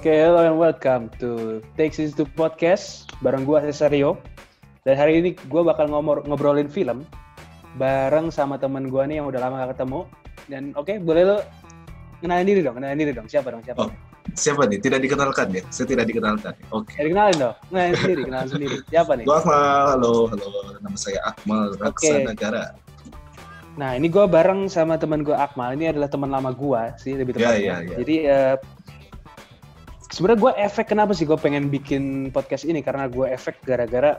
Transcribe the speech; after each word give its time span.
Oke, 0.00 0.16
hello 0.16 0.40
and 0.40 0.56
welcome 0.56 1.12
to 1.20 1.60
Takes 1.76 2.00
to 2.16 2.24
Podcast 2.32 3.04
bareng 3.20 3.44
gua 3.44 3.60
Cesario. 3.60 4.16
Dan 4.80 4.96
hari 4.96 5.20
ini 5.20 5.36
gua 5.52 5.60
bakal 5.60 5.92
ngomor 5.92 6.24
ngobrolin 6.24 6.72
film 6.72 7.04
bareng 7.76 8.32
sama 8.32 8.56
temen 8.56 8.88
gua 8.88 9.04
nih 9.04 9.20
yang 9.20 9.28
udah 9.28 9.44
lama 9.44 9.60
gak 9.60 9.76
ketemu. 9.76 10.08
Dan 10.48 10.72
oke, 10.72 11.04
boleh 11.04 11.28
lo 11.28 11.36
kenalin 12.24 12.48
diri 12.48 12.64
dong, 12.64 12.80
kenalin 12.80 12.96
diri 12.96 13.12
dong. 13.12 13.28
Siapa 13.28 13.52
dong, 13.52 13.60
siapa? 13.60 13.76
Oh, 13.76 13.92
siapa 14.32 14.64
nih? 14.72 14.80
Tidak 14.80 15.04
dikenalkan 15.04 15.52
ya? 15.52 15.68
Saya 15.68 15.84
tidak 15.92 16.08
dikenalkan. 16.08 16.56
Oke. 16.72 16.96
Ya, 16.96 17.04
dikenalin 17.04 17.36
dong, 17.36 17.56
kenalin 17.68 17.94
sendiri, 18.00 18.20
kenalin 18.24 18.48
sendiri. 18.56 18.76
Siapa 18.88 19.12
nih? 19.20 19.24
Gua 19.28 19.36
Akmal, 19.44 19.84
halo, 20.00 20.14
halo. 20.32 20.48
Nama 20.80 20.96
saya 20.96 21.20
Akmal 21.28 21.76
Raksanagara. 21.76 22.72
Nah, 23.76 23.94
ini 23.96 24.08
gua 24.08 24.24
bareng 24.24 24.64
sama 24.72 24.96
teman 24.96 25.20
gua 25.20 25.44
Akmal. 25.44 25.76
Ini 25.76 25.92
adalah 25.92 26.08
teman 26.08 26.32
lama 26.32 26.56
gua 26.56 26.96
sih, 26.96 27.20
lebih 27.20 27.36
Ya, 27.36 27.52
tepatnya. 27.52 27.60
ya, 27.60 27.76
ya. 27.84 27.96
Jadi 28.00 28.16
eh, 28.24 28.54
sebenarnya 30.10 30.40
gue 30.42 30.52
efek 30.58 30.86
kenapa 30.90 31.12
sih 31.14 31.24
gue 31.24 31.38
pengen 31.38 31.70
bikin 31.70 32.28
podcast 32.30 32.66
ini 32.66 32.82
karena 32.82 33.06
gue 33.06 33.26
efek 33.30 33.62
gara-gara 33.62 34.18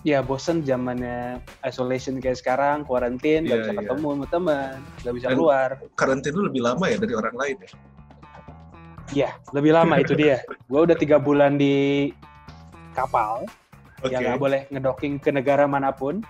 ya 0.00 0.24
bosen 0.24 0.64
zamannya 0.64 1.44
isolation 1.60 2.16
kayak 2.24 2.40
sekarang, 2.40 2.88
quarantine, 2.88 3.44
gak 3.44 3.52
Iya, 3.52 3.60
bisa 3.60 3.72
iya. 3.76 3.80
ketemu 3.84 4.06
sama 4.16 4.26
teman, 4.32 4.74
gak 5.04 5.12
bisa 5.12 5.26
Dan- 5.28 5.36
keluar. 5.36 5.68
Karantina 6.00 6.34
lu 6.40 6.42
lebih 6.48 6.62
lama 6.64 6.84
ya 6.88 6.96
dari 6.96 7.12
orang 7.12 7.36
lain 7.36 7.56
ya? 7.60 7.70
Ya, 9.10 9.30
lebih 9.52 9.74
lama 9.76 9.98
itu 10.00 10.14
dia. 10.16 10.40
Gue 10.70 10.86
udah 10.88 10.96
tiga 10.96 11.20
bulan 11.20 11.60
di 11.60 12.08
kapal, 12.96 13.44
Oke. 14.00 14.14
ya 14.14 14.22
nggak 14.22 14.38
boleh 14.40 14.60
ngedocking 14.70 15.18
ke 15.20 15.28
negara 15.34 15.66
mana 15.68 15.90
pun. 15.92 16.22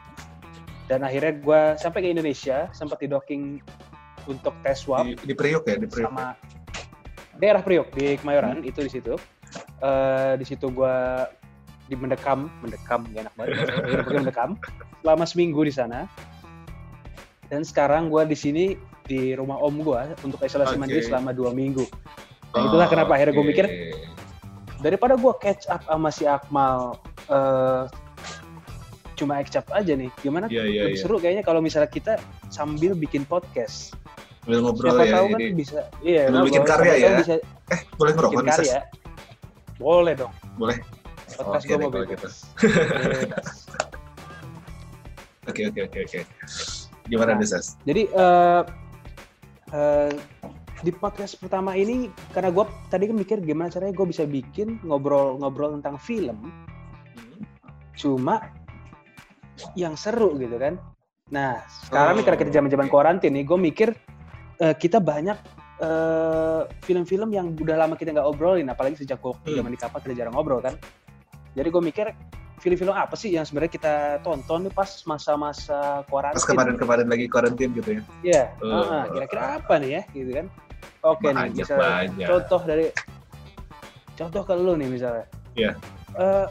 Dan 0.90 1.06
akhirnya 1.06 1.38
gue 1.38 1.60
sampai 1.78 2.02
ke 2.02 2.08
Indonesia, 2.10 2.66
sempat 2.74 2.98
di 2.98 3.06
docking 3.06 3.62
untuk 4.26 4.50
tes 4.66 4.82
swab. 4.82 5.06
Di, 5.06 5.14
di 5.14 5.34
Priok 5.36 5.62
ya, 5.70 5.76
di 5.78 5.86
Priok. 5.86 6.10
sama 6.10 6.34
daerah 7.40 7.64
Priok 7.64 7.96
di 7.96 8.20
Kemayoran 8.20 8.60
itu 8.62 8.84
di 8.84 8.90
situ. 8.92 9.16
Eh, 9.80 10.32
di 10.38 10.44
situ 10.46 10.70
gua 10.70 11.26
di 11.90 11.98
mendekam, 11.98 12.46
mendekam 12.62 13.02
gak 13.10 13.26
enak 13.26 13.34
banget. 13.34 13.56
Pakai 14.06 14.16
mendekam 14.22 14.50
selama 15.02 15.24
seminggu 15.26 15.60
di 15.66 15.72
sana. 15.74 16.06
Dan 17.50 17.66
sekarang 17.66 18.12
gua 18.12 18.22
di 18.28 18.38
sini 18.38 18.78
di 19.08 19.34
rumah 19.34 19.58
om 19.58 19.82
gua 19.82 20.12
untuk 20.22 20.38
isolasi 20.44 20.78
Oke. 20.78 20.80
mandiri 20.86 21.02
selama 21.02 21.34
dua 21.34 21.50
minggu. 21.50 21.82
Nah, 22.54 22.62
itulah 22.70 22.86
kenapa 22.86 23.18
akhirnya 23.18 23.34
gua 23.34 23.42
Oke. 23.42 23.50
mikir, 23.56 23.66
Daripada 24.80 25.12
gua 25.20 25.36
catch 25.36 25.68
up 25.68 25.84
sama 25.84 26.08
si 26.08 26.24
Akmal 26.24 26.96
eh 27.28 27.84
cuma 29.20 29.36
catch 29.44 29.60
up 29.60 29.68
aja 29.76 29.92
nih. 29.92 30.08
Gimana 30.24 30.48
Iya, 30.48 30.64
iya, 30.64 30.82
lebih 30.88 30.96
iya. 30.96 31.04
seru 31.04 31.20
kayaknya 31.20 31.44
kalau 31.44 31.60
misalnya 31.60 31.92
kita 31.92 32.16
sambil 32.48 32.96
bikin 32.96 33.28
podcast. 33.28 33.92
Sambil 34.40 34.58
ngobrol 34.60 34.90
Siapa 34.90 35.04
ya 35.04 35.14
tahu 35.14 35.26
kan 35.28 35.38
ini. 35.38 35.46
bisa 35.52 35.78
iya 36.00 36.22
Sambil 36.26 36.44
bikin 36.46 36.62
karya 36.64 36.94
ya. 36.96 37.10
bisa 37.18 37.34
Eh, 37.70 37.80
boleh 37.94 38.12
ngerokok 38.14 38.40
nih, 38.40 38.50
Sas? 38.50 38.58
karya. 38.58 38.78
Boleh 39.76 40.14
dong. 40.14 40.32
Boleh. 40.56 40.76
Podcast 41.30 41.64
gue 41.64 41.72
deh 41.72 41.86
mau 41.86 42.02
gitu. 42.04 42.28
Oke, 45.42 45.66
oke, 45.66 45.80
oke, 45.82 45.98
oke. 46.04 46.20
Gimana 47.06 47.32
Nah. 47.32 47.38
nih, 47.38 47.48
Sas? 47.48 47.66
Jadi 47.82 48.02
eh 48.06 48.62
eh, 49.70 50.12
di 50.80 50.92
podcast 50.92 51.36
pertama 51.36 51.74
ini 51.74 52.06
karena 52.30 52.48
gue 52.48 52.62
tadi 52.86 53.04
kan 53.04 53.16
mikir 53.16 53.38
gimana 53.40 53.68
caranya 53.68 53.92
gue 53.92 54.06
bisa 54.06 54.24
bikin 54.24 54.78
ngobrol-ngobrol 54.82 55.74
tentang 55.74 55.96
film, 55.96 56.38
cuma 57.94 58.48
yang 59.74 59.92
seru 59.92 60.36
gitu 60.36 60.56
kan. 60.56 60.80
Nah 61.28 61.60
sekarang 61.82 62.16
nih 62.16 62.22
Oh, 62.22 62.26
karena 62.26 62.38
kita 62.38 62.50
zaman-zaman 62.54 62.86
oke. 62.86 62.94
karantin 62.94 63.32
nih, 63.32 63.44
gue 63.44 63.58
mikir 63.58 63.88
eh, 64.60 64.74
kita 64.76 65.00
banyak 65.00 65.38
eh, 65.80 66.62
film-film 66.84 67.32
yang 67.32 67.56
udah 67.56 67.76
lama 67.78 67.96
kita 67.96 68.12
nggak 68.12 68.28
obrolin, 68.28 68.68
apalagi 68.68 69.00
sejak 69.00 69.16
gue 69.18 69.32
Hmm. 69.32 69.56
zaman 69.56 69.72
di 69.72 69.80
kapal 69.80 69.98
kita 69.98 70.12
jarang 70.14 70.36
ngobrol 70.36 70.60
kan. 70.60 70.76
Jadi 71.56 71.66
gue 71.66 71.82
mikir 71.82 72.06
film-film 72.60 72.92
apa 72.92 73.16
sih 73.16 73.32
yang 73.32 73.48
sebenarnya 73.48 73.72
kita 73.72 73.94
tonton 74.20 74.68
nih 74.68 74.74
pas 74.76 74.92
masa-masa 75.08 76.04
karantin? 76.04 76.36
Pas 76.36 76.44
kemarin-kemarin 76.44 77.08
lagi 77.08 77.24
karantin 77.26 77.72
gitu 77.72 77.96
ya? 77.96 78.00
Iya, 78.20 78.42
Eh, 78.54 78.68
heeh, 78.76 79.02
kira-kira 79.10 79.42
apa 79.56 79.74
nih 79.80 79.90
ya, 79.90 80.02
gitu 80.12 80.30
kan? 80.36 80.46
Oke 81.00 81.26
nih, 81.26 81.48
Banyak, 81.48 81.56
bisa 81.56 81.74
banyak. 81.74 82.26
contoh 82.28 82.60
dari 82.68 82.86
contoh 84.14 84.42
ke 84.44 84.52
lu 84.52 84.76
nih 84.76 84.88
misalnya. 84.90 85.24
Iya. 85.56 85.72
Eh, 86.14 86.46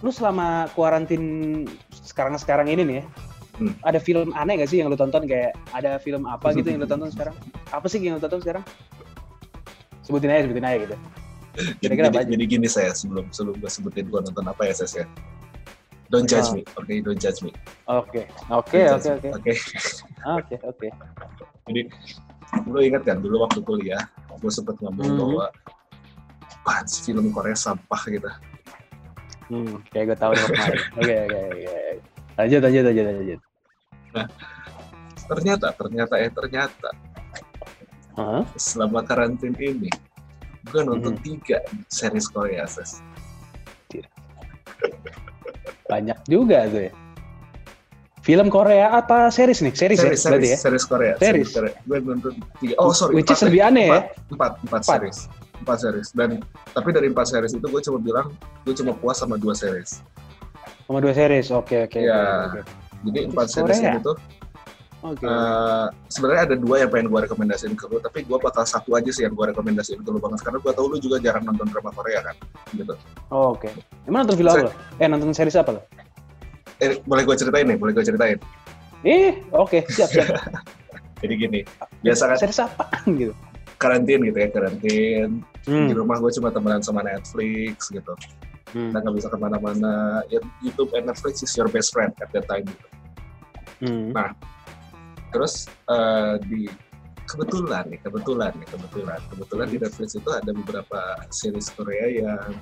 lu 0.00 0.08
selama 0.08 0.72
kuarantin 0.72 1.22
sekarang-sekarang 1.92 2.64
ini 2.66 2.80
nih 2.82 2.96
ya, 2.96 3.04
Hmm. 3.54 3.70
ada 3.86 4.02
film 4.02 4.34
aneh 4.34 4.58
gak 4.58 4.70
sih 4.74 4.82
yang 4.82 4.90
lu 4.90 4.98
tonton 4.98 5.30
kayak 5.30 5.54
ada 5.70 5.94
film 6.02 6.26
apa 6.26 6.50
gitu 6.52 6.74
yang 6.74 6.82
lu 6.82 6.90
tonton 6.90 7.06
sekarang? 7.14 7.34
Apa 7.70 7.86
sih 7.86 8.02
yang 8.02 8.18
lu 8.18 8.22
tonton 8.22 8.42
sekarang? 8.42 8.66
Sebutin 10.02 10.30
aja, 10.30 10.42
sebutin 10.44 10.66
aja 10.66 10.78
gitu. 10.82 10.96
Jadi, 11.54 11.70
Kira-kira 11.78 12.06
jadi, 12.10 12.18
aja? 12.18 12.30
jadi 12.34 12.44
gini 12.50 12.66
saya 12.66 12.90
sebelum 12.90 13.30
sebelum 13.30 13.62
gue 13.62 13.70
sebutin 13.70 14.10
gue 14.10 14.20
nonton 14.26 14.42
apa 14.42 14.66
ya, 14.66 14.74
Sas 14.74 14.98
ya? 14.98 15.06
Don't 16.10 16.26
judge 16.26 16.50
Ah. 16.50 16.58
me, 16.58 16.62
oke? 16.74 16.92
Don't 17.06 17.16
judge 17.16 17.40
me. 17.46 17.50
Oke, 17.86 18.26
oke, 18.50 18.80
oke, 18.90 19.08
oke, 19.14 19.28
Oke. 19.38 19.52
oke, 20.26 20.54
oke. 20.66 20.88
Jadi 21.70 21.80
lu 22.66 22.78
ingat 22.82 23.02
kan 23.06 23.22
dulu 23.22 23.46
waktu 23.46 23.62
kuliah 23.62 24.02
gue 24.34 24.50
sempet 24.50 24.76
ngomong 24.82 25.06
Mhm. 25.06 25.18
bahwa 25.22 25.46
film 27.06 27.30
Korea 27.30 27.54
sampah 27.54 28.02
gitu. 28.10 28.30
Hmm, 29.46 29.78
kayak 29.94 30.10
gue 30.10 30.18
tahu. 30.18 30.32
Oke, 30.98 31.14
oke, 31.22 31.38
oke. 31.54 31.83
Lanjut, 32.34 32.60
lanjut, 32.60 32.82
lanjut, 32.84 33.04
lanjut. 33.06 33.40
Ternyata, 35.24 35.66
ternyata 35.72 36.14
eh 36.18 36.30
ternyata 36.30 36.88
Hah? 38.14 38.42
selama 38.54 39.02
karantin 39.02 39.54
ini 39.56 39.90
gue 40.64 40.80
nonton 40.80 41.14
Mhm. 41.14 41.22
tiga 41.22 41.58
series 41.88 42.26
Korea 42.26 42.66
ses. 42.66 43.02
Banyak 45.84 46.18
juga 46.26 46.64
tuh 46.66 46.88
ya. 46.88 46.92
Film 48.24 48.48
Korea 48.48 48.88
apa 48.90 49.28
series 49.28 49.60
nih? 49.60 49.76
Series, 49.76 50.00
Series, 50.00 50.16
ya 50.18 50.30
series, 50.32 50.48
ya? 50.48 50.58
series 50.58 50.84
Korea. 50.88 51.14
Series? 51.20 51.48
Korea. 51.52 51.74
Gue 51.84 51.98
nonton 52.00 52.32
tiga. 52.56 52.74
Oh 52.80 52.88
sorry, 52.90 53.12
Which 53.14 53.28
is 53.28 53.36
empat, 53.36 53.48
lebih 53.52 53.60
aneh 53.62 53.84
ya. 53.84 53.92
empat, 53.92 54.04
empat, 54.32 54.52
empat, 54.64 54.80
Empat. 54.80 54.84
series, 54.96 55.18
empat 55.60 55.76
series. 55.78 56.08
Dan 56.10 56.28
tapi 56.72 56.88
dari 56.90 57.06
empat 57.06 57.26
series 57.28 57.52
itu 57.52 57.66
gue 57.68 57.82
cuma 57.84 57.98
bilang 58.00 58.32
gue 58.64 58.74
cuma 58.74 58.96
puas 58.96 59.20
sama 59.20 59.36
dua 59.36 59.52
series. 59.52 60.00
Sama 60.84 60.98
dua 61.00 61.14
series. 61.16 61.48
Oke, 61.50 61.88
oke. 61.88 61.98
Iya. 62.00 62.20
oke, 62.52 62.60
Jadi 63.04 63.18
Series 63.20 63.32
empat 63.32 63.46
series 63.48 63.78
Korea? 63.80 63.92
ini 63.92 64.00
tuh 64.04 64.16
Oke. 65.04 65.28
Eh, 65.28 65.86
sebenarnya 66.08 66.42
ada 66.48 66.56
dua 66.56 66.80
yang 66.80 66.88
pengen 66.88 67.12
gue 67.12 67.20
rekomendasiin 67.28 67.76
ke 67.76 67.84
lu, 67.92 68.00
tapi 68.00 68.24
gue 68.24 68.38
bakal 68.40 68.64
satu 68.64 68.96
aja 68.96 69.12
sih 69.12 69.28
yang 69.28 69.36
gue 69.36 69.52
rekomendasiin 69.52 70.00
ke 70.00 70.08
lu 70.08 70.16
banget 70.16 70.40
karena 70.40 70.64
gue 70.64 70.72
tahu 70.72 70.86
lu 70.88 70.96
juga 70.96 71.20
jarang 71.20 71.44
nonton 71.44 71.68
drama 71.68 71.92
Korea 71.92 72.24
kan, 72.24 72.32
gitu. 72.72 72.96
Oh, 73.28 73.52
Oke. 73.52 73.68
Emang 74.08 74.24
nonton 74.24 74.40
film 74.40 74.48
apa? 74.48 74.72
Eh, 74.96 75.04
nonton 75.04 75.36
series 75.36 75.60
apa 75.60 75.76
lo? 75.76 75.84
Eh, 76.80 77.04
boleh 77.04 77.28
gue 77.28 77.36
ceritain 77.36 77.68
nih, 77.68 77.76
boleh 77.76 77.92
gue 77.92 78.00
ceritain. 78.00 78.40
Eh, 79.04 79.44
oke. 79.52 79.84
Siap, 79.92 80.08
siap. 80.08 80.28
Jadi 81.20 81.34
gini, 81.36 81.60
biasa 82.00 82.32
kan 82.32 82.36
Series 82.40 82.60
apa? 82.64 82.84
gitu. 83.20 83.36
karantin 83.76 84.24
gitu 84.24 84.38
ya, 84.40 84.48
karantin. 84.48 85.44
Hmm. 85.68 85.92
Di 85.92 85.92
rumah 85.92 86.16
gue 86.16 86.32
cuma 86.32 86.48
temenan 86.48 86.80
sama 86.80 87.04
Netflix 87.04 87.92
gitu. 87.92 88.16
Hmm. 88.74 88.90
Udah 88.90 89.00
nggak 89.00 89.14
bisa 89.16 89.28
ke 89.30 89.38
mana-mana. 89.38 90.20
Ya, 90.26 90.42
YouTube 90.58 90.90
and 90.98 91.06
Netflix 91.06 91.46
is 91.46 91.54
your 91.54 91.70
best 91.70 91.94
friend 91.94 92.10
at 92.18 92.28
that 92.34 92.50
time. 92.50 92.66
Gitu. 92.66 92.86
Hmm. 93.86 94.10
Nah, 94.10 94.34
Terus 95.34 95.66
eh, 95.90 96.34
di 96.46 96.70
kebetulan 97.26 97.90
nih, 97.90 97.98
kebetulan 98.06 98.54
nih, 98.54 98.68
kebetulan, 98.70 99.18
kebetulan 99.26 99.66
di 99.66 99.78
Netflix 99.82 100.14
itu 100.14 100.30
ada 100.30 100.50
beberapa 100.54 101.00
series 101.34 101.74
Korea 101.74 102.06
yang 102.06 102.54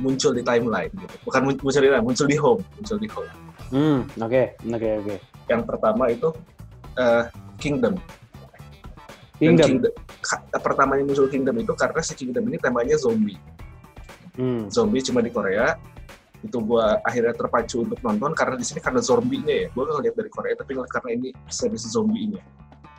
muncul 0.00 0.32
di 0.32 0.40
timeline 0.40 0.88
gitu. 0.96 1.14
Bukan 1.28 1.40
mun- 1.44 1.60
muncul 1.60 1.80
di 1.84 1.88
timeline, 1.92 2.06
muncul 2.08 2.26
di 2.26 2.38
home, 2.40 2.62
muncul 2.80 2.96
di 2.96 3.08
home. 3.12 3.30
Hmm. 3.68 4.00
Oke, 4.24 4.56
oke, 4.64 4.90
oke. 5.04 5.16
Yang 5.52 5.62
pertama 5.68 6.08
itu 6.08 6.32
eh, 6.96 7.24
Kingdom. 7.60 8.00
Dan 9.36 9.52
Kingdom. 9.52 9.68
Kingdom. 9.68 9.92
Pertamanya 10.56 11.04
muncul 11.04 11.28
Kingdom 11.28 11.60
itu 11.60 11.72
karena 11.76 12.00
si 12.00 12.16
Kingdom 12.16 12.48
ini 12.48 12.56
temanya 12.56 12.96
zombie. 12.96 13.36
Hmm. 14.36 14.68
Zombie 14.68 15.02
cuma 15.02 15.20
di 15.24 15.32
Korea. 15.32 15.76
Itu 16.44 16.60
gua 16.62 17.00
akhirnya 17.02 17.32
terpacu 17.32 17.82
untuk 17.82 17.98
nonton 18.04 18.36
karena 18.36 18.54
di 18.54 18.64
sini 18.64 18.78
karena 18.78 19.00
zombinya 19.00 19.52
ya. 19.52 19.66
Gua 19.72 19.88
nggak 19.88 20.02
lihat 20.04 20.16
dari 20.16 20.30
Korea 20.30 20.54
tapi 20.54 20.70
ngeliat 20.76 20.92
karena 20.92 21.10
ini 21.16 21.28
series 21.48 21.84
zombie-nya. 21.88 22.42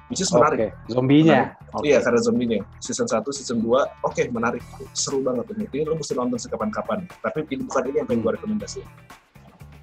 Which 0.07 0.23
is 0.23 0.31
menarik. 0.31 0.71
Oke. 0.71 0.93
Zombinya. 0.95 1.51
Oke. 1.75 1.91
Iya, 1.91 1.99
karena 1.99 2.19
zombinya. 2.23 2.59
Season 2.79 3.03
1, 3.11 3.27
season 3.35 3.59
2, 3.59 4.07
oke 4.07 4.23
menarik. 4.31 4.63
Seru 4.95 5.19
banget 5.19 5.51
ini. 5.51 5.67
Ini 5.67 5.83
lo 5.83 5.99
mesti 5.99 6.15
nonton 6.15 6.39
sekapan-kapan. 6.39 7.03
Tapi 7.19 7.43
ini 7.51 7.67
bukan 7.67 7.83
ini 7.91 7.95
yang 7.99 8.07
pengen 8.07 8.21
gue 8.23 8.31
rekomendasi. 8.39 8.81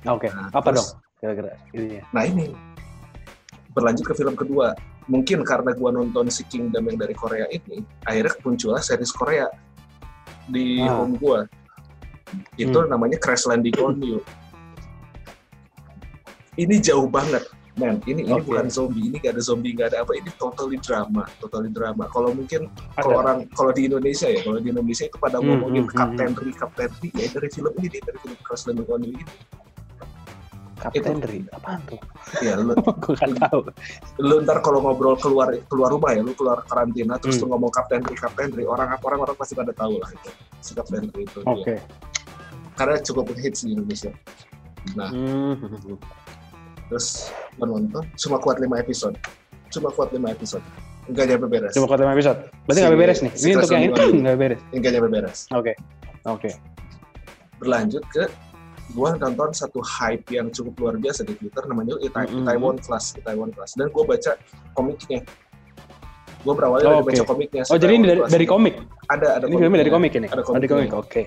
Oke. 0.09 0.33
Nah, 0.33 0.49
Apa 0.49 0.73
terus- 0.73 0.97
dong? 0.97 1.05
Kira-kira 1.21 1.57
ininya. 1.73 2.05
Nah 2.13 2.25
ini, 2.25 2.53
berlanjut 3.73 4.05
ke 4.05 4.15
film 4.17 4.37
kedua. 4.37 4.73
Mungkin 5.09 5.45
karena 5.45 5.77
gue 5.77 5.91
nonton 5.93 6.33
si 6.33 6.45
Kingdom 6.49 6.89
yang 6.89 6.97
dari 6.97 7.13
Korea 7.13 7.45
ini, 7.53 7.85
akhirnya 8.09 8.33
muncullah 8.41 8.81
series 8.81 9.13
Korea 9.13 9.49
di 10.49 10.81
Ah. 10.83 11.01
home 11.01 11.17
gue. 11.17 11.41
Itu 12.59 12.85
namanya 12.91 13.17
Crash 13.21 13.47
Landing 13.47 13.79
on 13.79 13.97
You. 14.03 14.19
Ini 16.55 16.79
jauh 16.79 17.11
banget. 17.11 17.43
Man, 17.75 17.99
ini 18.07 18.23
ini 18.23 18.39
bukan 18.39 18.71
zombie, 18.71 19.11
ini 19.11 19.19
gak 19.19 19.35
ada 19.35 19.43
zombie, 19.43 19.75
gak 19.75 19.91
ada 19.91 20.07
apa, 20.07 20.15
ini 20.15 20.31
totally 20.39 20.79
drama, 20.79 21.27
totally 21.43 21.67
drama. 21.75 22.07
Kalau 22.07 22.31
mungkin 22.31 22.71
kalau 22.95 23.19
orang 23.19 23.51
kalau 23.51 23.75
di 23.75 23.91
Indonesia 23.91 24.31
ya, 24.31 24.47
kalau 24.47 24.63
di 24.63 24.71
Indonesia 24.71 25.11
itu 25.11 25.19
pada 25.19 25.43
Hmm, 25.43 25.59
ngomongin 25.59 25.83
hmm, 25.83 25.91
hmm, 25.91 25.99
Kapten 25.99 26.31
Ri, 26.39 26.53
Kapten 26.55 26.91
Ri, 27.03 27.11
ya 27.19 27.27
dari 27.35 27.51
film 27.51 27.75
ini, 27.83 27.99
dari 27.99 28.19
film 28.23 28.39
Crash 28.47 28.71
Landing 28.71 28.87
on 28.87 29.03
You 29.03 29.19
ini. 29.19 29.35
Kapten 30.85 31.17
Ri, 31.21 31.39
apaan 31.49 31.81
tuh? 31.89 31.97
Ya, 32.39 32.61
lu, 32.61 32.77
Gue 33.03 33.17
nggak 33.17 33.41
tahu. 33.43 33.61
lu 34.21 34.45
ntar 34.45 34.61
kalau 34.61 34.85
ngobrol 34.85 35.17
keluar 35.17 35.49
keluar 35.65 35.89
rumah 35.89 36.13
ya, 36.13 36.21
lu 36.21 36.33
keluar 36.33 36.61
karantina, 36.65 37.17
terus 37.17 37.41
Hmm. 37.41 37.49
lu 37.49 37.57
ngomong 37.57 37.73
Kapten 37.73 38.05
Ri, 38.05 38.15
Kapten 38.15 38.53
Ri, 38.53 38.69
orang 38.69 38.93
orang 38.95 39.21
orang 39.25 39.37
pasti 39.37 39.57
pada 39.57 39.73
tahu 39.73 39.97
lah 39.97 40.13
itu. 40.13 40.29
Si 40.61 40.77
Kapten 40.77 41.09
Ri 41.09 41.25
itu. 41.25 41.41
Oke. 41.43 41.75
dia. 41.75 41.83
Karena 42.75 43.01
cukup 43.01 43.33
hits 43.33 43.65
di 43.65 43.73
Indonesia. 43.73 44.13
Nah, 44.93 45.09
Hmm. 45.09 45.97
terus 46.87 47.33
penonton 47.57 48.05
cuma 48.15 48.37
kuat 48.37 48.61
5 48.61 48.77
episode. 48.77 49.17
Cuma 49.69 49.89
kuat 49.89 50.13
5 50.13 50.29
episode. 50.29 50.63
Enggak 51.05 51.25
nyampe 51.29 51.47
beres. 51.47 51.73
Coba 51.73 51.87
kau 51.87 52.09
episode. 52.09 52.41
Berarti 52.65 52.77
Si- 52.77 52.85
nggak 52.85 52.97
beres 52.97 53.19
nih. 53.21 53.33
si 53.33 53.45
Ini 53.45 53.53
untuk 53.55 53.71
yang 53.71 53.83
ini 53.83 53.93
You. 53.93 54.21
nggak 54.21 54.37
beres. 54.37 54.61
Enggak 54.73 54.91
nyampe 54.93 55.09
beres. 55.11 55.39
Oke. 55.53 55.73
Oke. 56.25 56.51
berlanjut 57.55 58.03
ke 58.13 58.29
gua 58.95 59.19
nonton 59.19 59.51
satu 59.51 59.83
hype 59.83 60.31
yang 60.31 60.49
cukup 60.49 60.75
luar 60.79 60.95
biasa 60.97 61.27
di 61.27 61.35
Twitter 61.35 61.67
namanya 61.67 61.99
Ita- 61.99 62.25
Mm-mm. 62.25 62.47
Itaewon 62.47 62.77
Class, 62.79 63.13
Itaewon 63.15 63.51
Class. 63.51 63.75
Dan 63.75 63.91
gua 63.91 64.07
baca 64.07 64.33
komiknya. 64.73 65.21
Gua 66.41 66.55
berawalnya 66.55 66.87
Oh, 66.87 66.93
dari 66.95 67.03
oke. 67.03 67.09
baca 67.11 67.25
komiknya. 67.27 67.63
Oh 67.67 67.77
jadi 67.77 67.93
ini 67.93 68.05
dari, 68.07 68.21
Class 68.23 68.33
dari 68.33 68.47
komik. 68.47 68.75
Ada 69.11 69.29
ada 69.37 69.45
Ini 69.45 69.55
filmnya 69.57 69.81
dari 69.81 69.93
komik 69.93 70.13
ini. 70.15 70.27
Ada 70.27 70.41
dari 70.41 70.47
komiknya. 70.47 70.71
komik. 70.71 70.91
Oke. 70.95 71.23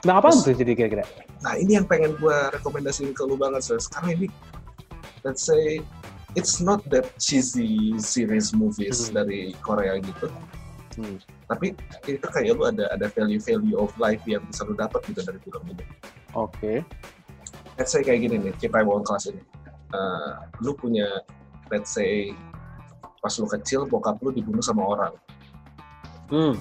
Nah 0.00 0.14
apa 0.16 0.28
Terus- 0.30 0.44
tuh 0.46 0.54
jadi 0.56 0.72
kira-kira? 0.72 1.04
Nah, 1.40 1.56
ini 1.56 1.72
yang 1.74 1.84
pengen 1.84 2.14
gua 2.16 2.48
rekomendasiin 2.50 3.12
ke 3.12 3.22
lu 3.24 3.34
banget, 3.34 3.64
Ses. 3.64 3.88
Karena 3.88 4.12
ini 4.14 4.26
let's 5.24 5.42
say 5.42 5.80
it's 6.32 6.60
not 6.60 6.80
that 6.88 7.04
cheesy 7.16 7.96
series 7.96 8.52
movies 8.52 9.08
Hmm. 9.08 9.20
dari 9.20 9.56
Korea 9.60 9.96
gitu. 9.98 10.28
Hmm. 10.96 11.16
Tapi 11.50 11.74
itu 12.06 12.22
kayak 12.30 12.54
lu 12.54 12.62
ada 12.62 12.86
ada 12.94 13.10
value-value 13.10 13.74
of 13.74 13.90
life 13.98 14.22
yang 14.22 14.38
bisa 14.46 14.62
lu 14.62 14.78
dapat 14.78 15.02
gitu 15.10 15.18
dari 15.20 15.38
film 15.42 15.62
ini. 15.66 15.84
Oke. 16.38 16.86
let's 17.74 17.90
say 17.90 18.04
kayak 18.04 18.22
gini 18.22 18.36
nih, 18.38 18.52
kita 18.60 18.78
Itaewon 18.78 19.02
Class 19.02 19.26
ini. 19.26 19.40
Eh, 19.90 20.32
lu 20.62 20.76
punya, 20.76 21.08
let's 21.72 21.90
say, 21.90 22.30
pas 23.18 23.32
lu 23.34 23.48
kecil, 23.48 23.88
bokap 23.88 24.20
lu 24.20 24.30
dibunuh 24.30 24.60
sama 24.60 24.84
orang. 24.84 25.12
Hmm. 26.28 26.54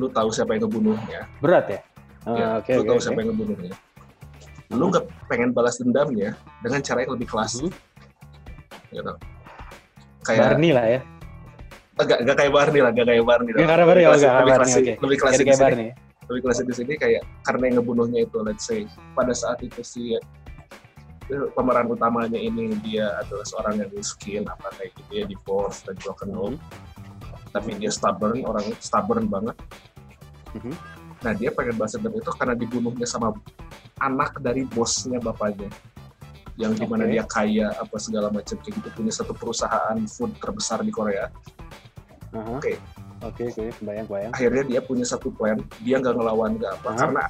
Lu 0.00 0.08
tahu 0.08 0.32
siapa 0.32 0.56
yang 0.56 0.66
ngebunuhnya. 0.66 1.28
Berat 1.38 1.66
ya? 1.68 1.80
ya, 2.26 2.46
Ah, 2.48 2.54
Oke 2.58 2.74
lu 2.74 2.82
oke 2.82 2.88
tahu 2.90 2.96
oke. 2.98 3.04
siapa 3.04 3.18
yang 3.22 3.28
ngebunuhnya. 3.30 3.72
Lu 4.72 4.84
nggak 4.90 5.04
pengen 5.28 5.50
balas 5.52 5.76
dendamnya 5.78 6.32
dengan 6.64 6.80
cara 6.82 7.04
yang 7.04 7.12
lebih 7.14 7.28
kelas. 7.28 7.52
Mhm. 7.62 7.70
Gitu. 8.88 9.12
Kayak, 10.24 10.40
Barney 10.56 10.72
lah 10.72 10.86
ya. 10.88 11.00
Enggak, 11.98 12.18
enggak 12.22 12.36
kayak 12.36 12.52
Barney 12.52 12.80
lah, 12.80 12.90
enggak 12.90 13.06
kayak 13.06 13.24
Barney. 13.24 13.50
Lah. 13.50 13.58
kayak 13.58 13.68
Barney, 13.68 13.94
Lebih 13.98 14.06
oh, 14.06 14.12
klasik- 14.12 14.30
lebih 14.30 14.54
klasik, 14.54 14.78
oke. 14.78 14.92
lebih 14.98 15.18
klasik 15.18 15.38
di 15.38 15.48
kayak. 15.48 15.60
Barney. 15.60 15.88
lebih 16.28 16.42
klasik 16.44 16.64
di 16.66 16.74
sini 16.74 16.92
kayak 16.94 17.22
karena 17.40 17.62
yang 17.64 17.76
ngebunuhnya 17.80 18.20
itu 18.22 18.36
let's 18.38 18.60
say 18.62 18.84
pada 19.14 19.32
saat 19.32 19.58
itu 19.60 19.80
si 19.80 20.12
eh, 20.12 20.20
pemeran 21.50 21.88
utamanya 21.88 22.36
ini 22.36 22.68
dia 22.82 23.16
adalah 23.16 23.44
seorang 23.44 23.74
yang 23.78 23.88
miskin 23.90 24.44
apa 24.44 24.68
kayak 24.74 24.92
gitu 24.94 25.12
ya 25.14 25.24
divorce 25.24 25.82
dan 25.82 25.96
broken 25.96 26.30
home 26.30 26.56
tapi 27.48 27.72
dia 27.74 27.88
stubborn 27.88 28.44
orang 28.44 28.60
stubborn 28.78 29.24
banget 29.26 29.56
Mhm. 30.52 30.72
nah 31.18 31.32
dia 31.32 31.48
pengen 31.48 31.74
balas 31.74 31.92
dendam 31.92 32.12
itu 32.14 32.28
karena 32.30 32.52
dibunuhnya 32.54 33.04
sama 33.04 33.32
anak 33.96 34.36
dari 34.38 34.64
bosnya 34.64 35.16
bapaknya 35.18 35.72
yang 36.54 36.72
di 36.72 36.84
mana 36.84 37.04
Oke. 37.04 37.10
dia 37.10 37.24
kaya 37.24 37.72
apa 37.72 37.96
segala 37.96 38.28
macam 38.28 38.52
kayak 38.54 38.74
gitu 38.74 38.88
punya 38.92 39.10
satu 39.10 39.32
perusahaan 39.32 39.96
food 40.06 40.36
terbesar 40.36 40.80
di 40.80 40.90
Korea 40.90 41.32
Oke. 42.30 42.76
Oke 43.18 43.42
oke. 43.46 43.64
Bayang 43.80 44.06
bayang. 44.06 44.30
akhirnya 44.30 44.62
dia 44.64 44.80
punya 44.80 45.02
satu 45.02 45.28
plan 45.28 45.58
dia 45.80 45.98
nggak 45.98 46.14
ngelawan 46.14 46.54
nggak 46.54 46.72
apa 46.76 46.88
Hah? 46.88 46.98
karena 47.00 47.22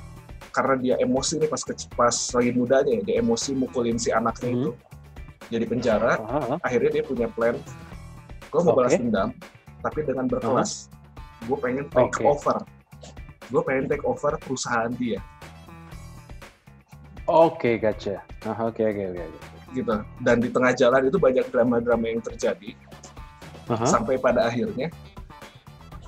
karena 0.49 0.75
dia 0.77 0.95
emosi 0.99 1.39
nih 1.39 1.49
pas 1.49 1.63
ke- 1.63 1.89
pas 1.93 2.13
lagi 2.13 2.51
mudanya 2.51 2.93
ya, 2.93 3.03
dia 3.03 3.17
emosi 3.19 3.51
mukulin 3.55 3.97
si 3.97 4.11
anaknya 4.11 4.49
Mhm. 4.49 4.57
itu 4.59 4.71
jadi 5.49 5.65
penjara 5.65 6.13
Aha. 6.19 6.55
akhirnya 6.61 6.91
dia 6.91 7.05
punya 7.05 7.27
plan 7.27 7.57
gue 8.45 8.61
mau 8.61 8.75
balas 8.75 8.93
Oke. 8.93 9.01
dendam 9.01 9.31
tapi 9.79 9.99
dengan 10.03 10.25
berkelas 10.27 10.91
gue 11.43 11.57
pengen 11.57 11.85
take 11.87 12.11
Oke. 12.11 12.25
over 12.27 12.59
gue 13.47 13.63
pengen 13.63 13.85
take 13.87 14.05
over 14.05 14.33
perusahaan 14.37 14.91
dia 14.93 15.21
Oke 17.25 17.77
gotcha. 17.77 18.25
Aha, 18.43 18.63
Oke 18.67 18.83
oke 18.83 19.05
oke. 19.07 19.21
oke. 19.23 19.41
gitu 19.69 19.95
dan 20.19 20.41
di 20.41 20.49
tengah 20.49 20.73
jalan 20.73 21.07
itu 21.07 21.17
banyak 21.17 21.45
drama-drama 21.47 22.09
yang 22.09 22.25
terjadi 22.25 22.73
Aha. 23.69 23.85
sampai 23.85 24.17
pada 24.17 24.45
akhirnya 24.45 24.89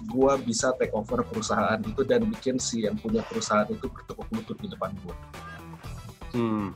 gue 0.02 0.32
bisa 0.42 0.72
take 0.74 0.90
over 0.90 1.20
perusahaan 1.20 1.76
itu 1.78 2.00
dan 2.02 2.24
bikin 2.24 2.56
si 2.56 2.82
yang 2.82 2.96
punya 2.96 3.20
perusahaan 3.22 3.68
itu 3.68 3.84
bertekuk 3.84 4.26
lutut 4.30 4.56
di 4.56 4.66
depan 4.66 4.90
gue 4.98 5.16
Hmm. 6.30 6.72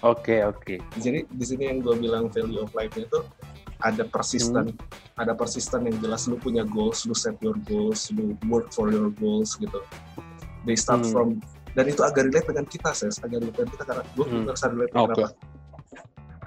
Oke 0.00 0.40
oke. 0.42 0.78
jadi 0.96 1.22
di 1.24 1.44
sini 1.44 1.66
yang 1.66 1.78
gue 1.78 1.94
bilang 1.94 2.26
value 2.28 2.58
of 2.58 2.72
life 2.72 2.94
itu 2.94 3.20
ada 3.78 4.02
persisten 4.02 4.72
ada 5.14 5.34
persisten 5.34 5.84
yang 5.84 5.96
jelas 5.98 6.24
lu 6.24 6.34
punya 6.34 6.62
goals 6.62 7.04
lu 7.04 7.12
set 7.12 7.38
your 7.38 7.54
goals 7.62 8.08
lu 8.10 8.32
work 8.44 8.70
for 8.70 8.88
your 8.88 9.10
goals 9.12 9.54
gitu 9.54 9.78
they 10.64 10.74
start 10.74 11.02
Hmm. 11.02 11.10
from 11.10 11.28
dan 11.72 11.86
itu 11.86 12.00
agak 12.00 12.26
relate 12.26 12.48
dengan 12.48 12.64
kita 12.64 12.90
ses 12.90 13.18
agak 13.18 13.38
relate 13.38 13.54
dengan 13.56 13.70
kita 13.70 13.84
karena 13.84 14.02
gue 14.08 14.24
Hmm. 14.24 14.42
merasa 14.44 14.66
relate 14.66 14.92
Oke. 14.92 15.14
kenapa 15.14 15.28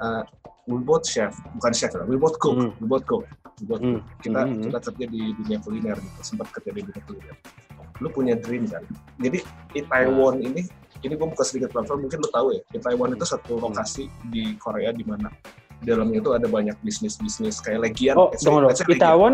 Uh, 0.02 0.26
we 0.66 0.82
both 0.82 1.06
chef 1.06 1.30
bukan 1.54 1.72
chef 1.72 1.94
lah 1.94 2.04
we 2.04 2.18
both 2.18 2.34
cook 2.36 2.58
Hmm. 2.58 2.74
we 2.80 2.90
both 2.90 3.06
cook 3.06 3.22
both 3.64 3.80
Hmm. 3.80 4.00
kita 4.20 4.42
Hmm. 4.42 4.62
kita 4.62 4.78
kerja 4.82 5.06
di 5.08 5.22
dunia 5.36 5.58
kuliner 5.60 5.98
gitu 5.98 6.22
sempat 6.22 6.48
kerja 6.52 6.72
di 6.72 6.82
dunia 6.84 7.02
kuliner 7.04 7.36
lu 7.98 8.10
punya 8.10 8.34
dream 8.34 8.66
kan 8.66 8.82
jadi 9.18 9.40
di 9.70 9.82
Taiwan 9.84 10.40
ini 10.40 10.66
ini 11.00 11.14
gue 11.14 11.28
buka 11.28 11.42
sedikit 11.42 11.70
platform 11.72 12.06
mungkin 12.06 12.18
lu 12.18 12.30
tahu 12.30 12.48
ya 12.52 12.62
di 12.68 12.80
Taiwan 12.80 13.10
itu 13.12 13.26
satu 13.26 13.58
lokasi 13.58 14.04
di 14.28 14.54
Korea 14.56 14.90
di 14.90 15.02
mana 15.02 15.30
di 15.76 15.86
dalamnya 15.88 16.20
itu 16.20 16.32
ada 16.32 16.46
banyak 16.46 16.78
bisnis 16.80 17.16
bisnis 17.16 17.58
kayak 17.58 17.82
Legian 17.84 18.14
Oh 18.16 18.30
tunggu 18.36 18.66
Legian. 18.68 18.90
Itaewon 18.92 19.34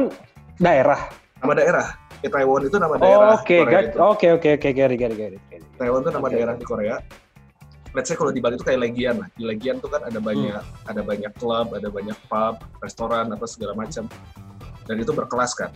daerah. 0.58 1.00
nama 1.38 1.54
daerah 1.54 1.88
Itaewon 2.20 2.66
itu 2.66 2.76
nama 2.76 2.96
Oh, 2.96 3.00
daerah 3.00 3.38
Oke 3.38 3.58
itu. 3.62 3.96
oke 3.96 4.28
oke 4.34 4.50
oke 4.54 4.70
gari 4.70 4.96
gari 4.96 5.16
gari. 5.16 5.38
gari. 5.46 5.66
Taiwan 5.78 6.02
itu 6.02 6.10
nama 6.10 6.26
Oke. 6.26 6.34
daerah 6.34 6.56
di 6.56 6.66
Korea 6.66 6.96
let's 7.98 8.08
say 8.08 8.16
kalau 8.16 8.30
di 8.30 8.38
Bali 8.38 8.54
itu 8.54 8.62
kayak 8.62 8.78
Legian 8.86 9.26
lah 9.26 9.30
di 9.34 9.42
Legian 9.42 9.82
tuh 9.82 9.90
kan 9.90 10.06
ada 10.06 10.22
banyak 10.22 10.54
Hmm. 10.54 10.90
ada 10.90 11.02
banyak 11.02 11.34
klub 11.34 11.74
ada 11.74 11.90
banyak 11.90 12.14
pub 12.30 12.62
restoran 12.78 13.34
apa 13.34 13.50
segala 13.50 13.74
macam 13.74 14.06
dan 14.86 14.96
itu 15.02 15.10
berkelas 15.10 15.58
kan 15.58 15.74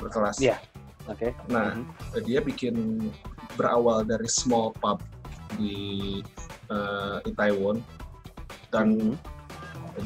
berkelas 0.00 0.40
Iya. 0.40 0.56
Oke. 1.04 1.36
nah 1.46 1.76
Mhm. 1.76 2.24
dia 2.24 2.40
bikin 2.40 2.74
berawal 3.54 4.00
dari 4.02 4.26
small 4.26 4.72
pub 4.74 5.04
di 5.60 6.18
eh, 6.66 7.18
Itaewon 7.22 7.78
dan 8.74 8.96
Mhm. 8.98 9.14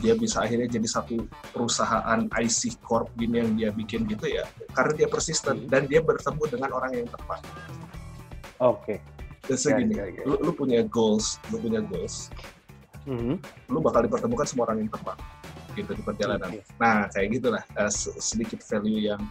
dia 0.04 0.12
bisa 0.12 0.44
akhirnya 0.44 0.68
jadi 0.68 0.84
satu 0.84 1.24
perusahaan 1.50 2.28
IC 2.28 2.76
Corp 2.84 3.08
gini 3.16 3.40
yang 3.40 3.50
dia 3.56 3.70
bikin 3.70 4.04
gitu 4.04 4.28
ya 4.28 4.44
karena 4.74 4.92
dia 4.94 5.08
persisten 5.08 5.64
Hmm. 5.64 5.70
dan 5.70 5.86
dia 5.86 6.02
bertemu 6.02 6.42
dengan 6.50 6.70
orang 6.74 6.92
yang 6.92 7.08
tepat 7.08 7.40
Oke. 8.60 9.00
Gari, 9.52 9.84
gari. 9.88 10.12
lu, 10.22 10.34
lu 10.38 10.52
punya 10.52 10.80
goals 10.82 11.42
lu 11.50 11.58
punya 11.58 11.80
goals 11.80 12.30
Mhm. 13.02 13.40
lu 13.68 13.78
bakal 13.80 14.04
dipertemukan 14.04 14.44
sama 14.44 14.68
orang 14.68 14.84
yang 14.84 14.90
tepat 14.90 15.16
gitu 15.72 15.90
di 15.90 16.02
perjalanan 16.02 16.50
Oke. 16.50 16.60
nah 16.76 17.08
kayak 17.08 17.28
gitulah 17.32 17.62
eh, 17.74 17.88
se- 17.88 18.12
sedikit 18.16 18.60
value 18.60 19.00
yang 19.06 19.22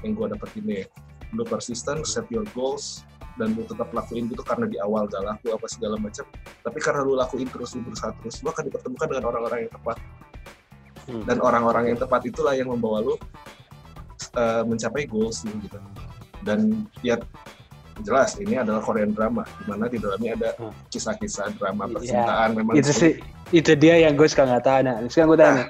yang 0.00 0.12
gue 0.12 0.26
dapet 0.30 0.50
ini 0.56 0.86
lu 1.32 1.42
persisten 1.42 2.02
set 2.02 2.24
your 2.28 2.44
goals 2.52 3.02
dan 3.34 3.52
lu 3.52 3.64
tetap 3.64 3.88
lakuin 3.90 4.28
gitu 4.28 4.40
karena 4.40 4.64
di 4.64 4.76
awal 4.78 5.08
gak 5.08 5.20
laku 5.20 5.50
apa 5.50 5.64
segala 5.66 5.96
macam 5.96 6.28
tapi 6.60 6.78
karena 6.78 7.00
lu 7.00 7.16
lakuin 7.16 7.48
terus 7.48 7.72
lu 7.72 7.80
berusaha 7.82 8.12
terus 8.14 8.38
lu 8.38 8.48
akan 8.48 8.68
dipertemukan 8.68 9.06
dengan 9.08 9.24
orang-orang 9.26 9.58
yang 9.62 9.72
tepat 9.72 9.98
Hmm. 11.02 11.26
dan 11.26 11.42
orang-orang 11.42 11.84
yang 11.90 11.98
tepat 11.98 12.22
itulah 12.24 12.54
yang 12.54 12.70
membawa 12.70 13.02
lu 13.02 13.18
eh, 14.32 14.62
mencapai 14.62 15.04
goals 15.04 15.42
lu 15.42 15.50
gitu 15.58 15.74
dan 16.42 16.86
ya 17.02 17.18
jelas 18.00 18.40
ini 18.40 18.56
adalah 18.56 18.80
Korean 18.80 19.12
drama 19.12 19.44
di 19.44 19.64
mana 19.66 19.84
di 19.86 20.00
dalamnya 20.00 20.32
ada 20.34 20.50
Hmm. 20.56 20.72
kisah-kisah 20.88 21.52
drama 21.54 21.84
Iya. 21.84 21.92
percintaan 21.92 22.48
memang 22.56 22.74
Itu 22.74 22.90
sih 22.90 23.12
itu 23.50 23.72
dia 23.74 24.00
yang 24.00 24.16
gue 24.16 24.24
suka 24.24 24.48
nggak 24.48 24.62
tahu. 24.62 24.78
Nah, 24.82 24.94
sekarang 25.06 25.28
gue 25.28 25.38
tanya, 25.38 25.64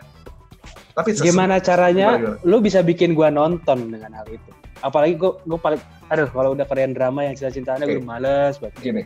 tapi 0.93 1.09
sesu- 1.11 1.25
gimana 1.25 1.59
caranya 1.59 2.09
Gimana, 2.14 2.38
lu 2.45 2.57
bisa 2.59 2.79
bikin 2.81 3.11
gua 3.12 3.26
nonton 3.29 3.91
dengan 3.91 4.14
hal 4.14 4.26
itu? 4.29 4.50
Apalagi 4.79 5.14
gue 5.14 5.31
gue 5.41 5.59
paling 5.59 5.83
aduh 6.07 6.29
kalau 6.29 6.55
udah 6.55 6.62
Korean 6.62 6.93
drama 6.93 7.23
yang 7.23 7.35
cinta-cintaannya 7.35 7.85
gue 7.85 7.93
Oke. 7.93 7.99
udah 7.99 8.09
males 8.09 8.55
banget. 8.57 8.79
gini 8.81 9.02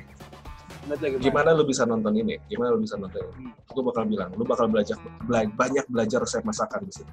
lu 0.87 1.19
gimana 1.19 1.51
lu 1.51 1.67
bisa 1.67 1.83
nonton 1.83 2.15
ini? 2.15 2.39
Gimana 2.47 2.71
lu 2.71 2.79
bisa 2.79 2.95
nonton 2.95 3.19
ini? 3.35 3.51
Gue 3.67 3.83
bakal 3.83 4.07
bilang, 4.07 4.31
lu 4.33 4.47
bakal 4.47 4.71
belajar 4.71 4.95
bela- 5.21 5.51
banyak 5.51 5.83
belajar 5.89 6.23
resep 6.23 6.47
masakan 6.47 6.87
di 6.87 6.93
sini. 6.95 7.11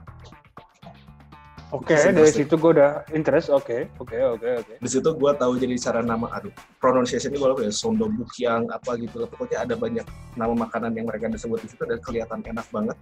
Oke, 1.73 1.97
Bisa 1.97 2.13
dari 2.13 2.29
situ 2.29 2.53
gue 2.53 2.71
udah 2.77 3.01
interest. 3.17 3.49
Oke, 3.49 3.89
oke, 3.97 4.13
oke, 4.37 4.47
oke. 4.61 4.73
di 4.77 4.85
situ 4.85 5.09
gue 5.09 5.31
tahu 5.33 5.57
jadi 5.57 5.73
cara 5.81 6.05
nama 6.05 6.29
aduh 6.29 6.53
pronunciation 6.77 7.33
ini 7.33 7.41
gue 7.41 7.49
lupa 7.49 7.65
ya 7.65 7.73
sondo 7.73 8.05
bukyang 8.13 8.69
apa 8.69 8.93
gitu 9.01 9.25
lah 9.25 9.27
pokoknya 9.27 9.65
ada 9.65 9.73
banyak 9.73 10.05
nama 10.37 10.53
makanan 10.53 10.93
yang 10.93 11.09
mereka 11.09 11.33
disebut 11.33 11.65
di 11.65 11.73
situ 11.73 11.81
dan 11.89 11.97
kelihatan 11.97 12.45
enak 12.45 12.69
banget 12.69 12.93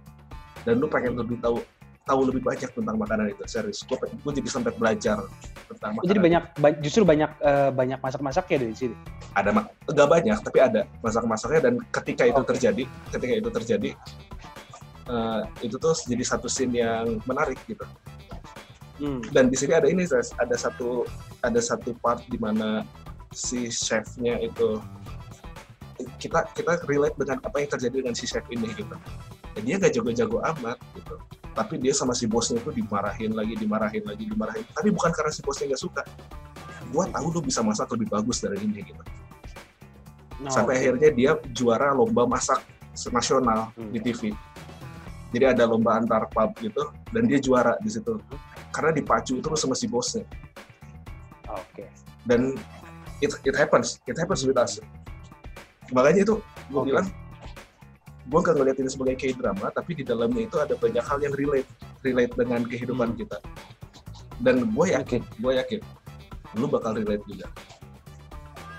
dan 0.64 0.80
lu 0.80 0.88
pengen 0.88 1.20
lebih 1.20 1.36
tahu 1.44 1.60
tahu 2.02 2.20
lebih 2.32 2.40
banyak 2.40 2.70
tentang 2.72 2.96
makanan 2.96 3.28
itu 3.28 3.44
serius 3.44 3.84
gue 3.84 3.92
gue 3.94 4.32
jadi 4.40 4.48
sampai 4.48 4.72
belajar 4.72 5.20
tentang 5.68 5.90
makanan 6.00 6.08
jadi 6.08 6.18
banyak, 6.24 6.42
ba- 6.56 6.78
justru 6.80 7.02
banyak 7.04 7.30
eh, 7.44 7.70
banyak 7.70 7.98
masak-masak 8.00 8.44
ya 8.48 8.56
dari 8.56 8.72
sini. 8.74 8.96
ada 9.36 9.50
mak- 9.52 9.68
nggak 9.84 10.08
banyak 10.08 10.38
tapi 10.40 10.58
ada 10.64 10.80
masak-masaknya 11.04 11.60
dan 11.60 11.74
ketika 11.92 12.24
itu 12.24 12.40
Oke. 12.40 12.48
terjadi 12.56 12.82
ketika 13.12 13.32
itu 13.36 13.50
terjadi 13.52 13.90
eh, 15.12 15.40
itu 15.60 15.76
tuh 15.76 15.92
jadi 16.08 16.24
satu 16.24 16.48
scene 16.48 16.80
yang 16.80 17.20
menarik 17.28 17.60
gitu 17.68 17.84
Hmm. 19.00 19.20
dan 19.32 19.48
di 19.48 19.56
sini 19.56 19.72
ada 19.72 19.88
ini 19.88 20.04
ada 20.36 20.56
satu 20.56 21.08
ada 21.40 21.60
satu 21.60 21.96
part 21.98 22.20
di 22.28 22.36
mana 22.36 22.84
si 23.32 23.72
chefnya 23.72 24.36
itu 24.38 24.78
kita 26.20 26.44
kita 26.52 26.82
relate 26.84 27.16
dengan 27.16 27.38
apa 27.40 27.56
yang 27.62 27.70
terjadi 27.72 27.96
dengan 28.04 28.14
si 28.14 28.28
chef 28.28 28.44
ini 28.52 28.68
gitu 28.74 28.96
Dan 29.52 29.68
dia 29.68 29.76
gak 29.76 29.92
jago-jago 29.92 30.40
amat 30.56 30.80
gitu 30.96 31.16
tapi 31.52 31.76
dia 31.76 31.92
sama 31.92 32.16
si 32.16 32.24
bosnya 32.24 32.56
itu 32.60 32.72
dimarahin 32.72 33.36
lagi 33.36 33.52
dimarahin 33.60 34.04
lagi 34.08 34.24
dimarahin 34.24 34.64
tapi 34.72 34.88
bukan 34.88 35.12
karena 35.12 35.28
si 35.28 35.44
bosnya 35.44 35.68
nggak 35.72 35.82
suka 35.84 36.02
gua 36.88 37.04
tahu 37.12 37.28
lu 37.28 37.40
bisa 37.44 37.60
masak 37.60 37.88
lebih 37.92 38.08
bagus 38.08 38.40
dari 38.40 38.60
ini 38.64 38.80
gitu 38.84 39.02
No, 40.42 40.50
sampai 40.50 40.74
oke. 40.74 40.80
akhirnya 40.82 41.10
dia 41.14 41.32
juara 41.54 41.94
lomba 41.94 42.26
masak 42.26 42.58
nasional 43.14 43.70
Hmm. 43.78 43.94
di 43.94 44.02
TV. 44.02 44.34
Jadi 45.30 45.44
ada 45.46 45.70
lomba 45.70 45.94
antar 46.02 46.26
pub 46.34 46.50
gitu 46.58 46.90
dan 47.14 47.30
dia 47.30 47.38
juara 47.38 47.78
di 47.78 47.86
situ. 47.86 48.18
Karena 48.72 48.90
dipacu 48.90 49.38
terus 49.38 49.60
sama 49.60 49.76
si 49.76 49.84
bosnya. 49.86 50.24
Oke. 51.46 51.86
Dan 52.24 52.56
it, 53.20 53.30
it 53.44 53.54
happens, 53.54 54.00
it 54.08 54.16
happens 54.16 54.42
with 54.42 54.56
us. 54.56 54.80
Makanya 55.92 56.24
itu 56.24 56.40
gue 56.72 56.80
Oke. 56.80 56.88
bilang 56.88 57.06
gue 58.22 58.38
gak 58.40 58.56
ngeliat 58.56 58.78
ini 58.80 58.88
sebagai 58.88 59.14
kayak 59.18 59.36
drama, 59.36 59.68
tapi 59.74 59.98
di 59.98 60.04
dalamnya 60.06 60.46
itu 60.48 60.56
ada 60.56 60.72
banyak 60.78 61.04
hal 61.04 61.18
yang 61.20 61.34
relate, 61.36 61.68
relate 62.00 62.32
dengan 62.32 62.64
kehidupan 62.64 63.12
Hmm. 63.12 63.18
kita. 63.18 63.38
Dan 64.40 64.72
gue 64.72 64.86
yakin, 64.96 65.20
Oke. 65.20 65.36
gue 65.42 65.52
yakin, 65.60 65.80
lu 66.56 66.66
bakal 66.70 66.96
relate 66.96 67.22
juga. 67.28 67.46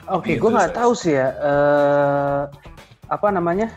Oke, 0.10 0.36
Gitu, 0.36 0.42
gue 0.44 0.50
nggak 0.52 0.74
tahu 0.76 0.92
sih 0.98 1.16
ya. 1.16 1.32
eh 1.38 2.42
apa 3.08 3.28
namanya? 3.30 3.70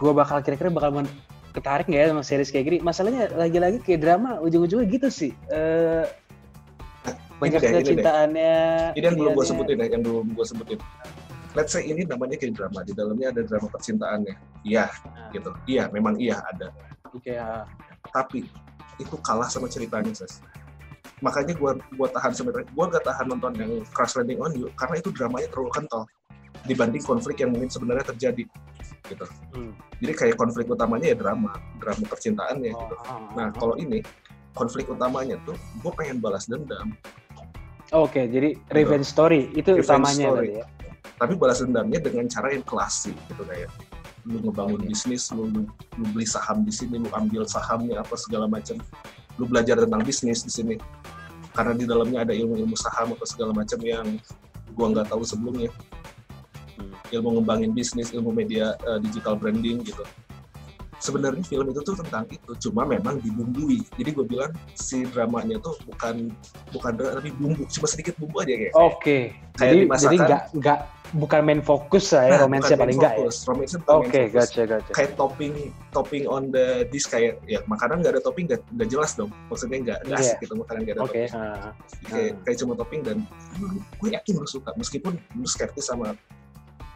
Gue 0.00 0.16
bakal 0.16 0.40
kira-kira 0.40 0.72
bakal 0.72 0.96
men- 0.96 1.12
ketarik 1.50 1.86
nggak 1.90 2.00
ya 2.00 2.08
sama 2.14 2.22
series 2.22 2.50
kayak 2.50 2.64
gini. 2.70 2.78
Masalahnya 2.82 3.30
lagi-lagi 3.34 3.78
kayak 3.82 4.00
drama 4.02 4.38
ujung-ujungnya 4.42 4.86
gitu 4.86 5.08
sih. 5.10 5.32
Eh 5.50 6.06
banyak 7.40 7.60
deh, 7.60 7.70
ini 7.72 7.80
deh. 7.80 7.88
cintaannya. 7.96 8.56
Ini 8.94 9.04
yang 9.08 9.16
belum 9.16 9.32
gue 9.32 9.46
sebutin 9.48 9.76
ya, 9.80 9.86
yang 9.88 10.02
belum 10.04 10.26
gue 10.36 10.46
sebutin. 10.46 10.78
Let's 11.56 11.74
say 11.74 11.82
ini 11.82 12.06
namanya 12.06 12.38
kayak 12.38 12.54
drama, 12.54 12.84
di 12.86 12.92
dalamnya 12.94 13.32
ada 13.34 13.42
drama 13.42 13.66
percintaannya. 13.72 14.34
Iya, 14.62 14.86
Nah, 14.86 15.32
gitu. 15.34 15.50
Iya, 15.66 15.90
memang 15.90 16.20
iya 16.20 16.38
ada. 16.46 16.70
Oke, 17.10 17.34
ah. 17.34 17.66
Tapi 18.12 18.46
itu 19.00 19.16
kalah 19.24 19.48
sama 19.48 19.66
ceritanya, 19.66 20.12
Ses. 20.12 20.44
Makanya 21.24 21.56
gua 21.56 21.74
gua 21.96 22.08
tahan 22.12 22.32
sampai 22.32 22.64
gua 22.76 22.86
gak 22.92 23.04
tahan 23.04 23.26
nonton 23.28 23.52
yang 23.56 23.72
Crash 23.92 24.16
Landing 24.16 24.40
on 24.40 24.52
You 24.56 24.68
karena 24.76 25.00
itu 25.00 25.12
dramanya 25.12 25.48
terlalu 25.52 25.72
kental 25.72 26.08
dibanding 26.64 27.02
konflik 27.02 27.40
yang 27.40 27.50
mungkin 27.54 27.70
sebenarnya 27.72 28.04
terjadi 28.04 28.44
gitu. 29.08 29.26
Hmm. 29.52 29.72
Jadi 29.98 30.12
kayak 30.14 30.36
konflik 30.38 30.70
utamanya 30.70 31.10
ya 31.12 31.16
drama, 31.18 31.56
drama 31.82 32.04
percintaannya 32.06 32.70
Oh, 32.72 32.78
gitu. 32.78 32.94
ah, 33.04 33.18
Nah, 33.34 33.46
ah. 33.48 33.50
kalau 33.56 33.74
ini 33.74 34.00
konflik 34.54 34.86
utamanya 34.86 35.36
tuh 35.42 35.54
gue 35.54 35.92
pengen 35.94 36.18
balas 36.22 36.46
dendam, 36.46 36.94
Oke, 37.90 38.30
jadi 38.30 38.54
revenge 38.70 39.10
story 39.10 39.50
itu 39.50 39.74
Revenge 39.74 39.82
utamanya 39.90 40.26
story. 40.30 40.38
tadi 40.38 40.60
ya. 40.62 40.66
tapi 41.18 41.32
balas 41.34 41.58
dendamnya 41.58 41.98
dengan 41.98 42.24
cara 42.30 42.54
yang 42.54 42.62
klasik 42.62 43.18
gitu 43.26 43.42
kayak 43.42 43.66
lu 44.28 44.38
ngebangun 44.46 44.78
Oke. 44.84 44.88
bisnis, 44.94 45.32
lu, 45.34 45.48
lu, 45.50 45.66
lu 45.98 46.04
beli 46.14 46.28
saham 46.28 46.62
di 46.62 46.70
sini, 46.70 47.00
lu 47.02 47.08
ambil 47.10 47.42
sahamnya 47.48 47.98
apa 47.98 48.14
segala 48.14 48.46
macam, 48.46 48.76
lu 49.40 49.44
belajar 49.48 49.80
tentang 49.80 50.04
bisnis 50.04 50.44
di 50.44 50.52
sini, 50.52 50.74
karena 51.56 51.72
di 51.72 51.88
dalamnya 51.88 52.22
ada 52.28 52.34
ilmu-ilmu 52.36 52.76
saham 52.76 53.16
atau 53.16 53.26
segala 53.26 53.56
macam 53.56 53.80
yang 53.80 54.06
gua 54.76 54.86
nggak 54.92 55.08
tahu 55.08 55.24
sebelumnya. 55.24 55.72
Ilmu 57.10 57.38
ngembangin 57.38 57.70
bisnis, 57.70 58.10
ilmu 58.10 58.30
media 58.30 58.74
eh, 58.80 58.98
digital 59.00 59.34
branding 59.34 59.82
gitu. 59.82 60.02
Sebenarnya 61.00 61.40
film 61.40 61.64
itu 61.66 61.80
tuh 61.80 61.96
tentang 61.96 62.28
itu, 62.28 62.52
cuma 62.68 62.84
memang 62.84 63.16
dibumbui. 63.18 63.80
Jadi 63.96 64.12
gue 64.12 64.26
bilang 64.28 64.52
si 64.76 65.08
dramanya 65.08 65.56
tuh 65.56 65.72
bukan 65.88 66.28
bukan 66.76 66.92
drama, 66.92 67.16
tapi 67.16 67.32
bumbu, 67.32 67.64
cuma 67.72 67.88
sedikit 67.88 68.20
bumbu 68.20 68.36
aja 68.36 68.52
kayak. 68.52 68.72
Oke, 68.76 69.18
Kayak 69.56 69.56
jadi 69.56 69.72
jadi 69.72 69.86
dimasakan. 69.88 70.20
nggak 70.20 70.42
nggak 70.60 70.78
bukan 71.10 71.40
main 71.42 71.62
fokus 71.64 72.12
lah 72.12 72.22
ya, 72.22 72.30
Nah, 72.30 72.40
romansnya 72.44 72.76
paling 72.76 72.92
main 72.92 73.00
nggak 73.00 73.14
ya. 73.16 73.28
Romansnya 73.48 73.78
bukan 73.80 73.88
main 73.88 74.04
Oke, 74.04 74.20
fokus. 74.20 74.34
gotcha, 74.36 74.62
gotcha. 74.68 74.92
kayak 74.92 75.10
topping 75.16 75.52
topping 75.88 76.24
on 76.28 76.42
the 76.52 76.66
dish 76.86 77.08
kayak 77.08 77.40
ya 77.48 77.64
makanan 77.64 78.04
nggak 78.04 78.12
ada 78.14 78.22
topping 78.22 78.44
nggak 78.44 78.60
nggak 78.68 78.88
jelas 78.92 79.10
dong 79.16 79.32
maksudnya 79.48 79.78
nggak 79.80 79.98
nggak 80.04 80.20
asik 80.20 80.36
gitu 80.38 80.52
makanan 80.54 80.80
nggak 80.84 80.94
ada 80.94 81.02
Oke, 81.02 81.08
topping 81.08 81.30
ah. 81.32 81.72
kayak, 82.04 82.28
Hmm. 82.28 82.40
kayak 82.44 82.56
cuma 82.60 82.72
topping 82.76 83.00
dan 83.00 83.16
gue 83.96 84.08
yakin 84.12 84.34
lu 84.36 84.44
suka 84.46 84.70
meskipun 84.76 85.16
lu 85.32 85.48
skeptis 85.48 85.88
sama 85.88 86.12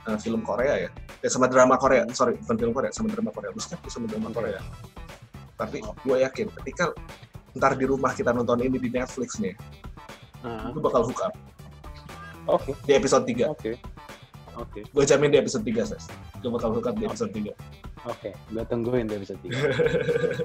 uh, 0.07 0.19
film 0.19 0.41
Korea 0.43 0.89
ya 0.89 0.91
eh, 1.21 1.31
sama 1.31 1.47
drama 1.47 1.77
Korea 1.77 2.05
sorry 2.13 2.37
bukan 2.41 2.57
film 2.57 2.73
Korea 2.73 2.91
sama 2.93 3.09
drama 3.11 3.31
Korea 3.31 3.51
lu 3.53 3.61
skeptis 3.61 3.93
sama 3.93 4.07
drama. 4.07 4.29
Korea 4.31 4.61
tapi 5.55 5.79
Oke. 5.81 5.99
gue 6.03 6.17
yakin 6.27 6.47
ketika 6.63 6.91
ntar 7.55 7.79
di 7.79 7.87
rumah 7.87 8.11
kita 8.11 8.35
nonton 8.35 8.59
ini 8.61 8.77
di 8.77 8.91
Netflix 8.91 9.39
nih 9.39 9.55
Ah. 10.45 10.69
lu 10.69 10.79
bakal 10.79 11.09
hook 11.09 11.25
up 11.25 11.33
Oke, 12.45 12.77
di 12.85 12.93
episode 12.93 13.25
3 13.25 13.49
oke, 13.49 13.73
oke, 14.61 14.81
gue 14.85 15.05
jamin 15.09 15.33
di 15.33 15.41
episode 15.41 15.65
3 15.65 15.89
ses 15.89 16.05
lu 16.45 16.53
bakal 16.53 16.77
hook 16.77 16.85
up 16.85 16.93
di 16.93 17.09
episode 17.09 17.33
3 17.33 17.49
oke. 18.05 18.29
Gue 18.53 18.63
tungguin 18.69 19.09
tuh 19.09 19.17
episode 19.17 19.41
3. 19.41 19.57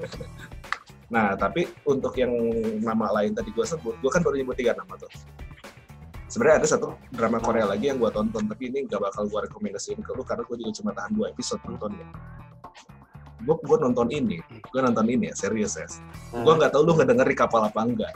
nah, 1.13 1.36
tapi 1.36 1.68
untuk 1.84 2.16
yang 2.16 2.32
nama 2.80 3.12
lain 3.12 3.36
tadi 3.36 3.51
gue 3.51 3.66
sebut, 3.68 4.00
gue 4.00 4.08
kan 4.08 4.24
baru 4.24 4.39
nyebut 4.39 4.56
tiga 4.56 4.72
nama 4.80 4.96
tuh. 4.96 5.12
Sebenarnya 6.29 6.62
ada 6.62 6.67
satu 6.69 6.93
drama 7.09 7.41
Korea 7.41 7.65
lagi 7.65 7.89
yang 7.89 7.98
gue 7.98 8.12
tonton, 8.13 8.45
tapi 8.45 8.69
ini 8.69 8.86
nggak 8.86 9.01
bakal 9.01 9.25
gue 9.25 9.50
rekomendasiin 9.50 10.05
ke 10.05 10.13
lu 10.13 10.21
karena 10.21 10.45
gue 10.45 10.55
juga 10.62 10.71
cuma 10.77 10.91
tahan 10.93 11.12
dua 11.17 11.33
episode 11.33 11.57
nontonnya. 11.65 12.05
Gue 13.41 13.55
gue 13.65 13.77
nonton 13.81 14.07
ini, 14.13 14.38
gue 14.45 14.81
nonton 14.83 15.05
ini 15.09 15.31
ya 15.31 15.36
serius 15.36 15.74
ya. 15.74 15.89
Gue 16.29 16.53
nggak 16.53 16.69
tahu 16.69 16.86
lu 16.86 16.93
nggak 16.93 17.09
denger 17.09 17.27
di 17.33 17.38
kapal 17.38 17.65
apa 17.65 17.81
enggak. 17.81 18.13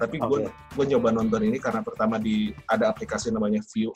Tapi 0.00 0.16
gue 0.16 0.48
Oke. 0.48 0.50
gue 0.50 0.84
nyoba 0.96 1.08
nonton 1.12 1.44
ini 1.44 1.60
karena 1.60 1.84
pertama 1.84 2.16
di 2.16 2.56
ada 2.72 2.88
aplikasi 2.88 3.28
namanya 3.28 3.60
View. 3.68 3.92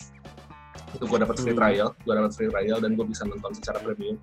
Itu 0.92 1.08
gue 1.08 1.18
dapat 1.22 1.40
free 1.40 1.56
Hmm. 1.56 1.60
trial, 1.64 1.88
gue 1.96 2.12
dapat 2.12 2.32
free 2.36 2.50
trial 2.52 2.76
dan 2.76 2.92
gue 2.92 3.06
bisa 3.08 3.24
nonton 3.24 3.56
secara 3.56 3.80
premium. 3.80 4.20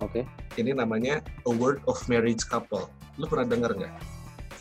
Oke. 0.00 0.24
Ini 0.56 0.72
namanya 0.72 1.20
A 1.44 1.52
World 1.52 1.84
of 1.84 2.00
Marriage 2.08 2.48
Couple. 2.48 2.88
Lu 3.20 3.28
pernah 3.28 3.44
denger 3.44 3.76
nggak? 3.76 3.92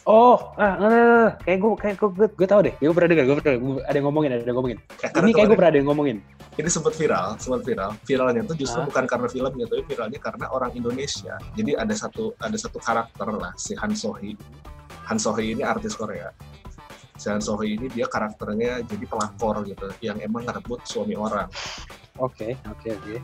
Oh, 0.06 0.54
ah, 0.62 0.78
nah, 0.78 0.86
nah, 0.86 0.90
nah. 0.94 1.32
kayak 1.42 1.66
gue 1.66 1.72
kayak 1.82 1.96
gue 1.98 2.10
gue, 2.14 2.28
gue 2.38 2.46
tahu 2.46 2.62
deh. 2.70 2.74
Gue 2.78 2.94
pernah 2.94 3.10
dengar, 3.10 3.26
gue 3.26 3.36
pernah 3.42 3.58
gua- 3.58 3.86
ada 3.90 3.96
yang 3.98 4.06
ngomongin, 4.06 4.30
ada 4.38 4.46
yang 4.46 4.58
ngomongin. 4.62 4.78
Eh, 5.02 5.10
karena 5.10 5.26
Ini 5.26 5.34
kayak 5.34 5.48
gue 5.50 5.58
pernah 5.58 5.72
ada 5.74 5.80
yang 5.82 5.90
ngomongin. 5.90 6.18
ini 6.56 6.70
sempat 6.70 6.94
viral, 6.94 7.28
sempat 7.42 7.62
viral. 7.66 7.92
Viralnya 8.06 8.42
tuh 8.46 8.56
justru 8.56 8.80
Hah? 8.80 8.88
bukan 8.88 9.04
karena 9.10 9.28
filmnya, 9.34 9.66
tapi 9.66 9.82
viralnya 9.90 10.20
karena 10.22 10.46
orang 10.54 10.72
Indonesia. 10.78 11.36
Jadi 11.58 11.72
ada 11.74 11.94
satu 11.98 12.38
ada 12.38 12.54
satu 12.54 12.78
karakter 12.78 13.28
lah 13.34 13.52
si 13.58 13.74
Han 13.82 13.98
Sohee. 13.98 14.38
Han 15.10 15.18
Sohee 15.18 15.58
ini 15.58 15.66
artis 15.66 15.98
Korea. 15.98 16.30
Si 17.18 17.26
Han 17.26 17.42
Sohee 17.42 17.74
ini 17.74 17.90
dia 17.90 18.06
karakternya 18.06 18.86
jadi 18.86 19.06
pelakor 19.10 19.66
gitu, 19.66 19.90
yang 20.06 20.22
emang 20.22 20.46
ngerebut 20.46 20.86
suami 20.86 21.18
orang. 21.18 21.50
Oke, 22.22 22.54
oke, 22.70 22.94
oke. 22.94 23.16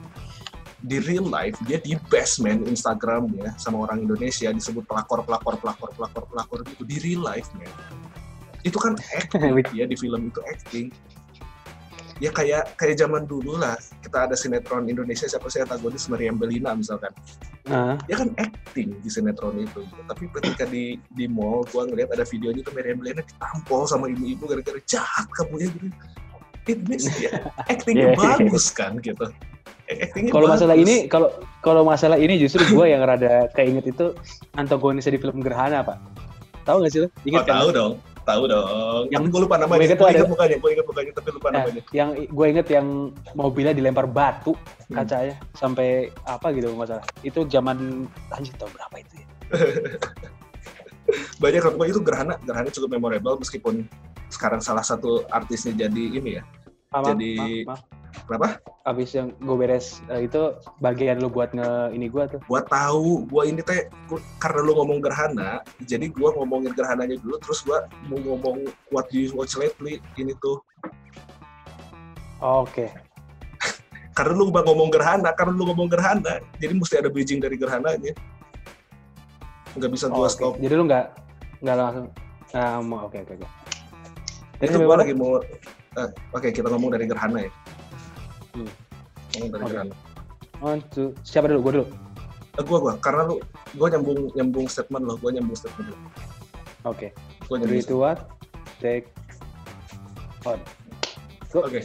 Di 0.81 0.97
real 0.97 1.29
life 1.29 1.57
dia 1.65 1.77
di 1.77 1.93
best 2.09 2.41
man 2.41 2.65
Instagramnya 2.65 3.53
sama 3.61 3.85
orang 3.85 4.05
Indonesia 4.05 4.50
disebut 4.50 4.85
pelakor, 4.89 5.21
pelakor, 5.21 5.57
pelakor, 5.61 5.89
pelakor, 5.93 6.23
pelakor 6.25 6.59
gitu. 6.65 6.83
Di 6.85 6.97
real 7.01 7.21
life 7.21 7.50
man. 7.53 7.69
Itu 8.65 8.77
kan 8.81 8.97
acting 8.97 9.61
ya 9.77 9.85
di 9.85 9.95
film 9.97 10.29
itu 10.33 10.41
acting. 10.50 10.89
Ya 12.21 12.29
kayak 12.29 12.77
kayak 12.77 13.01
zaman 13.01 13.25
dulu 13.25 13.57
lah 13.57 13.73
kita 14.05 14.29
ada 14.29 14.38
sinetron 14.38 14.85
Indonesia 14.85 15.25
siapa 15.25 15.50
sih 15.50 15.65
antagonis 15.65 16.05
Meriam 16.05 16.38
Belina 16.38 16.73
misalkan. 16.77 17.09
Ah, 17.69 17.93
dia 18.09 18.17
kan 18.17 18.33
acting 18.41 18.97
di 19.05 19.09
sinetron 19.09 19.53
itu 19.61 19.85
gitu. 19.85 20.01
tapi 20.09 20.25
ketika 20.33 20.65
di 20.65 20.97
di 21.13 21.29
mall 21.29 21.61
gua 21.69 21.85
ngeliat 21.85 22.09
ada 22.09 22.25
videonya 22.25 22.65
tuh 22.65 22.73
Meriam 22.73 22.97
Belina 22.97 23.21
ditampol 23.21 23.85
sama 23.85 24.09
ibu-ibu 24.09 24.50
gara-gara 24.50 24.81
jahat 24.89 25.29
kamu 25.29 25.61
ya 25.61 25.67
gitu 25.69 25.88
it 26.69 26.79
means 26.89 27.05
ya 27.21 27.31
actingnya 27.71 28.13
Yeah. 28.13 28.17
bagus 28.17 28.73
kan 28.73 28.97
gitu 29.01 29.29
kalau 30.29 30.48
masalah 30.48 30.75
ini, 30.75 31.05
kalau 31.05 31.29
kalau 31.60 31.81
masalah 31.83 32.17
ini 32.17 32.38
justru 32.38 32.63
gue 32.63 32.86
yang 32.88 33.01
rada 33.01 33.48
keinget 33.51 33.86
itu 33.88 34.15
antagonisnya 34.53 35.15
di 35.15 35.21
film 35.21 35.39
Gerhana, 35.39 35.81
Pak. 35.81 35.98
Tahu 36.62 36.77
nggak 36.79 36.91
sih 36.91 37.00
lo? 37.01 37.07
oh, 37.07 37.25
Ingat 37.25 37.43
kan? 37.43 37.53
tahu 37.57 37.69
dong 37.71 37.93
tahu 38.21 38.43
dong 38.45 39.10
Yang- 39.10 39.33
gue 39.33 39.41
lupa 39.41 39.57
namanya 39.57 39.81
gue 39.81 39.88
ingat 39.89 39.98
ada- 39.98 40.29
mukanya 40.29 40.57
gue 40.62 40.69
ingat 40.71 40.86
mukanya 40.86 41.12
tapi 41.17 41.29
lupa 41.33 41.48
Nah, 41.50 41.65
namanya 41.65 41.81
yang 41.89 42.10
gue 42.21 42.45
inget 42.48 42.67
yang 42.69 42.88
mobilnya 43.33 43.74
dilempar 43.74 44.05
batu 44.05 44.53
Hmm. 44.53 45.01
kacanya 45.01 45.41
sampai 45.57 46.13
apa 46.24 46.53
gitu 46.53 46.69
masalah. 46.77 47.01
Itu 47.25 47.50
zaman 47.50 48.05
anjir 48.29 48.53
tahun 48.62 48.71
berapa 48.77 48.95
itu 49.00 49.13
ya? 49.17 49.25
banyak 51.41 51.62
yang 51.65 51.89
itu 51.89 52.00
gerhana 52.00 52.38
gerhana 52.39 52.69
cukup 52.69 52.89
memorable 52.93 53.36
meskipun 53.36 53.89
sekarang 54.29 54.62
salah 54.62 54.86
satu 54.86 55.25
artisnya 55.27 55.75
jadi 55.75 56.03
ini 56.13 56.39
ya 56.39 56.43
Maaf, 56.91 57.07
Jadi- 57.07 57.63
maaf, 57.63 57.79
maaf. 57.79 57.81
kenapa 58.27 58.48
Abis 58.83 59.15
yang 59.15 59.31
gue 59.33 59.55
beres 59.55 60.03
eh, 60.12 60.27
itu 60.27 60.41
bagian 60.77 61.24
lu 61.24 61.31
buat 61.31 61.55
nge 61.55 61.95
ini 61.95 62.12
gue 62.12 62.24
tuh. 62.27 62.41
gua 62.43 62.60
tahu 62.62 63.24
gua 63.25 63.48
ini 63.48 63.63
teh 63.63 63.88
karena 64.36 64.60
lu 64.60 64.75
ngomong 64.75 65.00
gerhana 65.00 65.63
jadi 65.79 66.12
gua 66.12 66.36
ngomongin 66.36 66.75
gerhananya 66.75 67.15
dulu 67.15 67.39
terus 67.39 67.63
gua 67.63 67.88
mau 68.03 68.19
ngomong 68.19 68.67
what 68.89 69.07
do 69.07 69.15
you 69.17 69.31
watch 69.31 69.55
lately 69.55 70.03
ini 70.17 70.36
tuh 70.38 70.60
Oke. 72.41 72.91
karena 74.17 74.33
lu 74.36 74.51
bang 74.51 74.67
ngomong 74.67 74.91
gerhana 74.91 75.31
karena 75.31 75.55
lu 75.55 75.63
ngomong 75.63 75.88
gerhana 75.88 76.43
jadi 76.60 76.75
mesti 76.75 77.00
ada 77.00 77.07
bridging 77.07 77.39
dari 77.39 77.55
gerhananya 77.55 78.12
nggak 79.71 79.88
bisa 79.89 80.12
Oh, 80.12 80.19
gua 80.19 80.27
oke. 80.27 80.36
stop 80.36 80.53
Jadi 80.60 80.74
lu 80.75 80.83
nggak 80.83 81.05
nggak 81.63 81.75
langsung. 81.79 82.07
Nah, 82.51 82.83
mau 82.83 83.07
oke 83.07 83.15
oke 83.15 83.39
oke. 83.39 83.48
Jadi 84.60 84.67
itu 84.67 84.83
mana? 84.83 85.00
lagi 85.00 85.15
mau 85.15 85.39
eh, 85.91 86.07
oke 86.31 86.48
kita 86.55 86.71
ngomong 86.71 86.95
dari 86.95 87.03
gerhana 87.03 87.43
ya 87.43 87.51
Hmm. 88.51 88.67
ngomong 89.36 89.50
dari 89.51 89.63
Oke. 89.63 89.71
gerhana 89.75 89.95
One, 90.62 90.77
two. 90.93 91.17
Siapa 91.25 91.50
dulu? 91.50 91.60
Gue 91.65 91.74
dulu. 91.81 91.88
Eh, 92.53 92.63
gua 92.69 92.77
gua 92.77 92.93
karena 93.01 93.25
lu 93.25 93.41
gua 93.74 93.89
nyambung 93.89 94.29
nyambung 94.38 94.69
statement 94.69 95.03
lo 95.10 95.17
gua 95.17 95.33
nyambung 95.33 95.57
statement 95.57 95.89
lo 95.89 95.98
Oke. 96.86 97.10
gua 97.50 97.57
nyambung 97.57 97.81
Three, 97.81 97.89
two, 97.89 97.98
one. 98.05 98.19
Take 98.77 99.10
on. 100.45 100.62
Oke. 101.57 101.81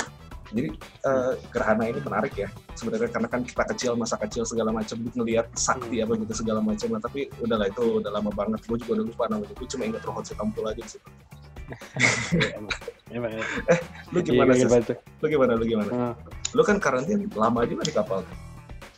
Jadi 0.53 0.69
eh, 0.77 1.33
gerhana 1.51 1.89
ini 1.89 2.01
menarik 2.05 2.37
ya. 2.37 2.53
Sebenarnya 2.77 3.09
karena 3.09 3.29
kan 3.33 3.41
kita 3.49 3.65
kecil 3.73 3.97
masa 3.97 4.21
kecil 4.21 4.45
segala 4.45 4.69
macam 4.77 5.01
ngelihat 5.09 5.49
sakti 5.57 6.05
apa 6.05 6.13
gitu 6.21 6.35
segala 6.37 6.61
macam. 6.61 6.93
Nah, 6.93 7.01
tapi 7.01 7.33
udahlah 7.41 7.73
itu 7.73 7.81
udah 8.05 8.13
lama 8.13 8.29
banget. 8.29 8.61
Gue 8.69 8.77
juga 8.77 9.01
udah 9.01 9.07
lupa 9.09 9.25
namanya. 9.33 9.57
Gue 9.57 9.69
cuma 9.73 9.89
ingat 9.89 10.05
Rohot 10.05 10.29
Sitampul 10.29 10.69
aja 10.69 10.77
di 10.85 10.91
situ. 10.93 11.09
Emang. 13.07 13.31
Emang, 13.31 13.39
ya. 13.39 13.45
Lu 14.11 14.19
gimana 14.19 14.51
sih? 14.55 14.67
Lu 15.23 15.27
gimana? 15.31 15.53
Lu 15.55 15.65
gimana? 15.65 15.91
Ah. 15.95 16.15
Lu 16.55 16.63
kan 16.67 16.83
karantin 16.83 17.31
lama 17.39 17.63
juga 17.63 17.87
di 17.87 17.95
kapal. 17.95 18.27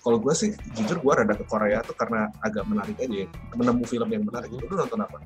Kalau 0.01 0.17
gue 0.17 0.33
sih 0.33 0.57
jujur 0.73 0.97
gue 1.05 1.13
rada 1.13 1.35
ke 1.37 1.45
Korea 1.45 1.85
tuh 1.85 1.93
karena 1.93 2.33
agak 2.41 2.65
menarik 2.65 2.97
aja 2.97 3.25
ya. 3.25 3.29
Menemu 3.53 3.85
film 3.85 4.09
yang 4.09 4.25
menarik. 4.25 4.49
Lu 4.49 4.65
nonton 4.65 5.05
apa? 5.05 5.21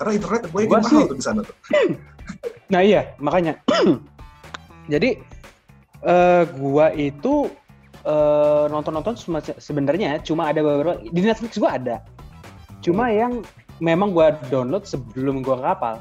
Karena 0.00 0.12
internet 0.16 0.42
gue 0.48 0.60
Gua 0.64 0.80
mahal 0.80 0.88
sih- 0.88 1.08
tuh 1.12 1.16
di 1.18 1.24
sana 1.24 1.40
tuh. 1.44 1.56
Nah 2.68 2.84
iya, 2.84 3.16
makanya. 3.16 3.56
Jadi 4.92 5.16
eh 6.04 6.44
gua 6.60 6.92
itu 6.92 7.48
eh, 8.04 8.64
nonton-nonton 8.68 9.16
sebenarnya 9.56 10.20
cuma 10.20 10.52
ada 10.52 10.60
beberapa 10.60 11.00
di 11.00 11.20
Netflix 11.24 11.56
gua 11.56 11.80
ada. 11.80 12.04
Cuma 12.84 13.08
yang 13.08 13.40
memang 13.80 14.12
gua 14.12 14.36
download 14.52 14.84
sebelum 14.84 15.40
gua 15.40 15.56
ke 15.56 15.64
kapal. 15.64 15.94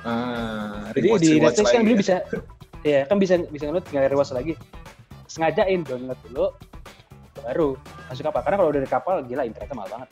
Ah, 0.00 0.88
Jadi 0.96 1.08
di 1.20 1.30
Netflix 1.38 1.66
kan 1.70 1.82
dulu 1.84 1.94
ya. 1.94 2.00
bisa 2.00 2.14
ya 2.80 3.00
kan 3.04 3.16
bisa 3.20 3.36
bisa 3.52 3.68
download 3.68 3.84
tinggal 3.84 4.08
rewatch 4.08 4.32
lagi. 4.32 4.52
Sengajain 5.28 5.84
download 5.84 6.18
dulu 6.28 6.46
baru 7.40 7.68
masuk 8.08 8.24
kapal. 8.26 8.40
Karena 8.42 8.56
kalau 8.58 8.70
udah 8.72 8.82
di 8.82 8.90
kapal 8.90 9.14
gila 9.28 9.42
internetnya 9.44 9.76
mahal 9.76 9.90
banget. 10.00 10.08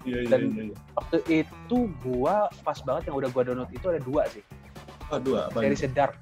Iya, 0.00 0.18
iya, 0.24 0.28
dan- 0.32 0.52
iya. 0.52 0.62
iya. 0.72 0.76
Waktu 0.96 1.16
itu 1.28 1.78
gua 2.04 2.48
pas 2.64 2.78
banget 2.84 3.08
yang 3.08 3.16
udah 3.16 3.28
gua 3.32 3.42
download 3.44 3.70
itu 3.72 3.86
ada 3.88 4.00
dua 4.00 4.22
sih. 4.28 4.44
Oh, 5.10 5.18
dua. 5.18 5.48
Apa 5.50 5.66
ini? 5.66 5.74
Sedar. 5.74 6.14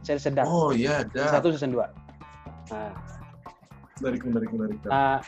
Seri 0.00 0.20
Sedar. 0.20 0.44
Oh 0.48 0.72
iya, 0.72 1.04
ada. 1.04 1.28
satu 1.28 1.52
season 1.52 1.76
2. 1.76 1.84
Nah, 2.72 2.92
Menarik, 4.00 4.22
menarik, 4.24 4.48
menarik. 4.48 4.76
Nah, 4.88 5.20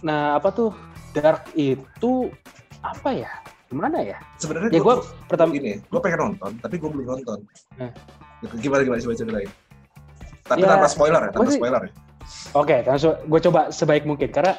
nah 0.00 0.22
apa 0.40 0.48
tuh 0.56 0.72
Dark 1.12 1.52
itu 1.52 2.32
apa 2.80 3.12
ya? 3.12 3.28
Gimana 3.70 4.02
ya? 4.02 4.18
sebenarnya 4.36 4.68
Ya 4.68 4.80
gue 4.80 4.94
pertama 5.24 5.54
ini 5.54 5.78
gue 5.78 6.00
pengen 6.00 6.18
nonton 6.28 6.50
tapi 6.58 6.74
gue 6.76 6.90
belum 6.90 7.06
nonton. 7.08 7.38
Gitu. 8.40 8.54
gimana 8.58 8.82
gimana 8.82 8.98
coba 9.00 9.14
ceritain 9.14 9.50
tapi 10.42 10.58
Ya, 10.58 10.68
tanpa 10.68 10.88
spoiler 10.88 11.20
ya 11.20 11.30
tanpa 11.30 11.46
sih- 11.46 11.56
spoiler 11.56 11.82
ya 11.82 11.92
Oke, 12.52 12.76
langsung 12.82 13.14
gue 13.22 13.40
coba 13.40 13.60
sebaik 13.68 14.04
mungkin 14.04 14.28
karena 14.28 14.54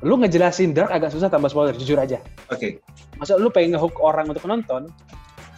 lu 0.00 0.14
ngejelasin 0.16 0.72
Dark 0.72 0.90
agak 0.90 1.10
susah 1.10 1.26
tanpa 1.26 1.46
spoiler, 1.46 1.72
jujur 1.72 1.94
aja. 1.96 2.18
oke 2.48 2.78
Masa 3.14 3.34
lu 3.34 3.48
pengen 3.48 3.72
ngehook 3.72 3.98
orang 3.98 4.26
untuk 4.26 4.42
nonton, 4.44 4.90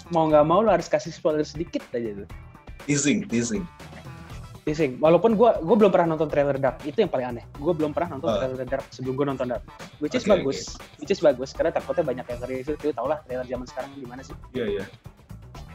mau 0.08 0.24
nggak 0.24 0.42
mau 0.42 0.60
lu 0.60 0.68
harus 0.68 0.84
kasih 0.86 1.10
spoiler 1.10 1.40
sedikit 1.42 1.80
aja 1.90 2.14
tuh. 2.16 2.28
teasing 2.84 3.24
teasing 3.24 3.64
Teasing. 4.64 4.96
Walaupun 4.96 5.36
gue 5.36 5.50
gue 5.60 5.76
belum 5.76 5.92
pernah 5.92 6.16
nonton 6.16 6.28
trailer 6.32 6.56
Dark, 6.56 6.80
itu 6.88 6.96
yang 6.96 7.12
paling 7.12 7.36
aneh. 7.36 7.44
Gue 7.60 7.76
belum 7.76 7.92
pernah 7.92 8.16
nonton 8.16 8.32
Oh. 8.32 8.38
trailer 8.40 8.64
Dark 8.64 8.88
sebelum 8.88 9.14
gue 9.20 9.26
nonton 9.28 9.46
Dark. 9.52 9.64
Which 10.00 10.16
is 10.16 10.24
Oke, 10.24 10.40
bagus, 10.40 10.80
which 10.96 11.12
is 11.12 11.20
bagus 11.20 11.52
karena 11.52 11.68
takutnya 11.68 12.00
banyak 12.00 12.24
yang 12.24 12.40
review. 12.48 12.74
Lu 12.80 12.90
tau 12.96 13.04
lah 13.04 13.20
trailer 13.28 13.44
zaman 13.44 13.68
sekarang 13.68 13.92
gimana 14.00 14.24
sih. 14.24 14.32
iya 14.56 14.80
iya 14.80 14.84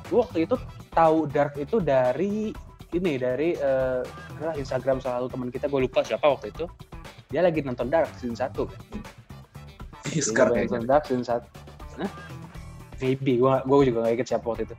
gue 0.09 0.17
waktu 0.17 0.49
itu 0.49 0.57
tahu 0.89 1.29
Dark 1.29 1.53
itu 1.61 1.77
dari 1.77 2.49
ini 2.97 3.13
dari 3.21 3.53
adalah 3.53 4.57
Instagram 4.57 4.97
salah 4.97 5.21
satu 5.21 5.37
teman 5.37 5.53
kita 5.53 5.69
gue 5.69 5.85
lupa 5.85 6.01
siapa 6.01 6.25
waktu 6.25 6.49
itu 6.49 6.65
dia 7.29 7.45
lagi 7.45 7.61
nonton 7.61 7.93
Dark 7.93 8.09
season 8.17 8.33
1 8.33 8.49
kan 10.33 10.49
kayaknya 10.49 10.81
nonton 10.81 10.89
Dark 10.89 11.05
season 11.05 11.21
1 11.21 12.01
Hah? 12.01 12.09
maybe 12.97 13.37
gue 13.37 13.53
gue 13.69 13.77
juga 13.93 13.97
gak 14.09 14.13
inget 14.17 14.27
siapa 14.33 14.45
waktu 14.49 14.65
itu 14.65 14.75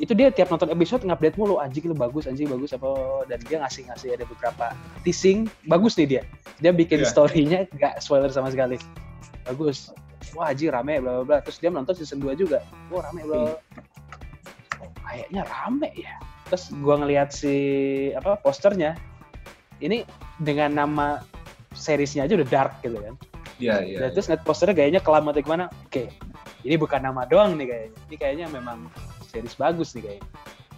itu 0.00 0.16
dia 0.16 0.32
tiap 0.32 0.48
nonton 0.48 0.72
episode 0.72 1.04
ngupdate 1.04 1.36
mulu 1.36 1.60
anjing 1.60 1.84
lu 1.84 1.92
bagus 1.92 2.24
anjing 2.24 2.48
bagus 2.48 2.72
apa 2.72 2.88
dan 3.28 3.36
dia 3.44 3.60
ngasih 3.60 3.84
ngasih 3.92 4.08
ada 4.16 4.24
beberapa 4.24 4.72
teasing 5.04 5.44
bagus 5.68 6.00
nih 6.00 6.08
dia. 6.16 6.22
Dia 6.64 6.72
bikin 6.72 7.04
Iya. 7.04 7.08
storynya 7.12 7.60
gak 7.76 8.00
spoiler 8.00 8.32
sama 8.32 8.48
sekali. 8.48 8.80
Bagus. 9.44 9.92
Wah 10.32 10.56
anjing 10.56 10.72
rame 10.72 11.04
bla 11.04 11.20
bla 11.20 11.24
bla. 11.28 11.38
Terus 11.44 11.60
dia 11.60 11.68
menonton 11.68 11.92
season 12.00 12.16
2 12.16 12.32
juga. 12.32 12.64
Wah 12.88 13.04
rame 13.04 13.28
bla. 13.28 13.36
Oh, 13.36 13.56
kayaknya 15.04 15.44
rame 15.44 15.92
ya. 15.92 16.16
Terus 16.48 16.72
gua 16.80 16.96
ngelihat 17.04 17.28
si 17.36 17.54
apa 18.16 18.40
posternya 18.40 18.96
ini 19.84 20.08
dengan 20.40 20.72
nama 20.72 21.20
seriesnya 21.76 22.24
aja 22.24 22.40
udah 22.40 22.48
dark 22.48 22.72
gitu 22.80 22.96
kan. 22.96 23.14
Iya 23.60 23.84
iya 23.84 23.96
dan 24.00 24.16
terus 24.16 24.32
ngeliat 24.32 24.42
posternya 24.48 24.74
gayanya 24.80 25.02
kelam 25.04 25.28
atau 25.28 25.44
gimana. 25.44 25.68
Oke 25.84 26.08
ini 26.64 26.76
bukan 26.76 27.00
nama 27.04 27.28
doang 27.28 27.56
nih 27.60 27.68
kayaknya. 27.68 27.90
Ini 28.08 28.16
kayaknya 28.16 28.46
memang 28.48 28.88
series 29.30 29.54
bagus 29.54 29.94
nih 29.94 30.02
kayaknya. 30.02 30.26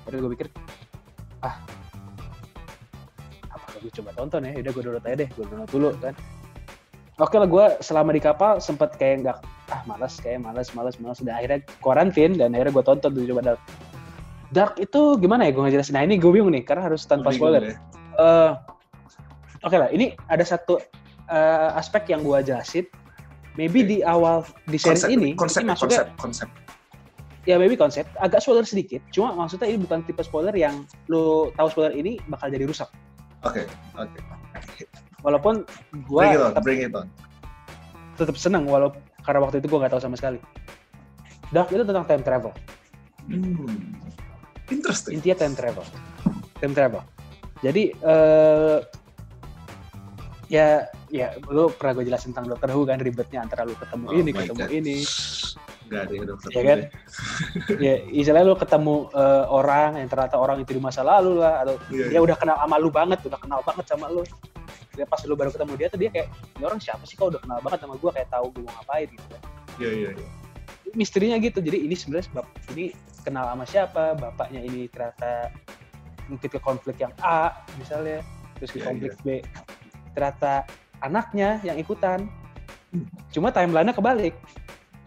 Terus 0.04 0.18
gue 0.20 0.30
pikir 0.36 0.48
ah 1.42 1.56
apa 3.48 3.66
gue 3.80 3.92
coba 3.96 4.10
tonton 4.12 4.44
ya. 4.44 4.52
Udah 4.60 4.72
gue 4.76 4.82
download 4.84 5.06
aja 5.08 5.16
deh 5.24 5.28
gue 5.32 5.44
download 5.48 5.70
dulu 5.72 5.88
kan. 5.98 6.14
Oke 7.20 7.36
lah 7.40 7.48
gue 7.48 7.64
selama 7.80 8.12
di 8.12 8.20
kapal 8.20 8.60
sempet 8.60 8.96
kayak 9.00 9.16
nggak 9.24 9.38
ah 9.72 9.80
malas 9.88 10.20
kayak 10.20 10.44
malas 10.44 10.76
malas 10.76 11.00
malas 11.00 11.18
dan 11.24 11.32
akhirnya 11.32 11.60
karantin 11.80 12.36
dan 12.36 12.52
akhirnya 12.52 12.72
gue 12.76 12.84
tonton 12.84 13.10
tuh 13.16 13.24
coba 13.32 13.42
dark. 13.54 13.62
Dark 14.52 14.74
itu 14.76 15.16
gimana 15.16 15.48
ya 15.48 15.56
gue 15.56 15.62
ngejelasin? 15.64 15.96
Nah 15.96 16.04
ini 16.04 16.20
gue 16.20 16.28
bingung 16.28 16.52
nih 16.52 16.60
karena 16.60 16.84
harus 16.84 17.08
tanpa 17.08 17.32
spoiler. 17.32 17.72
ya. 17.72 17.76
Eh, 18.20 18.50
oke 19.64 19.76
lah, 19.76 19.88
ini 19.88 20.12
ada 20.28 20.44
satu 20.44 20.76
eh, 21.30 21.70
aspek 21.78 22.12
yang 22.12 22.20
gua 22.20 22.44
jelasin. 22.44 22.84
Maybe 23.56 23.84
Oke. 23.84 23.88
di 23.88 23.98
awal 24.00 24.48
di 24.64 24.80
series 24.80 25.04
konsep 25.04 25.12
ini, 25.12 25.30
konsep 25.36 25.60
ini 25.60 25.68
maksudnya 25.68 26.08
konsep 26.16 26.48
konsep 26.48 26.48
ya 27.42 27.58
maybe 27.58 27.74
konsep 27.74 28.06
agak 28.22 28.38
spoiler 28.42 28.62
sedikit. 28.62 29.02
Cuma 29.10 29.34
maksudnya 29.34 29.66
ini 29.66 29.82
bukan 29.82 30.06
tipe 30.06 30.22
spoiler 30.22 30.54
yang 30.54 30.86
lu 31.10 31.50
tahu 31.58 31.68
spoiler 31.70 31.94
ini 31.94 32.18
bakal 32.30 32.50
jadi 32.50 32.66
rusak. 32.66 32.88
oke 33.42 33.66
oke 33.98 34.18
Walaupun 35.26 35.66
bring 36.06 36.34
it 36.34 36.38
gua 36.38 36.46
on 36.46 36.50
tetap, 36.54 36.62
bring 36.62 36.80
it 36.82 36.94
on 36.94 37.06
tetap 38.14 38.36
senang 38.38 38.66
walaupun 38.70 39.02
karena 39.26 39.40
waktu 39.42 39.58
itu 39.58 39.66
gua 39.66 39.86
nggak 39.86 39.92
tahu 39.98 40.02
sama 40.02 40.14
sekali. 40.18 40.38
Dark 41.50 41.68
itu 41.74 41.82
tentang 41.82 42.06
time 42.06 42.22
travel. 42.22 42.52
hmm. 43.26 43.98
interesting 44.70 45.18
Intinya 45.18 45.46
time 45.46 45.54
travel. 45.58 45.84
Time 46.62 46.74
travel. 46.74 47.02
Jadi 47.62 47.90
eh 47.90 48.78
ya 50.52 50.84
ya 51.08 51.32
lu 51.48 51.72
pernah 51.72 51.96
gue 51.96 52.12
jelasin 52.12 52.36
tentang 52.36 52.52
Doctor 52.52 52.76
Who 52.76 52.84
kan 52.84 53.00
ribetnya 53.00 53.40
antara 53.40 53.64
lu 53.64 53.72
ketemu 53.72 54.04
Oh 54.04 54.12
ini 54.12 54.30
ketemu 54.36 54.60
God. 54.60 54.68
ini 54.68 54.96
nggak 55.92 56.02
ada 56.08 56.12
yang 56.16 56.24
udah 56.24 56.36
Ya 56.48 56.62
kan? 56.64 56.78
ya 57.84 57.94
istilahnya 58.08 58.46
lu 58.48 58.56
ketemu 58.56 58.96
eh, 59.12 59.44
orang 59.52 59.90
yang 60.00 60.08
ternyata 60.08 60.36
orang 60.40 60.56
itu 60.64 60.72
di 60.72 60.80
masa 60.80 61.04
lalu 61.04 61.44
lah 61.44 61.62
atau 61.62 61.76
Iya, 61.92 62.16
dia 62.16 62.20
udah 62.24 62.36
kenal 62.40 62.56
sama 62.56 62.76
lu 62.80 62.88
banget 62.88 63.18
udah 63.28 63.40
kenal 63.40 63.60
banget 63.60 63.84
sama 63.84 64.06
lu. 64.08 64.24
Dia 64.96 65.04
pas 65.04 65.20
lu 65.28 65.36
baru 65.36 65.52
ketemu 65.52 65.72
dia 65.76 65.88
tuh 65.92 66.00
dia 66.00 66.10
kayak 66.12 66.28
ini 66.56 66.64
orang 66.64 66.80
siapa 66.80 67.04
sih 67.04 67.16
kau 67.16 67.28
udah 67.28 67.40
kenal 67.44 67.60
banget 67.60 67.78
sama 67.84 67.94
gua 68.00 68.10
kayak 68.16 68.28
tahu 68.32 68.46
gua 68.56 68.62
mau 68.64 68.72
ngapain 68.80 69.08
gitu 69.12 69.26
kan. 69.28 69.42
Iya 69.76 69.90
iya 69.92 70.10
iya. 70.16 70.28
misterinya 70.92 71.36
gitu. 71.40 71.58
Jadi 71.60 71.78
ini 71.88 71.94
sebenarnya 71.96 72.26
sebab 72.32 72.44
ini 72.76 72.84
kenal 73.24 73.44
sama 73.48 73.64
siapa 73.68 74.04
bapaknya 74.16 74.60
ini 74.64 74.88
ternyata 74.88 75.52
mungkin 76.28 76.48
ke 76.48 76.60
konflik 76.60 76.96
yang 77.00 77.12
A 77.20 77.52
misalnya 77.76 78.24
terus 78.56 78.72
ke 78.72 78.80
Iya, 78.80 78.86
konflik 78.88 79.12
B. 79.20 79.28
Ternyata 80.16 80.64
anaknya 81.04 81.60
yang 81.64 81.76
ikutan. 81.76 82.28
Cuma 83.32 83.48
timelinenya 83.48 83.96
kebalik 83.96 84.36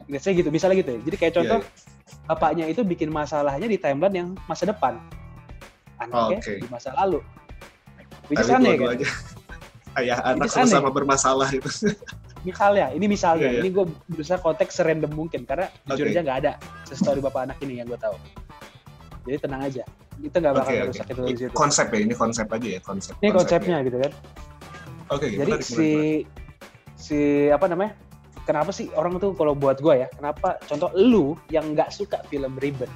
biasanya 0.05 0.33
gitu 0.45 0.49
misalnya 0.53 0.75
gitu 0.81 0.91
ya 0.95 0.99
jadi 1.05 1.15
kayak 1.17 1.33
contoh 1.41 1.59
Iya, 1.65 2.23
bapaknya 2.29 2.65
itu 2.69 2.81
bikin 2.85 3.09
masalahnya 3.09 3.65
di 3.65 3.77
timeline 3.81 4.15
yang 4.15 4.29
masa 4.45 4.69
depan 4.69 5.01
anaknya 5.97 6.37
Oke. 6.41 6.53
di 6.61 6.67
masa 6.69 6.93
lalu 6.93 7.21
which 8.29 8.41
is 8.41 8.49
Tapi 8.49 8.61
aneh 8.61 8.75
kan 8.77 8.97
ayah 10.01 10.17
anak 10.21 10.49
sama-sama 10.51 10.89
bermasalah 10.93 11.49
itu 11.49 11.69
misalnya, 12.45 12.93
ini 12.93 13.05
misalnya, 13.09 13.49
Iya, 13.49 13.57
iya. 13.57 13.61
ini 13.65 13.69
gue 13.73 13.85
berusaha 14.05 14.37
konteks 14.37 14.77
serandom 14.77 15.09
mungkin 15.17 15.49
karena 15.49 15.65
jujur 15.89 16.05
Oke. 16.05 16.13
aja 16.13 16.21
nggak 16.21 16.37
ada 16.45 16.51
story 16.93 17.17
bapak 17.17 17.49
anak 17.49 17.57
ini 17.65 17.81
yang 17.81 17.89
gue 17.89 17.97
tahu. 17.97 18.13
Jadi 19.25 19.37
tenang 19.41 19.61
aja, 19.65 19.83
kita 20.21 20.37
nggak 20.37 20.53
bakal 20.53 20.69
oke. 20.69 20.81
merusak 20.85 21.07
itu 21.09 21.21
dari 21.25 21.37
situ. 21.41 21.53
Konsep 21.57 21.87
ya, 21.89 21.99
ini 22.05 22.13
konsep 22.13 22.45
aja 22.45 22.67
ya, 22.69 22.79
konsep. 22.85 23.13
Ini 23.17 23.31
konsepnya 23.33 23.77
gitu 23.81 23.97
kan. 23.97 24.11
Oke, 25.09 25.25
oke, 25.25 25.27
Jadi 25.33 25.51
menarik, 25.57 25.65
si 25.65 25.73
menarik. 25.73 26.23
si 26.93 27.19
apa 27.49 27.65
namanya? 27.65 27.91
Kenapa 28.45 28.69
sih 28.69 28.93
orang 28.93 29.17
tuh 29.17 29.33
kalau 29.33 29.57
buat 29.57 29.81
gue 29.81 30.05
ya? 30.05 30.07
Kenapa? 30.13 30.61
Contoh 30.69 30.93
lu 30.93 31.33
yang 31.49 31.73
nggak 31.73 31.89
suka 31.89 32.21
film 32.29 32.53
ribet 32.61 32.89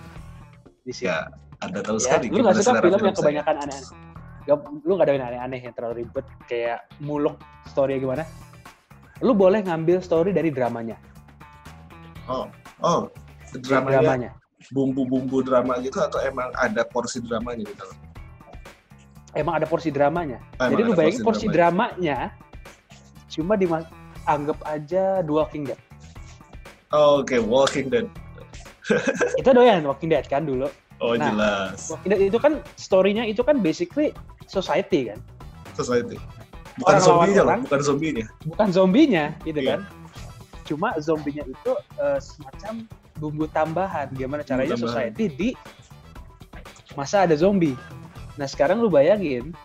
di 0.85 0.93
sini. 0.93 1.09
Ya, 1.09 1.25
Anda 1.65 1.81
tahu 1.81 1.97
ya, 1.97 2.05
sekali. 2.05 2.25
lu 2.29 2.45
nggak 2.45 2.57
suka 2.61 2.81
film 2.85 3.01
yang 3.01 3.17
kebanyakan 3.17 3.55
aneh-aneh. 3.65 3.89
Gak, 4.45 4.57
lu 4.85 4.91
nggak 4.93 5.05
ada 5.09 5.13
yang 5.13 5.25
aneh-aneh 5.25 5.59
yang 5.65 5.73
terlalu 5.73 6.05
ribet 6.05 6.25
kayak 6.45 6.85
muluk 7.01 7.41
story 7.65 7.97
gimana? 7.97 8.29
Lu 9.25 9.33
boleh 9.33 9.65
ngambil 9.65 10.05
story 10.05 10.31
dari 10.31 10.53
dramanya. 10.53 11.01
Oh, 12.29 12.45
oh, 12.85 13.09
dramanya, 13.57 13.99
dramanya. 14.05 14.31
bumbu-bumbu 14.69 15.41
drama 15.41 15.81
gitu 15.81 15.97
atau 15.97 16.21
emang 16.21 16.53
ada 16.61 16.85
porsi 16.85 17.25
dramanya 17.25 17.65
gitu? 17.65 17.85
Emang 19.33 19.57
ada 19.57 19.65
porsi 19.65 19.89
dramanya. 19.89 20.37
Ah, 20.61 20.69
Jadi 20.69 20.81
emang 20.85 20.89
lu 20.89 20.93
ada 20.93 20.99
bayangin 21.01 21.21
porsi 21.25 21.45
dramanya 21.49 22.17
cuma 23.29 23.53
di 23.53 23.69
anggap 24.25 24.59
aja 24.63 25.21
The 25.21 25.31
Walking 25.31 25.63
Dead. 25.65 25.79
Oh, 26.89 27.21
Oke, 27.21 27.37
Walking 27.37 27.87
Dead. 27.87 28.07
Itu 29.39 29.49
doyan 29.49 29.85
Walking 29.85 30.09
Dead 30.09 30.25
kan 30.25 30.43
dulu. 30.43 30.67
Oh 30.99 31.13
Nah. 31.13 31.31
jelas, 31.31 31.87
Walking 31.87 32.09
Dead 32.09 32.21
itu 32.25 32.35
kan 32.35 32.59
story-nya 32.75 33.23
itu 33.23 33.39
kan 33.39 33.55
basically 33.57 34.11
society 34.45 35.07
kan. 35.07 35.19
society. 35.71 36.19
Bukan 36.75 36.91
Orang 36.91 36.99
zombinya 37.01 37.39
loh, 37.39 37.47
orang. 37.47 37.61
bukan 37.63 37.79
zombinya. 37.79 38.25
Bukan 38.43 38.67
zombinya 38.69 39.25
gitu 39.41 39.59
Iya. 39.59 39.69
kan. 39.69 39.79
Cuma 40.67 40.89
zombinya 40.97 41.43
itu 41.43 41.71
eh, 41.95 42.19
semacam 42.19 42.73
bumbu 43.15 43.47
tambahan 43.47 44.11
gimana 44.11 44.43
caranya 44.43 44.75
tambahan. 44.75 44.83
society 45.07 45.25
di 45.29 45.49
masa 46.95 47.23
ada 47.23 47.35
zombie. 47.35 47.79
Nah, 48.35 48.43
sekarang 48.43 48.79
lu 48.79 48.87
bayangin 48.87 49.55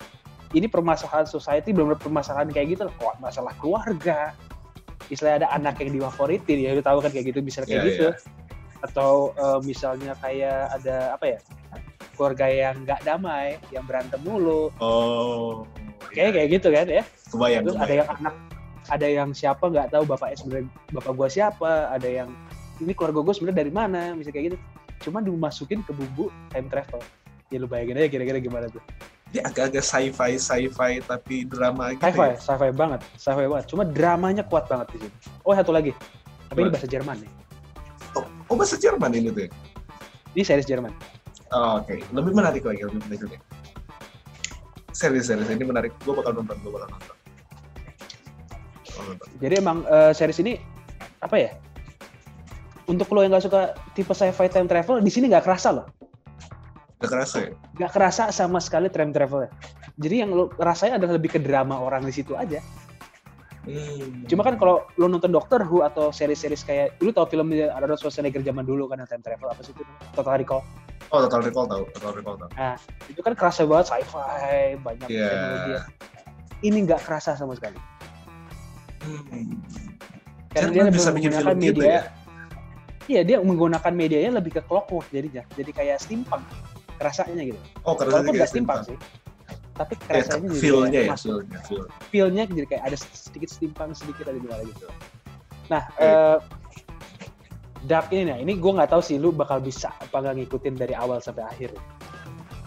ini 0.50 0.66
permasalahan 0.66 1.26
society 1.26 1.70
belum 1.70 1.94
permasalahan 1.96 2.46
kayak 2.46 2.78
gitu 2.78 2.82
loh. 2.86 2.94
Masalah 3.18 3.58
keluarga. 3.58 4.34
Istilahnya 5.12 5.44
ada 5.44 5.50
anak 5.52 5.80
yang 5.80 5.92
diwaforitin 5.94 6.58
ya 6.60 6.70
lu 6.72 6.80
tahu 6.80 7.04
kan 7.04 7.10
kayak 7.12 7.32
gitu 7.34 7.40
bisa 7.40 7.60
kayak 7.64 7.80
Iya, 7.80 7.88
gitu. 7.88 8.06
Atau 8.80 9.32
eh, 9.36 9.58
misalnya 9.62 10.12
kayak 10.18 10.80
ada 10.80 11.16
apa 11.16 11.26
ya? 11.36 11.38
keluarga 12.14 12.46
yang 12.46 12.86
nggak 12.86 13.02
damai, 13.02 13.58
yang 13.74 13.82
berantem 13.90 14.22
mulu, 14.22 14.70
Oh, 14.78 15.66
kayak 16.14 16.38
kayak 16.38 16.48
gitu 16.54 16.70
kan 16.70 16.86
ya. 16.86 17.02
kebayang. 17.26 17.66
Terus 17.66 17.74
ada 17.74 17.82
kebayang. 17.82 17.98
yang 17.98 18.08
anak, 18.22 18.34
ada 18.86 19.06
yang 19.10 19.28
siapa 19.34 19.64
nggak 19.66 19.88
tahu 19.90 20.06
bapaknya 20.06 20.36
sebenarnya 20.38 20.68
bapak 20.94 21.12
gua 21.18 21.26
siapa, 21.26 21.72
ada 21.90 22.06
yang 22.06 22.30
ini 22.78 22.94
keluarga 22.94 23.18
gua 23.18 23.34
sebenarnya 23.34 23.66
dari 23.66 23.72
mana, 23.74 24.14
misalnya 24.14 24.34
kayak 24.38 24.46
gitu. 24.54 24.58
Cuma 25.02 25.18
dimasukin 25.20 25.82
ke 25.82 25.90
bumbu 25.90 26.30
time 26.54 26.70
travel. 26.70 27.02
Ya 27.50 27.58
lu 27.58 27.66
bayangin 27.66 27.98
aja 27.98 28.08
kira-kira 28.08 28.38
gimana 28.38 28.70
tuh. 28.70 28.80
Dia 29.34 29.42
agak-agak 29.50 29.82
sci-fi, 29.82 30.38
sci-fi 30.38 31.02
tapi 31.02 31.42
drama 31.42 31.90
gitu. 31.90 32.06
Sci-fi, 32.06 32.28
ya? 32.30 32.38
sci-fi 32.38 32.70
banget, 32.70 33.00
sci-fi 33.18 33.44
banget. 33.50 33.66
Cuma 33.66 33.82
dramanya 33.82 34.46
kuat 34.46 34.70
banget 34.70 34.94
di 34.94 34.98
sini. 35.02 35.14
Oh 35.42 35.50
satu 35.58 35.74
lagi, 35.74 35.90
tapi 36.46 36.62
ini 36.62 36.70
bahasa 36.70 36.86
Jerman 36.86 37.18
nih. 37.18 37.30
Oh, 38.14 38.22
oh, 38.46 38.54
bahasa 38.54 38.78
Jerman 38.78 39.10
ini 39.10 39.34
tuh. 39.34 39.42
ya? 39.44 39.50
Ini 40.38 40.42
series 40.46 40.70
Jerman. 40.70 40.94
Oh, 41.50 41.82
Oke, 41.82 41.98
lebih 42.14 42.30
menarik 42.30 42.62
lagi, 42.62 42.86
lebih 42.86 43.02
menarik 43.10 43.26
lagi. 43.26 43.38
Serius, 44.94 45.26
serius. 45.26 45.50
Ini 45.50 45.66
menarik. 45.66 45.90
Gue 46.06 46.14
bakal 46.14 46.38
nonton, 46.38 46.54
gue 46.62 46.70
bakal 46.70 46.88
nonton. 46.94 47.16
Bakal 48.86 49.02
nonton. 49.10 49.26
Jadi 49.42 49.54
emang 49.58 49.82
eh, 49.82 50.12
series 50.14 50.38
ini 50.38 50.62
apa 51.18 51.34
ya? 51.34 51.50
Untuk 52.86 53.10
lo 53.10 53.26
yang 53.26 53.34
nggak 53.34 53.50
suka 53.50 53.74
tipe 53.98 54.14
sci-fi 54.14 54.46
time 54.46 54.70
travel, 54.70 55.02
di 55.02 55.10
sini 55.10 55.26
nggak 55.26 55.42
kerasa 55.42 55.74
loh. 55.74 55.86
Gak 56.96 57.10
kerasa 57.10 57.36
ya? 57.40 57.50
nggak 57.74 57.90
kerasa 57.90 58.22
sama 58.30 58.58
sekali 58.58 58.86
time 58.86 59.10
travel 59.10 59.50
jadi 59.94 60.24
yang 60.24 60.30
lo 60.30 60.48
rasanya 60.54 60.96
adalah 60.96 61.18
lebih 61.18 61.30
ke 61.30 61.40
drama 61.40 61.76
orang 61.76 62.02
di 62.02 62.12
situ 62.12 62.34
aja 62.34 62.62
Hmm. 63.64 64.28
cuma 64.28 64.44
kan 64.44 64.60
kalau 64.60 64.84
lo 64.94 65.08
nonton 65.08 65.32
Doctor 65.32 65.64
Who 65.64 65.80
atau 65.80 66.12
seri-seri 66.12 66.52
kayak 66.54 67.00
lu 67.00 67.08
tau 67.10 67.24
film 67.24 67.48
Arnold 67.48 67.96
Schwarzenegger 67.96 68.44
zaman 68.44 68.60
dulu 68.60 68.84
kan 68.86 69.00
yang 69.00 69.08
time 69.08 69.24
travel 69.24 69.48
apa 69.48 69.64
sih 69.64 69.72
itu 69.72 69.80
Total 70.12 70.36
Recall 70.36 70.60
Oh, 71.08 71.24
Total 71.24 71.40
Recall 71.40 71.64
tahu, 71.64 71.82
Total 71.90 72.12
Recall 72.12 72.36
tahu. 72.36 72.50
itu 73.08 73.20
kan 73.20 73.32
kerasa 73.32 73.64
banget 73.64 73.86
sci-fi 73.88 74.76
banyak 74.76 75.08
Iya. 75.08 75.26
teknologi 75.26 75.72
ini 76.62 76.78
nggak 76.84 77.00
kerasa 77.02 77.30
sama 77.34 77.56
sekali 77.56 77.80
Hmm. 79.00 79.56
karena 80.50 80.68
Jerman 80.70 80.84
dia 80.84 80.92
bisa 80.92 81.10
bikin 81.10 81.30
film 81.32 81.56
gitu 81.56 81.80
media 81.80 81.88
ya? 81.88 82.00
iya 83.06 83.20
dia 83.20 83.36
menggunakan 83.40 83.92
medianya 83.92 84.44
lebih 84.44 84.52
ke 84.54 84.62
clockwork 84.62 85.08
jadinya 85.08 85.40
jadi 85.52 85.70
kayak 85.72 85.96
steampunk 86.00 86.44
kerasanya 86.98 87.42
gitu 87.52 87.60
Oh, 87.82 87.94
karena 87.94 88.20
walaupun 88.20 88.34
nggak 88.38 88.50
steampunk 88.50 88.82
sih 88.88 88.98
tapi 89.74 89.98
Ya, 89.98 90.22
kerasanya 90.22 90.46
jadi 90.54 90.60
feel-nya 90.62 91.00
ya, 91.02 91.14
feel-nya, 91.18 91.58
feel. 91.66 91.84
feel-nya 92.14 92.42
jadi 92.46 92.66
kayak 92.70 92.84
ada 92.86 92.96
sedikit 92.98 93.50
steampunk 93.50 93.90
sedikit 93.98 94.30
ada 94.30 94.38
gimana 94.38 94.62
gitu. 94.70 94.86
Nah, 95.66 95.82
Oke. 95.90 96.06
eh, 96.06 96.38
Dark 97.84 98.08
ini 98.14 98.24
nah, 98.30 98.38
ini 98.40 98.56
gue 98.56 98.72
nggak 98.72 98.94
tahu 98.94 99.02
sih 99.04 99.20
lu 99.20 99.28
bakal 99.28 99.60
bisa 99.60 99.92
apa 99.98 100.14
nggak 100.16 100.40
ngikutin 100.40 100.74
dari 100.78 100.94
awal 100.96 101.18
sampai 101.20 101.44
akhir. 101.44 101.74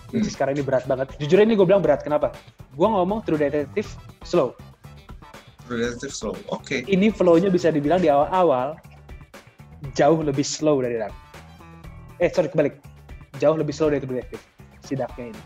Hmm. 0.08 0.24
sekarang 0.24 0.56
ini 0.56 0.64
berat 0.64 0.88
banget. 0.88 1.12
Jujur 1.20 1.36
ini 1.44 1.56
gue 1.56 1.68
bilang 1.68 1.84
berat 1.84 2.00
kenapa? 2.00 2.32
Gue 2.80 2.88
ngomong 2.88 3.28
True 3.28 3.36
Detective 3.36 3.88
slow. 4.24 4.56
Relative 5.68 6.16
slow. 6.16 6.36
Oke. 6.48 6.88
Ini 6.88 7.12
flow-nya 7.12 7.52
bisa 7.52 7.72
dibilang 7.76 8.00
di 8.00 8.08
awal-awal 8.08 8.80
jauh 9.92 10.20
lebih 10.24 10.48
slow 10.48 10.80
dari 10.80 10.96
Dark. 10.96 11.12
Eh 12.24 12.32
sorry 12.32 12.48
kebalik, 12.48 12.80
jauh 13.38 13.54
lebih 13.54 13.72
slow 13.72 13.88
dari 13.88 14.02
Detective 14.02 14.44
si 14.82 14.94
Darknya 14.94 15.30
ini. 15.30 15.42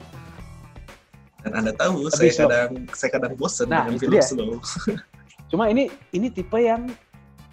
Dan 1.42 1.52
Anda 1.56 1.74
tahu, 1.74 2.06
Lebih 2.06 2.14
saya 2.14 2.32
slow. 2.32 2.42
kadang 2.46 2.70
saya 2.94 3.10
kadang 3.12 3.34
bosan 3.34 3.66
Nah, 3.66 3.84
dengan 3.84 3.94
itu 3.94 4.04
film 4.04 4.14
dia. 4.14 4.24
slow. 4.24 4.52
Cuma 5.52 5.68
ini 5.68 5.84
ini 6.12 6.30
tipe 6.30 6.56
yang 6.56 6.88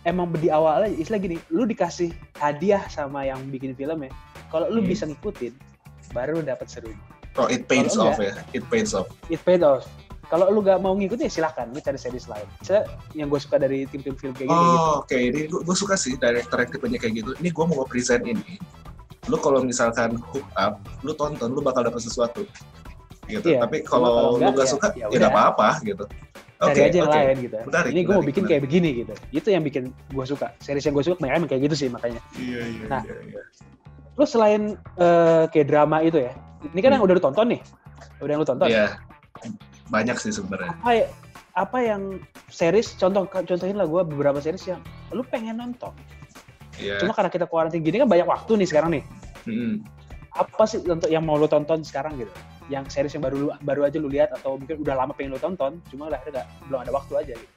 emang 0.05 0.31
di 0.35 0.49
awal 0.49 0.85
aja 0.85 0.95
istilah 0.95 1.19
gini, 1.19 1.37
lu 1.49 1.65
dikasih 1.65 2.09
hadiah 2.35 2.85
sama 2.87 3.25
yang 3.25 3.41
bikin 3.49 3.73
film 3.73 4.03
ya. 4.03 4.13
Kalau 4.49 4.69
lu 4.69 4.79
Hmm. 4.79 4.89
bisa 4.89 5.05
ngikutin, 5.05 5.53
baru 6.11 6.39
lu 6.39 6.45
dapat 6.45 6.69
seru. 6.69 6.93
Oh, 7.35 7.47
it 7.47 7.65
pays 7.65 7.93
Kalau 7.93 8.09
off 8.09 8.19
ya. 8.19 8.35
It 8.51 8.65
pays 8.67 8.93
off. 8.93 9.09
It 9.27 9.41
paid 9.41 9.63
off. 9.63 9.87
Kalau 10.27 10.51
lu 10.51 10.61
gak 10.61 10.77
mau 10.77 10.93
ngikutin 10.93 11.25
ya 11.25 11.33
silahkan, 11.33 11.65
lu 11.67 11.81
cari 11.81 11.97
series 11.97 12.27
lain. 12.27 12.45
Saya 12.61 12.85
yang 13.15 13.33
gue 13.33 13.39
suka 13.39 13.57
dari 13.57 13.87
tim-tim 13.87 14.13
film 14.13 14.33
kayak 14.33 14.45
gini. 14.45 14.61
gitu. 14.61 14.77
Oh, 14.77 15.01
oke. 15.01 15.17
Ini 15.17 15.41
gue 15.49 15.73
suka 15.75 15.95
sih 15.95 16.15
director 16.15 16.59
yang 16.59 16.69
tipenya 16.69 16.99
kayak 16.99 17.15
gitu. 17.17 17.31
Ini 17.35 17.49
gue 17.49 17.65
mau 17.65 17.81
present 17.83 18.21
ini. 18.23 18.61
Lu 19.29 19.37
kalau 19.37 19.61
misalkan 19.61 20.17
hook 20.33 20.47
up, 20.55 20.75
lu 21.01 21.13
tonton, 21.13 21.53
lu 21.53 21.61
bakal 21.61 21.85
dapat 21.85 22.01
sesuatu. 22.01 22.43
Gitu. 23.25 23.45
Iya, 23.47 23.61
Tapi 23.63 23.85
kalau 23.85 24.35
lu 24.35 24.41
enggak, 24.41 24.53
gak 24.55 24.65
ya- 24.65 24.73
suka, 24.73 24.87
ya 24.97 25.05
ya 25.07 25.17
nggak 25.19 25.31
apa-apa 25.31 25.69
gitu. 25.85 26.05
Oke, 26.59 26.81
aja 26.81 26.97
yang 26.97 27.07
oke. 27.07 27.15
lain 27.15 27.37
gitu. 27.39 27.57
Menarik, 27.63 27.91
ini 27.93 28.01
gue 28.01 28.09
mau 28.09 28.19
menarik, 28.19 28.31
bikin 28.35 28.43
kayak 28.45 28.63
begini 28.65 28.89
gitu. 28.99 29.15
Itu 29.31 29.49
yang 29.49 29.63
bikin 29.63 29.85
gue 29.93 30.25
suka. 30.27 30.51
Series 30.59 30.83
yang 30.83 30.97
gue 30.97 31.05
suka 31.05 31.15
kebanyakan 31.15 31.39
emang 31.39 31.51
kayak 31.55 31.63
gitu 31.71 31.75
sih 31.77 31.89
makanya. 31.89 32.21
Iya, 32.35 32.61
iya, 32.67 32.85
Nah. 32.89 33.03
iya, 33.05 33.17
iya. 33.31 33.43
Lu 34.17 34.25
selain 34.25 34.63
eh, 34.97 35.45
kayak 35.47 35.67
drama 35.67 36.03
itu 36.03 36.19
ya, 36.19 36.33
ini 36.65 36.81
kan 36.81 36.89
Hmm. 36.89 36.97
yang 36.99 37.05
udah 37.05 37.15
lu 37.15 37.23
tonton 37.23 37.47
nih. 37.49 37.61
Udah 38.19 38.33
yang 38.33 38.41
lu 38.43 38.49
tonton. 38.49 38.67
Iya. 38.67 38.87
Banyak 39.87 40.17
sih 40.19 40.33
sebenarnya. 40.33 40.75
apa 40.75 40.91
ya- 40.97 41.11
apa 41.55 41.79
yang 41.81 42.03
series 42.49 42.95
contoh 42.95 43.23
contohin 43.27 43.75
lah 43.75 43.85
gue 43.85 44.03
beberapa 44.05 44.39
series 44.39 44.67
yang 44.69 44.81
lu 45.11 45.23
pengen 45.23 45.59
nonton 45.59 45.91
Iya. 46.79 46.97
cuma 47.03 47.13
karena 47.15 47.31
kita 47.31 47.47
kuarantin 47.47 47.83
gini 47.83 48.03
kan 48.03 48.09
banyak 48.09 48.27
waktu 48.27 48.53
nih 48.59 48.69
sekarang 48.69 48.91
nih 48.95 49.03
Mm-mm. 49.47 49.83
apa 50.35 50.63
sih 50.67 50.79
untuk 50.87 51.11
yang 51.11 51.27
mau 51.27 51.37
lu 51.37 51.51
tonton 51.51 51.83
sekarang 51.83 52.17
gitu 52.19 52.33
yang 52.69 52.85
series 52.87 53.17
yang 53.17 53.25
baru 53.25 53.37
lu, 53.37 53.47
baru 53.65 53.89
aja 53.89 53.97
lu 53.99 54.09
lihat 54.13 54.31
atau 54.37 54.61
mungkin 54.61 54.85
udah 54.85 54.95
lama 54.95 55.13
pengen 55.17 55.35
lu 55.37 55.41
tonton 55.41 55.81
cuma 55.91 56.13
lah 56.13 56.21
nggak 56.23 56.47
belum 56.69 56.81
ada 56.85 56.93
waktu 56.95 57.15
aja 57.19 57.35
gitu 57.37 57.55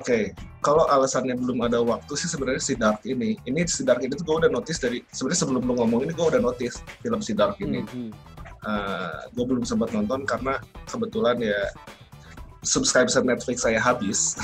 Oke, 0.00 0.32
kalau 0.64 0.88
alasannya 0.88 1.36
belum 1.36 1.60
ada 1.60 1.84
waktu 1.84 2.16
sih 2.16 2.24
sebenarnya 2.24 2.64
si 2.64 2.72
Dark 2.72 3.04
ini. 3.04 3.36
Ini 3.44 3.68
si 3.68 3.84
Dark 3.84 4.00
ini 4.00 4.16
tuh 4.16 4.24
gue 4.24 4.36
udah 4.40 4.48
notice 4.48 4.80
dari 4.80 5.04
sebenarnya 5.12 5.44
sebelum 5.44 5.60
lu 5.60 5.76
ngomong 5.76 6.08
ini 6.08 6.16
gue 6.16 6.24
udah 6.24 6.40
notice 6.40 6.80
film 7.04 7.20
si 7.20 7.36
Dark 7.36 7.60
ini. 7.60 7.84
Hmm, 7.84 8.08
Eh, 8.60 9.18
gue 9.32 9.44
belum 9.48 9.64
sempat 9.64 9.88
nonton 9.96 10.28
karena 10.28 10.60
kebetulan 10.84 11.40
ya 11.40 11.72
subscriber 12.60 13.08
Netflix 13.24 13.64
saya 13.64 13.80
habis 13.80 14.36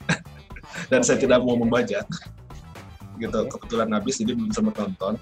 dan 0.92 1.00
saya 1.00 1.16
Oke. 1.16 1.24
tidak 1.24 1.40
mau 1.40 1.56
membajak 1.56 2.04
gitu 3.18 3.38
Oke. 3.38 3.50
kebetulan 3.52 3.88
habis 3.90 4.16
jadi 4.16 4.32
belum 4.32 4.50
sempat 4.50 4.74
nonton. 4.78 5.14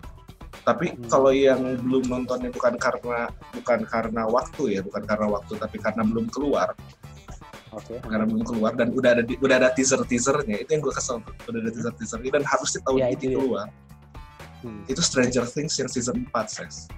Tapi 0.62 0.86
Hmm. 0.90 1.06
kalau 1.06 1.30
yang 1.30 1.60
belum 1.78 2.04
nontonnya 2.06 2.50
bukan 2.50 2.74
karena 2.76 3.28
bukan 3.52 3.80
karena 3.84 4.22
waktu 4.26 4.62
ya 4.70 4.80
bukan 4.80 5.02
karena 5.02 5.26
waktu 5.28 5.52
tapi 5.56 5.76
karena 5.78 6.02
belum 6.02 6.26
keluar. 6.28 6.72
Oke. 7.70 8.00
Karena 8.00 8.24
belum 8.24 8.40
keluar 8.42 8.72
dan 8.72 8.88
udah 8.90 9.10
ada 9.12 9.22
di- 9.22 9.36
udah 9.36 9.56
ada 9.58 9.68
teaser 9.70 10.00
teasernya 10.02 10.56
itu 10.58 10.70
yang 10.70 10.80
gue 10.80 10.90
kesel 10.90 11.20
udah 11.20 11.60
ada 11.60 11.70
teaser 11.70 11.92
teasernya 11.92 12.30
dan 12.32 12.44
harusnya 12.44 12.80
tahun 12.82 12.98
Ya, 12.98 13.08
ini 13.10 13.26
keluar. 13.32 13.68
Hmm. 14.64 14.82
itu 14.88 14.98
Stranger 14.98 15.44
Things 15.44 15.76
yang 15.76 15.86
season 15.86 16.24
4 16.26 16.46
ses. 16.48 16.88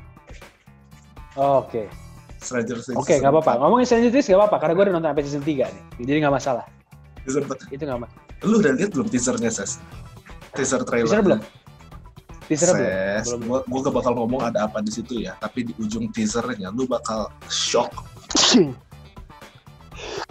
Oke. 1.34 1.90
Stranger 2.38 2.78
Things 2.78 2.94
oke 2.96 3.10
nggak 3.10 3.32
apa-apa. 3.32 3.52
ngomongin 3.58 3.84
Stranger 3.84 4.10
Things 4.10 4.26
nggak 4.26 4.38
apa-apa 4.38 4.56
karena 4.58 4.72
gue 4.72 4.84
udah 4.86 4.94
nonton 4.94 5.10
sampai 5.10 5.24
season 5.26 5.42
3 5.42 5.66
nih. 5.66 5.82
Jadi 6.00 6.18
nggak 6.22 6.34
masalah. 6.34 6.64
Season 7.26 7.42
4 7.44 7.68
itu 7.68 7.82
nggak 7.82 8.00
masalah 8.00 8.22
Lu 8.40 8.62
udah 8.62 8.72
lihat 8.72 8.94
belum 8.94 9.10
teasernya, 9.10 9.50
Ses? 9.50 9.82
Teaser 10.58 10.82
trailer. 10.82 11.06
Teaser 11.06 11.22
belum? 11.22 11.40
Teaser 12.50 12.68
belum? 12.74 12.90
Ses, 12.90 13.26
Belum. 13.30 13.40
gua, 13.46 13.60
gua 13.70 13.80
gak 13.86 13.94
bakal 13.94 14.12
ngomong 14.18 14.42
ada 14.50 14.66
apa 14.66 14.82
di 14.82 14.90
situ 14.90 15.22
ya, 15.22 15.38
tapi 15.38 15.70
di 15.70 15.72
ujung 15.78 16.10
teasernya 16.10 16.74
lu 16.74 16.88
bakal 16.88 17.30
shock, 17.46 17.92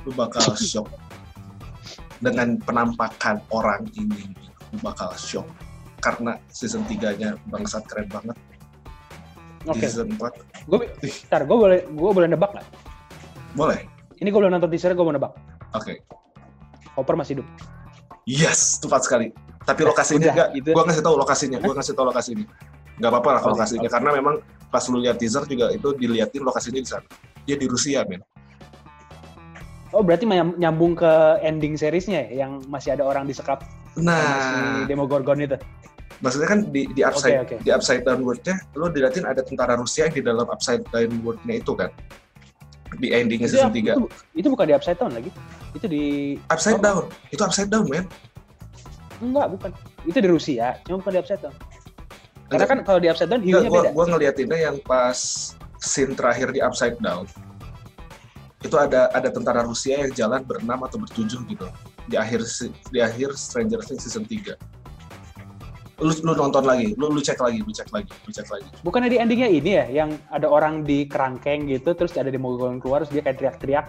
lu 0.03 0.11
bakal 0.11 0.51
shock 0.59 0.89
dengan 2.19 2.57
penampakan 2.59 3.39
orang 3.53 3.87
ini, 3.95 4.33
lu 4.73 4.77
bakal 4.83 5.13
shock 5.15 5.45
karena 6.03 6.35
season 6.49 6.83
3-nya 6.89 7.37
bangsat 7.47 7.85
keren 7.87 8.09
banget. 8.11 8.35
Oke. 9.63 9.79
Di 9.79 9.87
season 9.87 10.11
4 10.17 10.67
Gue, 10.67 10.89
ntar 11.31 11.47
gue 11.47 11.57
boleh, 11.57 11.79
gue 11.87 12.11
boleh 12.11 12.27
nebak 12.27 12.51
nggak? 12.51 12.67
boleh. 13.55 13.79
Ini 14.17 14.27
gue 14.27 14.39
belum 14.41 14.51
nonton 14.51 14.67
teaser, 14.67 14.91
gue 14.97 15.05
mau 15.05 15.13
nebak. 15.13 15.31
Oke. 15.71 16.01
Hopper 16.97 17.15
masih 17.15 17.39
hidup. 17.39 17.47
Yes, 18.25 18.81
tepat 18.81 19.05
sekali. 19.05 19.29
Tapi 19.67 19.81
lokasinya 19.83 20.31
enggak, 20.31 20.49
gitu. 20.55 20.69
gua 20.71 20.83
ngasih 20.87 21.03
tahu 21.03 21.15
lokasinya, 21.19 21.57
gua 21.59 21.73
ngasih 21.75 21.93
tahu 21.93 22.05
lokasinya. 22.07 22.45
Nggak 22.97 23.09
apa-apa 23.11 23.29
lah 23.35 23.41
lokasinya, 23.51 23.89
karena 23.91 24.09
memang 24.15 24.35
pas 24.71 24.83
lu 24.87 24.97
lihat 25.03 25.19
teaser 25.19 25.43
juga 25.43 25.69
itu 25.75 25.91
diliatin 25.91 26.41
lokasinya 26.41 26.79
di 26.79 26.87
sana. 26.87 27.07
Dia 27.43 27.59
di 27.59 27.67
Rusia, 27.67 28.07
men. 28.07 28.23
Oh 29.91 30.03
berarti 30.03 30.23
nyam- 30.27 30.55
nyambung 30.55 30.95
ke 30.95 31.11
ending 31.43 31.75
seriesnya 31.75 32.27
ya, 32.31 32.47
yang 32.47 32.63
masih 32.67 32.95
ada 32.95 33.03
orang 33.03 33.23
disekap 33.27 33.63
si 33.95 34.03
Nah, 34.03 34.83
Demogorgon 34.85 35.39
itu. 35.41 35.57
maksudnya 36.17 36.49
kan 36.49 36.59
di, 36.73 36.89
di 36.97 37.05
upside 37.05 37.45
Oke, 37.45 37.55
oke. 37.55 37.63
di 37.63 37.69
upside 37.69 38.01
down 38.01 38.25
world-nya, 38.25 38.57
lu 38.73 38.89
diliatin 38.89 39.23
ada 39.27 39.45
tentara 39.45 39.77
Rusia 39.77 40.09
yang 40.09 40.15
di 40.17 40.23
dalam 40.25 40.47
upside 40.49 40.81
down 40.89 41.11
world-nya 41.21 41.61
itu 41.61 41.71
kan. 41.77 41.91
Di 42.97 43.13
endingnya 43.13 43.45
Itu, 43.51 43.59
season 43.59 43.69
3. 43.69 43.93
itu, 43.93 44.03
itu 44.33 44.47
bukan 44.49 44.65
di 44.65 44.73
upside 44.73 44.97
down 44.97 45.11
lagi. 45.13 45.29
Itu 45.77 45.85
di 45.85 46.03
Upside 46.49 46.79
oh. 46.79 46.83
down, 46.83 47.03
itu 47.29 47.41
upside 47.43 47.69
down, 47.69 47.85
men. 47.85 48.09
Enggak 49.19 49.47
bukan. 49.53 49.69
Itu 50.05 50.17
di 50.21 50.29
Rusia, 50.29 50.79
cuma 50.85 51.01
bukan 51.01 51.11
di 51.15 51.19
upside 51.21 51.41
down. 51.41 51.55
Karena 52.47 52.65
kan 52.65 52.79
kalau 52.87 52.99
di 53.03 53.07
upside 53.11 53.29
down 53.31 53.43
hiunya 53.43 53.67
gua, 53.67 53.83
beda. 53.83 53.89
gua 53.91 54.05
ngeliatinnya 54.07 54.59
yang 54.71 54.77
pas 54.87 55.51
scene 55.81 56.13
terakhir 56.17 56.51
di 56.53 56.59
Upside 56.61 56.97
Down. 57.01 57.25
Itu 58.65 58.75
ada 58.81 59.13
ada 59.13 59.29
tentara 59.29 59.61
Rusia 59.61 60.01
yang 60.01 60.11
jalan 60.13 60.41
berenam 60.41 60.81
atau 60.83 60.97
bertujuh 60.97 61.45
gitu. 61.45 61.67
Di 62.09 62.17
akhir 62.17 62.41
di 62.89 62.99
akhir 62.99 63.37
Stranger 63.37 63.81
Things 63.85 64.03
season 64.03 64.25
3. 64.25 64.57
Lu, 65.97 66.13
lu 66.13 66.37
nonton 66.37 66.61
lagi, 66.61 66.93
lu, 66.93 67.09
lu 67.09 67.17
cek 67.17 67.41
lagi, 67.41 67.57
lu 67.65 67.73
cek 67.73 67.89
lagi, 67.89 68.13
lu 68.13 68.29
cek 68.29 68.45
lagi. 68.53 68.69
Bukannya 68.85 69.09
di 69.09 69.17
endingnya 69.17 69.49
ini 69.49 69.71
ya, 69.81 69.85
yang 69.89 70.13
ada 70.29 70.45
orang 70.45 70.85
di 70.85 71.09
kerangkeng 71.09 71.65
gitu, 71.65 71.97
terus 71.97 72.13
ada 72.13 72.29
Demogorgon 72.29 72.77
keluar, 72.77 73.01
terus 73.01 73.17
dia 73.17 73.25
kayak 73.25 73.41
teriak-teriak. 73.41 73.85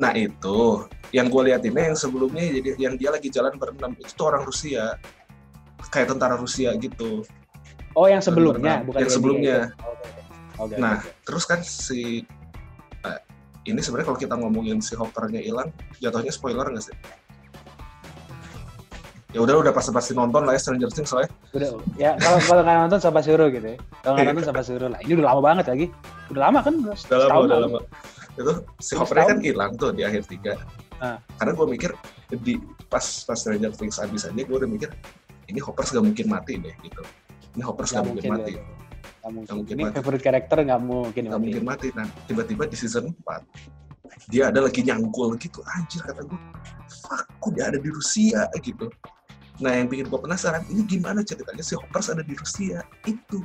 Nah 0.00 0.16
itu, 0.16 0.88
yang 1.12 1.28
gue 1.28 1.42
liatinnya 1.52 1.92
yang 1.92 1.98
sebelumnya 1.98 2.40
jadi 2.40 2.70
yang 2.80 2.94
dia 2.96 3.12
lagi 3.12 3.28
jalan 3.28 3.52
berenam 3.60 3.92
itu 4.00 4.08
tuh 4.16 4.32
orang 4.32 4.48
Rusia, 4.48 4.96
kayak 5.92 6.16
tentara 6.16 6.40
Rusia 6.40 6.72
gitu. 6.80 7.20
Oh 7.92 8.08
yang 8.08 8.24
sebelumnya, 8.24 8.80
Berenam. 8.80 8.88
bukan 8.88 9.00
Yang 9.04 9.12
sebelumnya. 9.12 9.58
Oke, 9.76 9.84
oke. 9.84 10.20
Oke, 10.60 10.74
Nah, 10.80 10.96
oke. 11.00 11.10
terus 11.24 11.44
kan 11.44 11.60
si 11.60 12.24
eh, 13.02 13.20
ini 13.68 13.80
sebenarnya 13.80 14.08
kalau 14.08 14.20
kita 14.20 14.34
ngomongin 14.40 14.80
si 14.80 14.96
Hoppernya 14.96 15.44
hilang, 15.44 15.68
jatuhnya 16.00 16.32
spoiler 16.32 16.64
nggak 16.64 16.84
sih? 16.88 16.96
Ya 19.30 19.38
udah 19.38 19.62
udah 19.62 19.70
pasti 19.70 19.94
pasti 19.94 20.10
nonton 20.10 20.42
lah 20.42 20.58
ya 20.58 20.60
Stranger 20.60 20.90
Things 20.90 21.14
lah 21.14 21.22
ya. 21.22 21.30
udah 21.54 21.68
ya 21.94 22.10
kalau 22.18 22.38
kalau 22.42 22.62
nggak 22.66 22.78
nonton 22.82 22.98
siapa 22.98 23.20
suruh 23.22 23.46
gitu 23.46 23.66
ya 23.74 23.76
kalau 24.02 24.14
nggak 24.18 24.26
nonton 24.34 24.46
siapa 24.50 24.62
suruh 24.66 24.88
lah 24.90 24.98
ini 25.06 25.12
udah 25.14 25.26
lama 25.30 25.40
banget 25.44 25.64
lagi 25.70 25.86
udah 26.34 26.42
lama 26.50 26.58
kan 26.66 26.74
udah, 26.82 26.94
Udah 26.98 27.18
lama, 27.30 27.38
udah 27.46 27.58
lama. 27.62 27.78
Itu 28.38 28.52
si 28.78 28.94
Udah 28.94 29.04
Hoppernya 29.04 29.26
kan 29.32 29.38
hilang 29.42 29.72
tuh 29.78 29.90
di 29.94 30.02
akhir 30.06 30.26
tiga. 30.30 30.54
Ah. 31.00 31.18
Karena 31.40 31.52
gue 31.56 31.66
mikir 31.66 31.90
di 32.44 32.60
pas 32.86 33.02
pas 33.24 33.38
Stranger 33.38 33.72
Things 33.72 33.96
habis 33.96 34.28
aja 34.28 34.34
gue 34.36 34.56
udah 34.56 34.68
mikir 34.68 34.90
ini 35.50 35.58
Hopper 35.58 35.82
gak 35.82 36.04
mungkin 36.04 36.26
mati 36.30 36.60
deh 36.60 36.74
gitu. 36.84 37.02
Ini 37.58 37.62
Hopper 37.66 37.84
Nggak 37.88 37.96
gak 37.96 38.06
mungkin 38.06 38.30
mati. 38.30 38.52
ya. 38.54 38.62
Nggak 38.62 39.32
mungkin. 39.32 39.44
Nggak 39.44 39.56
mungkin 39.56 39.74
ini 39.74 39.82
mati. 39.84 39.94
favorite 39.98 40.24
karakter 40.24 40.58
nggak 40.62 40.82
mungkin 40.82 41.22
Gak 41.26 41.32
mati. 41.32 41.42
mungkin 41.42 41.64
mati. 41.66 41.86
Nah 41.96 42.06
tiba-tiba 42.28 42.62
di 42.68 42.76
season 42.78 43.10
4 43.26 43.80
dia 44.28 44.52
ada 44.52 44.60
lagi 44.60 44.84
nyangkul 44.84 45.32
gitu 45.40 45.64
anjir 45.74 46.04
kata 46.04 46.22
gue 46.22 46.38
fuck 47.02 47.24
kok 47.40 47.50
dia 47.56 47.72
ada 47.72 47.78
di 47.80 47.88
Rusia 47.88 48.46
gitu 48.60 48.86
nah 49.58 49.72
yang 49.72 49.88
bikin 49.88 50.12
gue 50.12 50.20
penasaran 50.20 50.60
ini 50.68 50.84
gimana 50.84 51.24
ceritanya 51.24 51.64
si 51.64 51.72
Hoppers 51.72 52.12
ada 52.12 52.20
di 52.20 52.36
Rusia 52.36 52.84
itu 53.08 53.40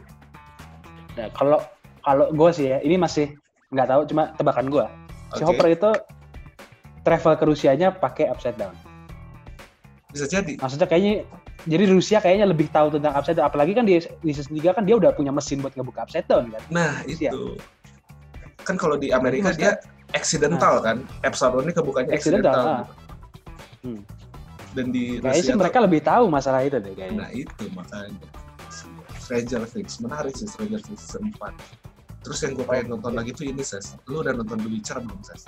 Nah, 1.15 1.31
kalau 1.31 1.63
kalau 2.03 2.27
gue 2.35 2.49
sih 2.51 2.75
ya 2.75 2.83
ini 2.83 2.99
masih 2.99 3.39
nggak 3.73 3.87
tahu 3.89 4.01
cuma 4.09 4.23
tebakan 4.37 4.67
gue 4.69 4.85
si 5.33 5.41
Oke, 5.41 5.47
Hopper 5.49 5.67
itu 5.73 5.91
travel 7.05 7.33
ke 7.37 7.43
Rusianya 7.45 7.93
pakai 7.93 8.29
upside 8.33 8.57
down. 8.57 8.73
Bisa 10.09 10.25
jadi. 10.25 10.57
Maksudnya 10.57 10.89
kayaknya 10.89 11.13
jadi 11.65 11.85
Rusia 11.85 12.17
kayaknya 12.17 12.49
lebih 12.49 12.69
tahu 12.73 12.97
tentang 12.97 13.13
upside 13.13 13.37
down. 13.37 13.45
Apalagi 13.45 13.77
kan 13.77 13.85
di, 13.85 14.01
di 14.01 14.31
season 14.33 14.57
3 14.57 14.73
kan 14.73 14.83
dia 14.89 14.95
udah 14.97 15.13
punya 15.13 15.29
mesin 15.29 15.61
buat 15.61 15.77
ngebuka 15.77 16.09
upside 16.09 16.25
down 16.25 16.49
kan? 16.49 16.61
Nah 16.73 17.05
Rusia. 17.05 17.29
itu. 17.29 17.57
Kan 18.65 18.75
kalau 18.81 18.97
di 18.97 19.13
Amerika 19.13 19.53
Maksudnya- 19.53 19.77
dia 19.77 20.17
accidental 20.17 20.81
kan? 20.81 20.97
Epsilon 21.21 21.61
ini 21.69 21.73
kebukanya 21.75 22.09
Accidental, 22.15 22.53
accidental, 22.53 22.65
ah. 22.65 22.81
gitu. 22.81 22.93
Hmm. 23.85 24.01
dan 24.73 24.85
di 24.89 25.21
kayaknya 25.21 25.29
sih 25.29 25.39
Rusia 25.45 25.53
tuh- 25.53 25.61
mereka 25.61 25.77
lebih 25.85 26.01
tahu 26.01 26.23
masalah 26.25 26.59
itu 26.65 26.77
deh 26.81 26.93
kayaknya. 26.97 27.21
Nah 27.21 27.29
itu 27.33 27.63
makanya. 27.77 28.27
Stranger 29.21 29.61
Things. 29.69 29.97
Menarik 30.01 30.33
sih 30.37 30.45
Stranger 30.49 30.81
Things 30.81 31.01
season 31.05 31.33
4 31.37 31.53
terus 32.25 32.41
yang 32.41 32.57
gue 32.57 32.65
pengen 32.65 32.97
nonton 32.97 33.13
lagi 33.13 33.31
tuh 33.37 33.45
ini 33.45 33.61
Ses. 33.61 33.93
Lu 34.09 34.25
udah 34.25 34.33
nonton 34.33 34.57
The 34.57 34.69
Witcher 34.69 34.97
belum 34.97 35.21
Ses? 35.21 35.45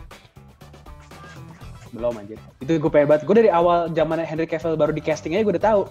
belum 1.88 2.20
anjir. 2.20 2.38
Itu 2.62 2.78
gue 2.78 2.92
pengen 2.92 3.08
banget. 3.10 3.24
Gue 3.26 3.36
dari 3.42 3.50
awal 3.50 3.90
zaman 3.96 4.22
Henry 4.22 4.46
Cavill 4.46 4.78
baru 4.78 4.92
di 4.94 5.02
casting 5.02 5.34
aja 5.34 5.42
gue 5.42 5.56
udah 5.58 5.66
tahu. 5.66 5.82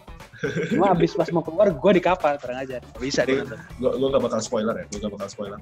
Cuma 0.71 0.93
abis 0.93 1.17
pas 1.17 1.27
mau 1.33 1.43
keluar 1.43 1.73
gue 1.73 1.93
di 1.97 2.03
kapal 2.05 2.37
terang 2.39 2.63
aja. 2.63 2.79
Bisa 3.01 3.27
deh 3.27 3.43
nonton. 3.43 3.59
Gue 3.81 3.91
gue 3.97 4.09
gak 4.15 4.23
bakal 4.23 4.41
spoiler 4.45 4.75
ya 4.77 4.85
gue 4.87 4.99
gak 5.03 5.13
bakal 5.19 5.29
spoiler. 5.33 5.59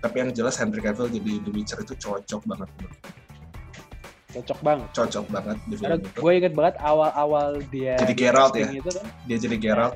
Tapi 0.00 0.16
yang 0.22 0.30
jelas 0.30 0.54
Henry 0.60 0.78
Cavill 0.78 1.10
jadi 1.10 1.32
The 1.42 1.50
Witcher 1.50 1.78
itu 1.82 1.94
cocok 1.98 2.44
banget 2.46 2.70
cocok 4.30 4.58
banget. 4.62 4.88
Cocok 4.94 5.26
banget 5.30 5.56
di 5.66 5.74
karena 5.74 5.96
film 5.98 6.06
itu. 6.06 6.18
gue 6.22 6.32
inget 6.38 6.54
banget 6.54 6.74
awal-awal 6.78 7.48
dia 7.74 7.94
Jadi 7.98 8.14
di 8.14 8.16
Geralt 8.16 8.54
ya? 8.54 8.68
itu 8.70 8.90
kan, 8.90 9.06
dia 9.26 9.36
jadi 9.42 9.56
Geralt. 9.58 9.94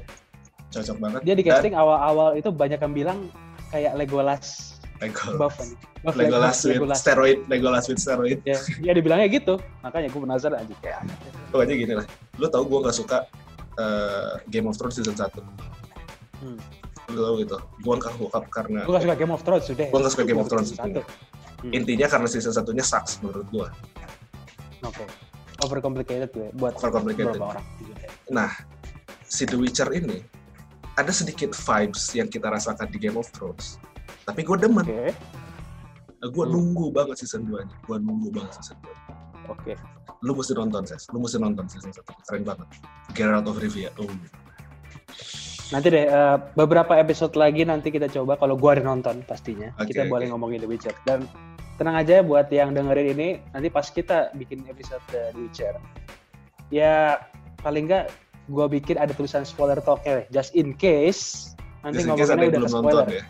Cocok 0.74 0.96
banget. 0.98 1.20
Dia 1.22 1.34
di 1.38 1.44
casting 1.46 1.74
awal-awal 1.78 2.34
itu 2.34 2.50
banyak 2.50 2.82
yang 2.82 2.94
bilang 2.94 3.18
kayak 3.74 3.92
Legolas. 3.98 4.78
Legolas, 5.02 5.34
buff 5.36 5.54
kan? 5.58 5.68
Buff 6.00 6.14
Legolas 6.14 6.58
with 6.62 6.78
Legolas. 6.78 6.96
steroid 6.96 7.38
Legolas 7.50 7.84
with 7.90 7.98
steroid. 7.98 8.38
Ya, 8.42 8.54
ya 8.80 8.92
dibilangnya 8.94 9.26
gitu. 9.26 9.58
Makanya 9.82 10.06
gue 10.08 10.20
penasaran 10.22 10.62
aja 10.62 10.74
kayak 10.78 11.00
pokoknya 11.50 11.74
gini 11.74 11.92
lah. 11.98 12.06
Lu 12.38 12.46
tau 12.46 12.62
gue 12.62 12.78
gak 12.78 12.94
suka 12.94 13.18
eh, 13.74 14.32
Game 14.46 14.70
of 14.70 14.78
Thrones 14.78 14.94
season 14.94 15.12
1 15.12 15.34
Hmm. 16.38 16.58
lu 17.08 17.20
tau 17.20 17.34
gitu? 17.36 17.56
Gue 17.80 17.94
gak 17.96 18.14
up 18.30 18.46
karena 18.48 18.86
gue 18.86 18.92
gak 18.92 19.02
suka 19.02 19.16
Game 19.16 19.32
of 19.32 19.42
Thrones 19.42 19.64
sudah 19.66 19.86
Gua 19.90 19.98
nggak 19.98 20.12
suka 20.12 20.24
Game 20.24 20.38
of 20.38 20.46
Thrones. 20.46 20.70
satu. 20.72 21.02
Hmm. 21.64 21.72
intinya 21.72 22.06
karena 22.06 22.28
season 22.28 22.52
satunya 22.52 22.84
sucks 22.84 23.18
menurut 23.18 23.48
gue 23.50 23.66
oke. 24.84 25.04
Overcomplicated 25.60 26.30
gue 26.30 26.48
buat 26.54 26.76
Overcomplicated. 26.76 27.34
beberapa 27.34 27.56
orang. 27.56 27.64
Nah, 28.28 28.50
si 29.24 29.44
The 29.44 29.56
Witcher 29.56 29.88
ini 29.90 30.20
ada 30.94 31.10
sedikit 31.10 31.50
vibes 31.52 32.14
yang 32.14 32.26
kita 32.26 32.46
rasakan 32.46 32.86
di 32.86 32.98
Game 32.98 33.18
of 33.18 33.26
Thrones. 33.30 33.82
Tapi 34.24 34.40
gue 34.40 34.56
demen, 34.56 34.84
oke 34.84 35.10
nah, 36.20 36.28
gue 36.30 36.44
Hmm. 36.46 36.52
nunggu 36.54 36.86
banget 36.90 37.16
season 37.20 37.44
2 37.44 37.60
nya. 37.62 37.76
Gue 37.84 37.96
nunggu 38.00 38.28
banget 38.30 38.52
season 38.56 38.78
2. 38.80 39.52
oke 39.52 39.74
Lu 40.24 40.32
mesti 40.32 40.56
nonton, 40.56 40.88
Ses. 40.88 41.04
Lu 41.12 41.20
mesti 41.20 41.36
nonton 41.36 41.68
season 41.68 41.92
1. 41.92 42.00
Keren 42.24 42.44
banget. 42.48 42.64
Geralt 43.12 43.44
of 43.44 43.60
Rivia. 43.60 43.92
Oh. 44.00 44.08
Nanti 45.68 45.88
deh 45.90 46.06
eh, 46.06 46.36
beberapa 46.54 46.96
episode 46.96 47.36
lagi 47.36 47.64
nanti 47.64 47.92
kita 47.92 48.08
coba 48.08 48.36
kalau 48.36 48.54
gua 48.56 48.76
ada 48.76 48.84
nonton 48.84 49.20
pastinya 49.24 49.72
Oke, 49.76 49.92
kita 49.92 50.08
oke. 50.08 50.12
boleh 50.16 50.26
ngomongin 50.32 50.64
The 50.64 50.68
Witcher 50.68 50.94
dan 51.04 51.24
tenang 51.76 51.98
aja 51.98 52.22
buat 52.22 52.46
yang 52.48 52.72
dengerin 52.72 53.16
ini 53.16 53.28
nanti 53.50 53.68
pas 53.68 53.88
kita 53.88 54.30
bikin 54.38 54.64
episode 54.64 55.02
The 55.10 55.32
Witcher 55.34 55.74
ya 56.68 57.18
paling 57.60 57.90
nggak 57.90 58.06
gua 58.46 58.66
bikin 58.66 58.96
ada 58.96 59.10
tulisan 59.10 59.42
spoiler 59.42 59.78
talk 59.78 60.00
ya 60.02 60.24
just 60.28 60.52
in 60.52 60.72
case 60.72 61.52
nanti 61.80 62.00
Just 62.00 62.08
ngomonginnya 62.08 62.36
udah 62.36 62.50
ke 62.50 62.60
nonton 62.62 62.82
spoiler 62.82 63.06
ya. 63.08 63.22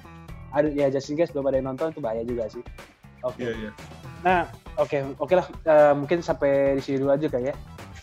ada 0.52 0.68
ya 0.70 0.86
just 0.88 1.06
in 1.06 1.16
case 1.16 1.30
belum 1.30 1.46
ada 1.46 1.56
yang 1.56 1.68
nonton 1.68 1.86
itu 1.88 1.98
bahaya 1.98 2.22
juga 2.22 2.46
sih 2.46 2.62
oke 3.20 3.38
Iya, 3.38 3.52
iya. 3.52 3.70
nah 4.20 4.46
oke 4.74 4.98
oke 5.16 5.34
lah 5.34 5.46
Eh, 5.60 5.92
mungkin 5.92 6.18
sampai 6.18 6.50
di 6.74 6.82
sini 6.82 6.96
dulu 6.98 7.10
aja 7.10 7.26
kayak 7.26 7.50
ya 7.50 7.54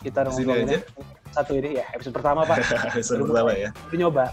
kita 0.02 0.26
ngomongin 0.26 0.68
aja? 0.68 0.80
satu 1.32 1.52
ini 1.54 1.78
ya 1.78 1.86
episode 1.92 2.12
pertama 2.12 2.44
pak 2.44 2.58
Episode 2.92 3.24
pertama 3.24 3.52
ya. 3.54 3.70
udah 3.88 3.98
nyoba 3.98 4.26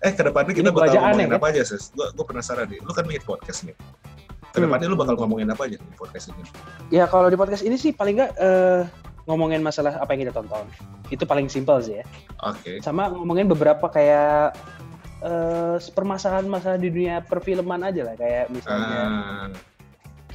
Eh, 0.00 0.10
ke 0.10 0.22
depannya 0.22 0.50
kita 0.50 0.64
Ini 0.64 0.72
bakal 0.72 0.96
ngomongin 0.96 1.28
aneh, 1.28 1.36
apa 1.36 1.46
aja, 1.52 1.60
Ses? 1.60 1.92
Gue 1.92 2.08
gue 2.08 2.24
penasaran 2.24 2.64
nih. 2.64 2.80
Lu 2.80 2.88
kan 2.88 3.04
bikin 3.04 3.20
podcast 3.20 3.68
nih. 3.68 3.76
Ke 4.48 4.58
depannya 4.58 4.88
lu 4.88 4.96
bakal 4.96 5.12
ngomongin 5.14 5.44
apa 5.46 5.68
aja 5.68 5.76
di 5.76 5.92
podcast 5.94 6.32
ini? 6.32 6.40
Ya 6.88 7.04
kalau 7.04 7.28
di 7.28 7.36
podcast 7.36 7.60
ini 7.60 7.76
sih 7.76 7.92
paling 7.92 8.16
nggak 8.16 8.32
eh, 8.34 8.88
ngomongin 9.30 9.62
masalah 9.62 9.94
apa 10.02 10.10
yang 10.12 10.26
kita 10.26 10.34
tonton. 10.34 10.66
Itu 11.08 11.24
paling 11.24 11.46
simpel 11.46 11.78
sih 11.78 12.02
ya. 12.02 12.04
Oke. 12.42 12.82
Sama 12.82 13.14
ngomongin 13.14 13.46
beberapa 13.46 13.86
kayak 13.86 14.58
eh 15.20 15.76
permasalahan 15.92 16.48
masalah 16.48 16.80
di 16.80 16.88
dunia 16.88 17.20
perfilman 17.20 17.86
aja 17.86 18.02
lah 18.10 18.14
kayak 18.18 18.50
misalnya. 18.50 19.00
Ah, 19.06 19.48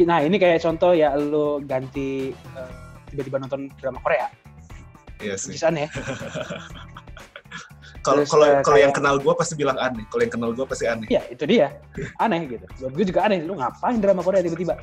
Nah 0.03 0.19
ini 0.19 0.35
kayak 0.35 0.59
contoh 0.59 0.91
ya 0.91 1.15
lu 1.15 1.63
ganti 1.63 2.35
eh, 2.35 2.71
tiba-tiba 3.11 3.39
nonton 3.39 3.71
drama 3.79 3.99
Korea. 4.03 4.27
Iya 5.23 5.39
sih. 5.39 5.55
is 5.55 5.63
aneh. 5.63 5.87
Kalau 8.05 8.21
kalau 8.29 8.45
eh, 8.45 8.61
kalau 8.61 8.77
yang 8.77 8.93
kenal 8.93 9.17
gue 9.17 9.33
pasti 9.33 9.57
bilang 9.57 9.81
aneh. 9.81 10.05
Kalau 10.13 10.21
yang 10.21 10.33
kenal 10.37 10.53
gue 10.53 10.61
pasti 10.69 10.85
aneh. 10.85 11.09
Iya, 11.09 11.25
itu 11.33 11.41
dia. 11.49 11.73
Aneh 12.21 12.45
gitu. 12.45 12.61
Buat 12.77 12.93
gue 12.93 13.05
juga 13.09 13.25
aneh. 13.25 13.41
Lu 13.41 13.57
ngapain 13.57 13.97
drama 13.97 14.21
Korea 14.21 14.45
tiba-tiba? 14.45 14.77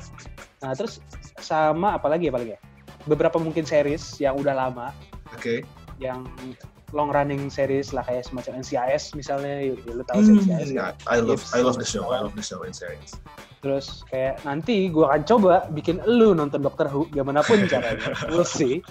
Nah, 0.59 0.75
terus 0.75 0.99
sama 1.39 1.95
apalagi 1.95 2.27
apalagi 2.27 2.59
ya? 2.59 2.61
Beberapa 3.03 3.35
mungkin 3.37 3.63
series 3.63 4.15
yang 4.17 4.35
udah 4.35 4.55
lama, 4.55 4.95
Oke. 5.35 5.67
yang 5.99 6.23
long 6.93 7.09
running 7.09 7.49
series 7.49 7.89
lah 7.89 8.05
kayak 8.05 8.23
semacam 8.23 8.61
NCIS 8.61 9.11
misalnya, 9.13 9.65
ya, 9.65 9.73
lu 9.89 10.03
tahu 10.05 10.19
Hmm, 10.21 10.37
NCIS 10.39 10.69
kan? 10.71 10.77
ya, 10.77 10.85
I 11.09 11.17
love 11.19 11.41
I 11.51 11.59
love 11.59 11.75
the 11.75 11.87
show. 11.87 12.07
I 12.09 12.21
love 12.21 12.33
the 12.33 12.45
show 12.45 12.63
in 12.63 12.71
series. 12.71 13.17
Terus 13.59 14.03
kayak 14.07 14.43
nanti 14.43 14.87
gue 14.87 15.01
akan 15.01 15.23
coba 15.23 15.65
bikin 15.71 16.03
lu 16.05 16.31
nonton 16.31 16.59
Doctor 16.59 16.85
Who 16.87 17.07
gimana 17.09 17.41
pun 17.41 17.63
caranya. 17.71 18.11
We'll 18.27 18.45
see. 18.45 18.83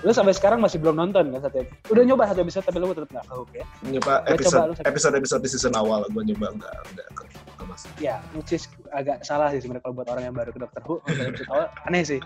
Lu 0.00 0.16
sampai 0.16 0.32
sekarang 0.32 0.64
masih 0.64 0.80
belum 0.80 0.96
nonton 0.96 1.28
kan 1.28 1.40
satu 1.44 1.60
Udah 1.92 2.02
nyoba 2.02 2.24
satu 2.26 2.40
episode 2.40 2.64
tapi 2.64 2.80
lu 2.80 2.88
tetap 2.90 3.12
nggak 3.12 3.26
hook 3.28 3.50
ya. 3.52 3.64
Nyoba 3.84 4.24
Gua 4.24 4.32
episode 4.32 4.72
episode 4.82 5.14
episode 5.14 5.40
di 5.44 5.50
season 5.52 5.76
awal 5.76 6.08
gue 6.08 6.22
nyoba 6.24 6.56
enggak 6.56 6.74
enggak 6.90 7.08
ke, 7.12 7.22
ke 7.30 7.64
masuk. 7.68 7.88
Ya, 8.00 8.16
which 8.32 8.50
is 8.50 8.64
agak 8.90 9.20
salah 9.22 9.52
sih 9.52 9.60
sebenarnya 9.60 9.84
kalau 9.84 9.94
buat 10.00 10.08
orang 10.08 10.24
yang 10.28 10.36
baru 10.36 10.50
ke 10.50 10.60
Doctor 10.60 10.82
Who. 10.84 10.94
episode 11.06 11.48
awal 11.48 11.68
aneh 11.84 12.02
sih. 12.02 12.20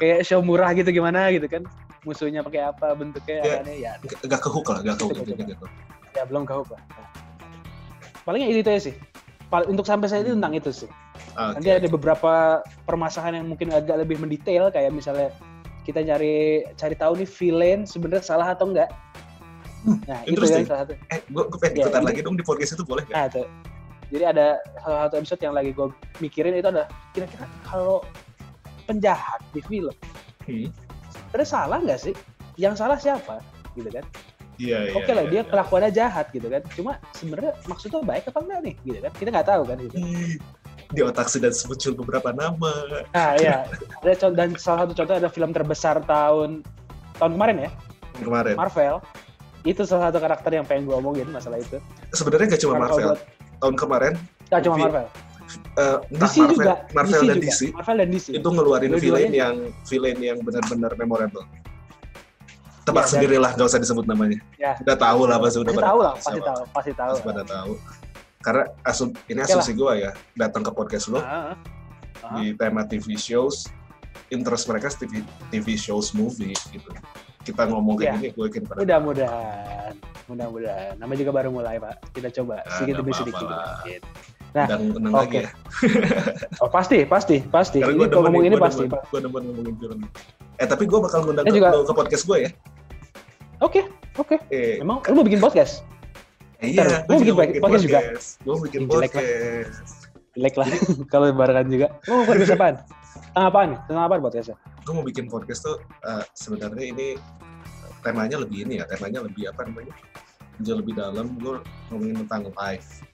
Kayak 0.00 0.24
show 0.24 0.40
murah 0.40 0.72
gitu 0.72 0.88
gimana 0.90 1.28
gitu 1.28 1.44
kan. 1.46 1.62
Musuhnya 2.02 2.40
pakai 2.40 2.72
apa 2.72 2.96
bentuknya 2.96 3.44
Ya. 3.44 3.60
aneh 3.60 3.76
ya. 3.84 3.92
Enggak 4.00 4.18
enggak 4.24 4.40
ke 4.40 4.48
hook 4.48 4.66
lah, 4.72 4.78
enggak 4.80 4.96
ke 4.96 5.04
hook 5.04 5.16
Coba, 5.20 5.44
gitu. 5.44 5.64
Ya 6.16 6.22
belum 6.24 6.42
ke 6.48 6.54
hook 6.56 6.70
lah. 6.72 6.82
Paling 8.24 8.42
itu 8.48 8.64
aja 8.64 8.80
sih. 8.90 8.94
Pal- 9.50 9.66
Untuk 9.68 9.84
sampai 9.84 10.06
saya 10.08 10.22
itu 10.24 10.32
tentang 10.32 10.54
itu 10.56 10.70
sih. 10.72 10.90
Ah, 11.36 11.52
Nanti 11.52 11.68
ada 11.68 11.84
beberapa 11.86 12.62
permasalahan 12.88 13.44
yang 13.44 13.46
mungkin 13.52 13.68
agak 13.70 14.00
lebih 14.00 14.16
mendetail 14.16 14.70
kayak 14.70 14.90
misalnya 14.90 15.28
kita 15.84 16.00
cari 16.06 16.64
cari 16.74 16.94
tahu 16.96 17.12
nih 17.20 17.28
villain 17.28 17.80
sebenarnya 17.84 18.24
salah 18.24 18.54
atau 18.54 18.70
enggak. 18.70 18.88
Nah, 20.06 20.20
itu 20.28 20.36
kan 20.40 20.64
salah 20.64 20.80
satu. 20.84 20.92
Eh, 21.08 21.20
gue 21.24 21.44
pengen 21.56 21.76
Ya, 21.76 21.82
ikutan 21.88 22.00
ini- 22.04 22.08
lagi 22.12 22.20
dong 22.20 22.36
di 22.36 22.44
podcast 22.44 22.72
itu 22.76 22.84
boleh 22.84 23.04
nggak? 23.04 23.16
Nah. 23.36 23.48
Jadi 24.10 24.24
ada 24.26 24.46
salah 24.82 25.06
satu 25.06 25.14
episode 25.22 25.40
yang 25.40 25.54
lagi 25.54 25.70
gue 25.70 25.86
mikirin 26.18 26.58
itu 26.58 26.66
adalah 26.66 26.90
kira-kira 27.14 27.46
kalau 27.62 28.02
penjahat 28.90 29.38
di 29.54 29.62
film, 29.62 29.94
Hmm. 30.50 30.66
sebenarnya 31.14 31.46
salah 31.46 31.78
nggak 31.78 32.00
sih? 32.02 32.14
Yang 32.58 32.74
salah 32.82 32.98
siapa? 32.98 33.38
Gitu 33.78 33.86
kan? 33.86 34.02
Iya, 34.60 34.90
iya. 34.90 34.92
Oke 34.98 35.12
lah, 35.14 35.24
iya, 35.24 35.30
dia 35.30 35.40
iya. 35.40 35.48
kelakuannya 35.48 35.90
jahat 35.94 36.26
gitu 36.34 36.50
kan. 36.50 36.60
Cuma 36.76 36.92
sebenarnya 37.16 37.54
maksudnya 37.64 38.02
baik 38.04 38.28
apa 38.28 38.38
enggak 38.44 38.60
nih? 38.66 38.74
Gitu 38.82 38.98
kan? 39.00 39.12
Kita 39.16 39.28
nggak 39.32 39.48
tahu 39.48 39.62
kan 39.64 39.76
gitu. 39.80 39.96
Ih, 39.96 40.34
Di 40.90 41.00
otak 41.06 41.30
sudah 41.30 41.54
muncul 41.70 41.92
beberapa 42.02 42.34
nama. 42.34 42.72
Nah, 43.14 43.30
iya. 43.38 43.62
Ada 44.02 44.26
contoh 44.26 44.36
dan 44.36 44.50
salah 44.58 44.78
satu 44.84 44.92
contoh 44.98 45.14
ada 45.22 45.30
film 45.30 45.50
terbesar 45.54 46.02
tahun 46.02 46.66
tahun 47.22 47.32
kemarin 47.38 47.56
ya, 47.62 47.70
Kemarin. 48.20 48.54
Marvel. 48.58 48.96
Itu 49.62 49.86
salah 49.86 50.10
satu 50.10 50.18
karakter 50.18 50.50
yang 50.50 50.66
pengen 50.66 50.90
gue 50.90 50.96
omongin 50.98 51.30
masalah 51.30 51.62
itu. 51.62 51.78
Sebenarnya 52.10 52.52
nggak 52.52 52.62
cuma 52.66 52.74
Marvel 52.82 53.14
Marvel. 53.14 53.16
Tahun 53.60 53.74
kemarin 53.78 54.12
Nggak 54.50 54.60
cuma 54.66 54.76
Marvel. 54.82 55.06
Eh, 55.72 55.98
entah 56.08 56.26
DC 56.26 56.36
Marvel, 56.36 56.56
juga. 56.56 56.74
Marvel 56.90 57.12
DC 57.12 57.22
dan 57.22 57.36
juga. 57.36 57.46
DC 57.46 57.60
Marvel 57.70 57.96
dan 57.96 58.08
DC. 58.10 58.26
itu 58.32 58.48
ngeluarin 58.48 58.88
Dua-duanya. 58.88 59.02
villain 59.04 59.30
yang 59.32 59.54
villain 59.84 60.18
yang 60.18 60.38
benar-benar 60.40 60.92
memorable. 60.94 61.44
Tebak 62.80 63.04
Ya, 63.04 63.10
sendirilah, 63.12 63.50
nggak 63.54 63.68
usah 63.68 63.78
disebut 63.78 64.04
namanya. 64.04 64.40
Ya. 64.56 64.74
Udah 64.80 64.96
tahu 64.96 65.20
lah 65.24 65.36
pasti 65.38 65.58
udah 65.60 65.74
tahu 65.74 65.98
lah, 66.00 66.12
pasti 66.16 66.40
tahu, 66.40 66.62
pasti 66.72 66.92
tahu. 66.92 67.12
Pasti 67.12 67.26
pada 67.28 67.42
tahu. 67.44 67.72
Karena 68.40 68.62
asum, 68.82 69.08
ini 69.28 69.38
asumsi 69.38 69.76
gue 69.76 69.92
ya, 70.00 70.10
datang 70.32 70.64
ke 70.64 70.72
podcast 70.72 71.06
lo 71.06 71.20
Ah, 71.20 71.52
ah. 71.52 72.34
di 72.34 72.56
tema 72.56 72.82
TV 72.82 73.12
shows, 73.14 73.68
interest 74.28 74.64
mereka 74.64 74.88
TV, 74.90 75.20
TV 75.52 75.76
shows 75.76 76.16
movie 76.16 76.56
gitu. 76.72 76.88
Kita 77.40 77.68
ngomong 77.68 77.96
kayak 77.96 78.08
Ya. 78.08 78.16
gini, 78.16 78.28
gue 78.32 78.44
yakin 78.48 78.62
pada 78.64 78.78
Mudah-mudahan, 78.80 79.92
mudah-mudahan. 80.26 80.92
Nama 80.96 81.12
juga 81.14 81.30
baru 81.30 81.48
mulai 81.50 81.76
pak. 81.76 82.00
Kita 82.10 82.28
coba 82.32 82.64
Ah, 82.64 82.80
sedikit 82.80 83.04
demi 83.04 83.12
sedikit. 83.12 83.44
Gitu. 83.84 84.08
Nah, 84.50 84.66
dan 84.66 84.90
tenang 84.90 85.14
oke. 85.14 85.22
lagi 85.22 85.36
ya. 85.46 85.50
Oh 86.62 86.68
pasti, 86.68 87.06
pasti, 87.06 87.36
pasti. 87.46 87.78
Karena 87.78 87.94
Ini 87.94 88.00
gue 88.02 88.08
kalau 88.10 88.22
ngomong 88.26 88.44
ini 88.44 88.56
pasti. 88.58 88.84
Gue 88.90 89.20
demen 89.22 89.42
ngomongin 89.46 89.74
film. 89.78 89.98
Eh 90.58 90.66
tapi 90.66 90.84
gue 90.90 90.98
bakal 90.98 91.22
ngundang 91.22 91.46
ke, 91.46 91.54
juga- 91.54 91.70
lo 91.70 91.86
ke 91.86 91.94
podcast 91.94 92.24
gue 92.26 92.38
ya. 92.44 92.50
Oke, 93.62 93.86
oke. 94.18 94.36
Eh, 94.50 94.82
Emang 94.82 94.98
lu 95.06 95.14
mau 95.14 95.24
bikin 95.24 95.38
podcast? 95.38 95.86
eh, 96.60 96.76
iya, 96.76 97.06
gue 97.08 97.14
lu 97.16 97.22
bikin 97.24 97.32
mau 97.32 97.40
bikin 97.46 97.62
podcast 97.62 97.84
juga? 97.86 98.00
Gue 98.42 98.52
mau 98.52 98.62
bikin 98.66 98.82
podcast. 98.84 99.84
Jelek 100.34 100.54
lah. 100.58 100.68
kalau 101.12 101.26
barengan 101.30 101.66
juga. 101.70 101.86
Lu 102.10 102.12
mau 102.20 102.26
podcast 102.26 102.52
apaan? 102.52 102.74
Tentang 103.30 103.46
apaan 103.46 103.68
nih? 103.70 103.80
Tentang 103.86 104.04
apaan 104.04 104.20
podcastnya? 104.20 104.56
Gue 104.82 104.92
mau 104.98 105.04
bikin 105.06 105.24
podcast 105.30 105.60
tuh 105.62 105.76
eh, 106.04 106.24
sebenarnya 106.34 106.84
ini 106.90 107.06
temanya 108.00 108.42
lebih 108.42 108.66
ini 108.66 108.80
ya, 108.80 108.84
temanya 108.90 109.22
lebih 109.22 109.46
apa 109.46 109.62
namanya? 109.68 109.94
Jauh 110.60 110.82
lebih 110.82 110.98
dalam. 110.98 111.38
Gue 111.38 111.62
ngomongin 111.88 112.26
tentang 112.26 112.50
life, 112.56 113.04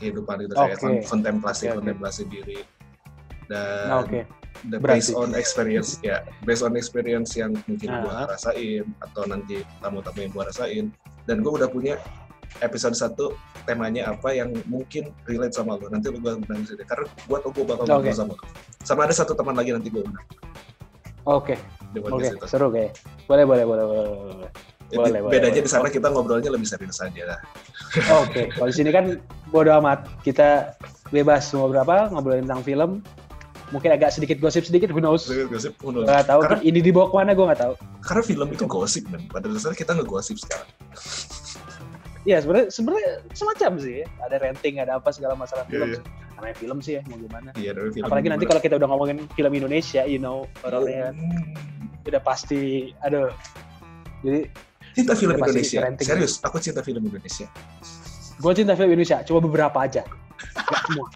kehidupan 0.00 0.36
itu 0.42 0.54
kayak 0.56 0.74
Oke. 0.74 0.82
kon- 0.82 1.04
kontemplasi, 1.04 1.68
oke. 1.68 1.76
kontemplasi 1.78 2.22
diri. 2.26 2.58
Dan 3.46 3.86
Nah, 3.86 4.00
Oke. 4.00 4.20
the 4.72 4.78
based 4.80 5.12
on 5.12 5.32
experience 5.34 6.00
ya 6.00 6.20
based 6.42 6.64
on 6.64 6.72
experience 6.74 7.36
yang 7.36 7.52
mungkin 7.64 7.88
Ah. 7.90 8.00
gua 8.00 8.16
rasain 8.28 8.84
atau 8.98 9.22
nanti 9.24 9.60
tamu-tamu 9.78 10.18
yang 10.20 10.32
gua 10.32 10.44
rasain 10.48 10.84
dan 11.24 11.44
gua 11.44 11.60
udah 11.60 11.68
punya 11.68 11.94
episode 12.60 12.92
satu 12.92 13.36
temanya 13.64 14.10
apa 14.10 14.32
yang 14.32 14.50
mungkin 14.66 15.12
relate 15.24 15.54
sama 15.54 15.76
lo 15.76 15.86
nanti 15.88 16.10
lu 16.10 16.18
gua 16.18 16.36
undang 16.36 16.62
sini 16.62 16.82
karena 16.84 17.06
gua 17.24 17.38
tau 17.40 17.50
gua 17.52 17.64
bakal 17.74 17.84
ngobrol 17.86 18.12
sama 18.12 18.32
lo 18.36 18.44
sama 18.82 19.00
ada 19.06 19.14
satu 19.14 19.32
teman 19.36 19.54
lagi 19.54 19.70
nanti 19.72 19.88
gua 19.88 20.02
undang 20.04 20.26
Oke, 21.28 21.54
di 21.92 22.00
oke. 22.00 22.16
itu 22.24 22.46
Seru 22.48 22.72
kayak. 22.72 22.96
Boleh, 23.28 23.44
boleh, 23.44 23.64
boleh, 23.68 23.84
boleh. 23.84 24.04
boleh. 24.08 24.50
Jadi 24.90 24.98
boleh, 24.98 25.20
boleh, 25.20 25.30
bedanya 25.30 25.54
boleh. 25.54 25.64
di 25.64 25.70
sana 25.70 25.88
kita 25.88 26.06
ngobrolnya 26.08 26.50
lebih 26.50 26.66
serius 26.66 26.98
aja 26.98 27.22
lah 27.24 27.38
Oke, 28.22 28.50
kalau 28.50 28.66
di 28.66 28.74
sini 28.74 28.90
kan 28.90 29.18
bodo 29.48 29.70
amat. 29.76 30.06
Kita 30.20 30.74
bebas 31.08 31.50
mau 31.52 31.66
berapa 31.66 32.06
ngobrolin 32.08 32.44
tentang 32.44 32.62
film. 32.62 32.90
Mungkin 33.70 33.86
agak 33.88 34.10
sedikit 34.10 34.38
gosip 34.38 34.62
sedikit, 34.62 34.90
who 34.90 34.98
knows? 34.98 35.24
Serius 35.24 35.46
gosip 35.48 35.74
Gue 35.76 35.94
nggak 35.96 36.26
tahu. 36.26 36.42
karena, 36.42 36.58
Ini 36.60 36.78
dibawa 36.80 37.06
ke 37.06 37.14
mana 37.16 37.30
gue 37.32 37.46
nggak 37.46 37.60
tahu. 37.60 37.74
karena 38.00 38.22
film 38.24 38.48
itu 38.48 38.64
gosip 38.64 39.04
man 39.06 39.22
pada 39.26 39.46
dasarnya 39.46 39.76
kita 39.76 39.92
ngegosip 39.92 40.36
sekarang 40.36 40.66
Iya 42.20 42.36
sebenarnya 42.38 42.66
sebenarnya 42.68 43.10
semacam 43.32 43.70
sih. 43.78 44.04
Ada 44.20 44.36
renting, 44.38 44.74
ada 44.76 44.92
apa 44.94 45.08
segala 45.08 45.32
masalah 45.34 45.64
Iya, 45.64 45.72
film. 45.72 45.88
iya. 45.88 46.00
Namanya 46.34 46.56
film 46.56 46.78
sih 46.80 46.92
ya 46.94 47.02
mau 47.06 47.16
gimana. 47.16 47.48
iya 47.54 47.70
dari 47.70 47.90
film 47.90 48.04
Apalagi 48.06 48.28
nanti 48.28 48.44
kalau 48.44 48.60
kita 48.60 48.74
udah 48.76 48.88
ngomongin 48.88 49.18
film 49.30 49.52
Indonesia, 49.52 50.02
you 50.04 50.18
know, 50.18 50.44
horornya 50.60 51.10
Hmm. 51.10 51.56
udah 52.02 52.20
pasti, 52.20 52.92
aduh. 53.00 53.28
Jadi 54.20 54.48
cinta 54.96 55.12
film 55.16 55.34
Udah 55.36 55.46
Indonesia 55.46 55.78
renting. 55.84 56.06
serius 56.06 56.38
aku 56.42 56.56
cinta 56.58 56.80
film 56.82 57.02
Indonesia 57.04 57.46
gue 58.40 58.52
cinta 58.56 58.72
film 58.72 58.88
Indonesia, 58.88 59.20
cuma 59.20 59.38
beberapa 59.44 59.84
aja, 59.84 60.00
gak 60.00 60.80
semua. 60.88 61.08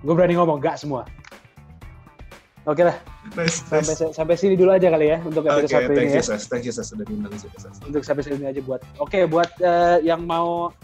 Gue 0.00 0.14
berani 0.16 0.34
ngomong 0.40 0.58
gak 0.64 0.80
semua. 0.80 1.04
Oke 2.66 2.82
lah, 2.82 2.96
nice 3.36 3.62
sampai 3.62 3.94
nice 3.94 4.10
sampai 4.10 4.34
sini 4.34 4.58
dulu 4.58 4.74
aja 4.74 4.90
kali 4.90 5.14
ya 5.14 5.22
untuk 5.22 5.46
episode 5.46 5.70
satu 5.70 5.92
thank 5.94 6.10
ini 6.10 6.18
you 6.18 6.18
ya. 6.18 6.26
Sas, 6.26 6.50
thank 6.50 6.64
you 6.66 6.74
Sas 6.74 6.90
sudah 6.90 7.06
diundang 7.06 7.30
untuk 7.86 8.02
sampai 8.02 8.26
sini 8.26 8.42
aja 8.42 8.58
buat 8.58 8.82
oke 8.98 9.22
buat 9.30 9.46
eh, 9.62 10.02
yang 10.02 10.26
mau 10.26 10.74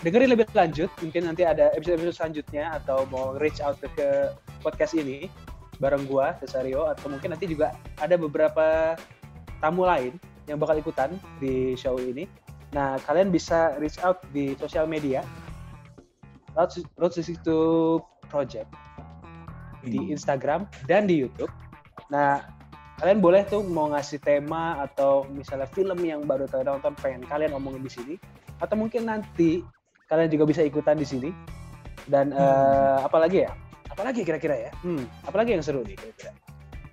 dengerin 0.00 0.32
lebih 0.32 0.48
lanjut 0.56 0.88
mungkin 1.04 1.28
nanti 1.28 1.44
ada 1.44 1.68
episode-episode 1.76 2.16
selanjutnya 2.16 2.72
atau 2.80 3.04
mau 3.12 3.36
reach 3.36 3.60
out 3.60 3.76
ke, 3.76 3.92
ke 3.92 4.32
podcast 4.64 4.96
ini 4.96 5.28
bareng 5.84 6.08
gua 6.08 6.32
Cesario 6.40 6.88
atau 6.88 7.12
mungkin 7.12 7.36
nanti 7.36 7.44
juga 7.44 7.76
ada 8.00 8.16
beberapa 8.16 8.96
tamu 9.62 9.86
lain 9.86 10.18
yang 10.44 10.58
bakal 10.58 10.74
ikutan 10.74 11.14
di 11.38 11.72
show 11.74 11.94
ini 11.96 12.26
nah 12.72 12.98
kalian 13.00 13.30
bisa 13.30 13.78
reach 13.78 14.02
out 14.02 14.18
di 14.34 14.58
sosial 14.58 14.84
media 14.84 15.22
Road 16.52 16.68
to- 16.68 16.88
Road 16.98 17.12
to 17.12 17.22
Situ 17.22 17.58
Project 18.28 18.68
di 19.80 19.98
Hmm. 19.98 20.12
Instagram 20.12 20.60
dan 20.84 21.08
di 21.08 21.18
YouTube. 21.18 21.48
Nah, 22.06 22.44
kalian 23.00 23.18
boleh 23.18 23.42
tuh 23.42 23.64
mau 23.64 23.88
ngasih 23.88 24.20
tema 24.20 24.78
atau 24.78 25.24
misalnya 25.26 25.64
film 25.66 25.96
yang 25.98 26.22
baru 26.22 26.44
kalian 26.44 26.76
nonton 26.76 26.92
pengen 26.94 27.24
kalian 27.24 27.50
omongin 27.50 27.80
di 27.80 27.88
sini 27.88 28.14
atau 28.58 28.76
mungkin 28.76 29.08
nanti 29.08 29.64
kalian 30.06 30.28
juga 30.28 30.44
bisa 30.44 30.60
ikutan 30.60 30.94
di 30.94 31.02
sini. 31.02 31.30
Dan 32.04 32.30
Hmm. 32.30 32.38
eh, 32.38 32.98
apalagi 33.00 33.42
ya? 33.42 33.52
Apalagi 33.88 34.22
kira-kira 34.22 34.68
ya? 34.68 34.70
Hmm, 34.80 35.02
apalagi 35.24 35.56
yang 35.56 35.64
seru 35.64 35.80
nih 35.82 35.96
kira-kira? 35.96 36.32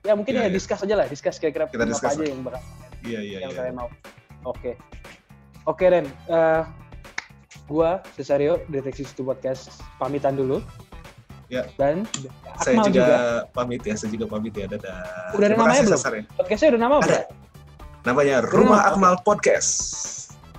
Ya 0.10 0.18
mungkin 0.18 0.34
Iya, 0.34 0.42
ya 0.42 0.48
iya. 0.50 0.56
discuss 0.58 0.82
aja 0.82 0.96
lah, 0.98 1.06
discuss 1.06 1.38
kira-kira 1.38 1.70
discuss 1.86 2.02
apa 2.10 2.18
aja 2.18 2.24
lah. 2.26 2.28
yang 2.28 2.42
bakal 2.42 2.62
Iya 3.06 3.20
iya 3.22 3.38
yang 3.40 3.52
iya. 3.54 3.58
kalian 3.62 3.76
mau. 3.78 3.90
Oke. 4.44 4.74
Oke 5.64 5.86
Ren, 5.86 6.10
Eh, 6.26 6.62
gua 7.64 8.02
Cesario 8.16 8.58
Deteksi 8.66 9.06
Situ 9.06 9.22
Podcast 9.22 9.70
pamitan 9.96 10.34
dulu. 10.34 10.66
Ya. 11.46 11.70
Dan 11.76 12.10
Saya 12.58 12.78
Akmal 12.78 12.90
juga, 12.90 13.06
juga. 13.06 13.18
pamit 13.54 13.82
ya, 13.82 13.94
saya 13.94 14.10
juga 14.10 14.26
pamit 14.26 14.50
ya. 14.52 14.66
Dadah. 14.66 14.98
Udah 15.34 15.46
ada 15.46 15.54
Terima 15.54 15.62
namanya 15.64 15.82
belum? 15.84 15.94
Sasar, 15.96 16.14
ya. 16.16 16.24
Podcastnya 16.36 16.68
udah 16.70 16.82
nama 16.82 16.96
Ada. 16.96 17.06
apa? 17.06 17.20
Namanya 18.02 18.36
Udah 18.40 18.50
Rumah 18.50 18.80
nama, 18.80 18.90
Akmal 18.92 19.16
Podcast. 19.22 19.72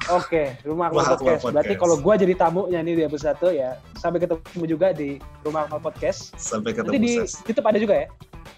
Oke, 0.09 0.55
Rumah 0.61 0.91
Akmal 0.91 0.95
Rumah 0.95 1.03
Akmal 1.05 1.15
Podcast. 1.17 1.43
Berarti 1.45 1.67
Podcast. 1.69 1.83
kalau 1.83 1.97
gua 1.99 2.15
jadi 2.15 2.35
tamunya 2.35 2.81
nih 2.81 2.95
di 2.97 3.03
episode 3.05 3.35
1 3.37 3.51
ya, 3.53 3.71
sampai 3.97 4.19
ketemu 4.19 4.65
juga 4.65 4.87
di 4.91 5.19
Rumah 5.43 5.67
Akmal 5.67 5.81
Podcast. 5.81 6.35
Sampai 6.37 6.71
Nanti 6.73 6.87
ketemu 6.87 6.95
di 7.01 7.13
Sas. 7.21 7.33
YouTube 7.45 7.67
ada 7.67 7.79
juga 7.79 7.95
ya? 7.97 8.07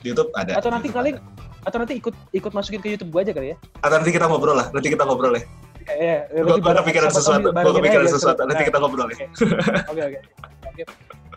Di 0.02 0.10
YouTube 0.10 0.30
ada. 0.34 0.58
Atau 0.58 0.70
nanti 0.74 0.90
ada. 0.90 1.22
Atau 1.62 1.78
nanti 1.78 1.94
ikut 1.94 2.14
ikut 2.34 2.52
masukin 2.52 2.82
ke 2.82 2.98
YouTube 2.98 3.14
gua 3.14 3.22
aja 3.22 3.32
kali 3.32 3.54
ya? 3.54 3.56
Atau 3.86 3.96
nanti 4.02 4.10
kita 4.10 4.26
ngobrol 4.26 4.58
lah, 4.58 4.66
nanti 4.74 4.88
kita 4.90 5.06
ngobrol 5.06 5.34
ya. 5.38 5.42
Iya, 5.82 6.18
iya. 6.30 6.42
Gue 6.42 6.58
kepikiran 6.58 7.10
sama 7.10 7.18
sesuatu, 7.18 7.48
gue 7.50 7.72
kepikiran 7.82 8.06
sesuatu, 8.06 8.40
nanti 8.46 8.62
kita 8.66 8.78
ngobrol 8.82 9.08
ya. 9.10 9.18
Oke, 9.90 10.02
oke. 10.02 10.18
Oke. 10.66 10.82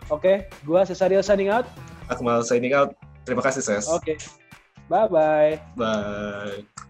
Oke, 0.06 0.32
gua 0.62 0.86
Cesario 0.86 1.18
signing 1.22 1.50
out. 1.50 1.66
Akmal 2.06 2.42
signing 2.46 2.74
out. 2.74 2.94
Terima 3.26 3.42
kasih, 3.42 3.62
Ses. 3.62 3.90
Oke. 3.90 4.18
Bye 4.86 5.10
bye. 5.10 5.58
Bye. 5.74 6.85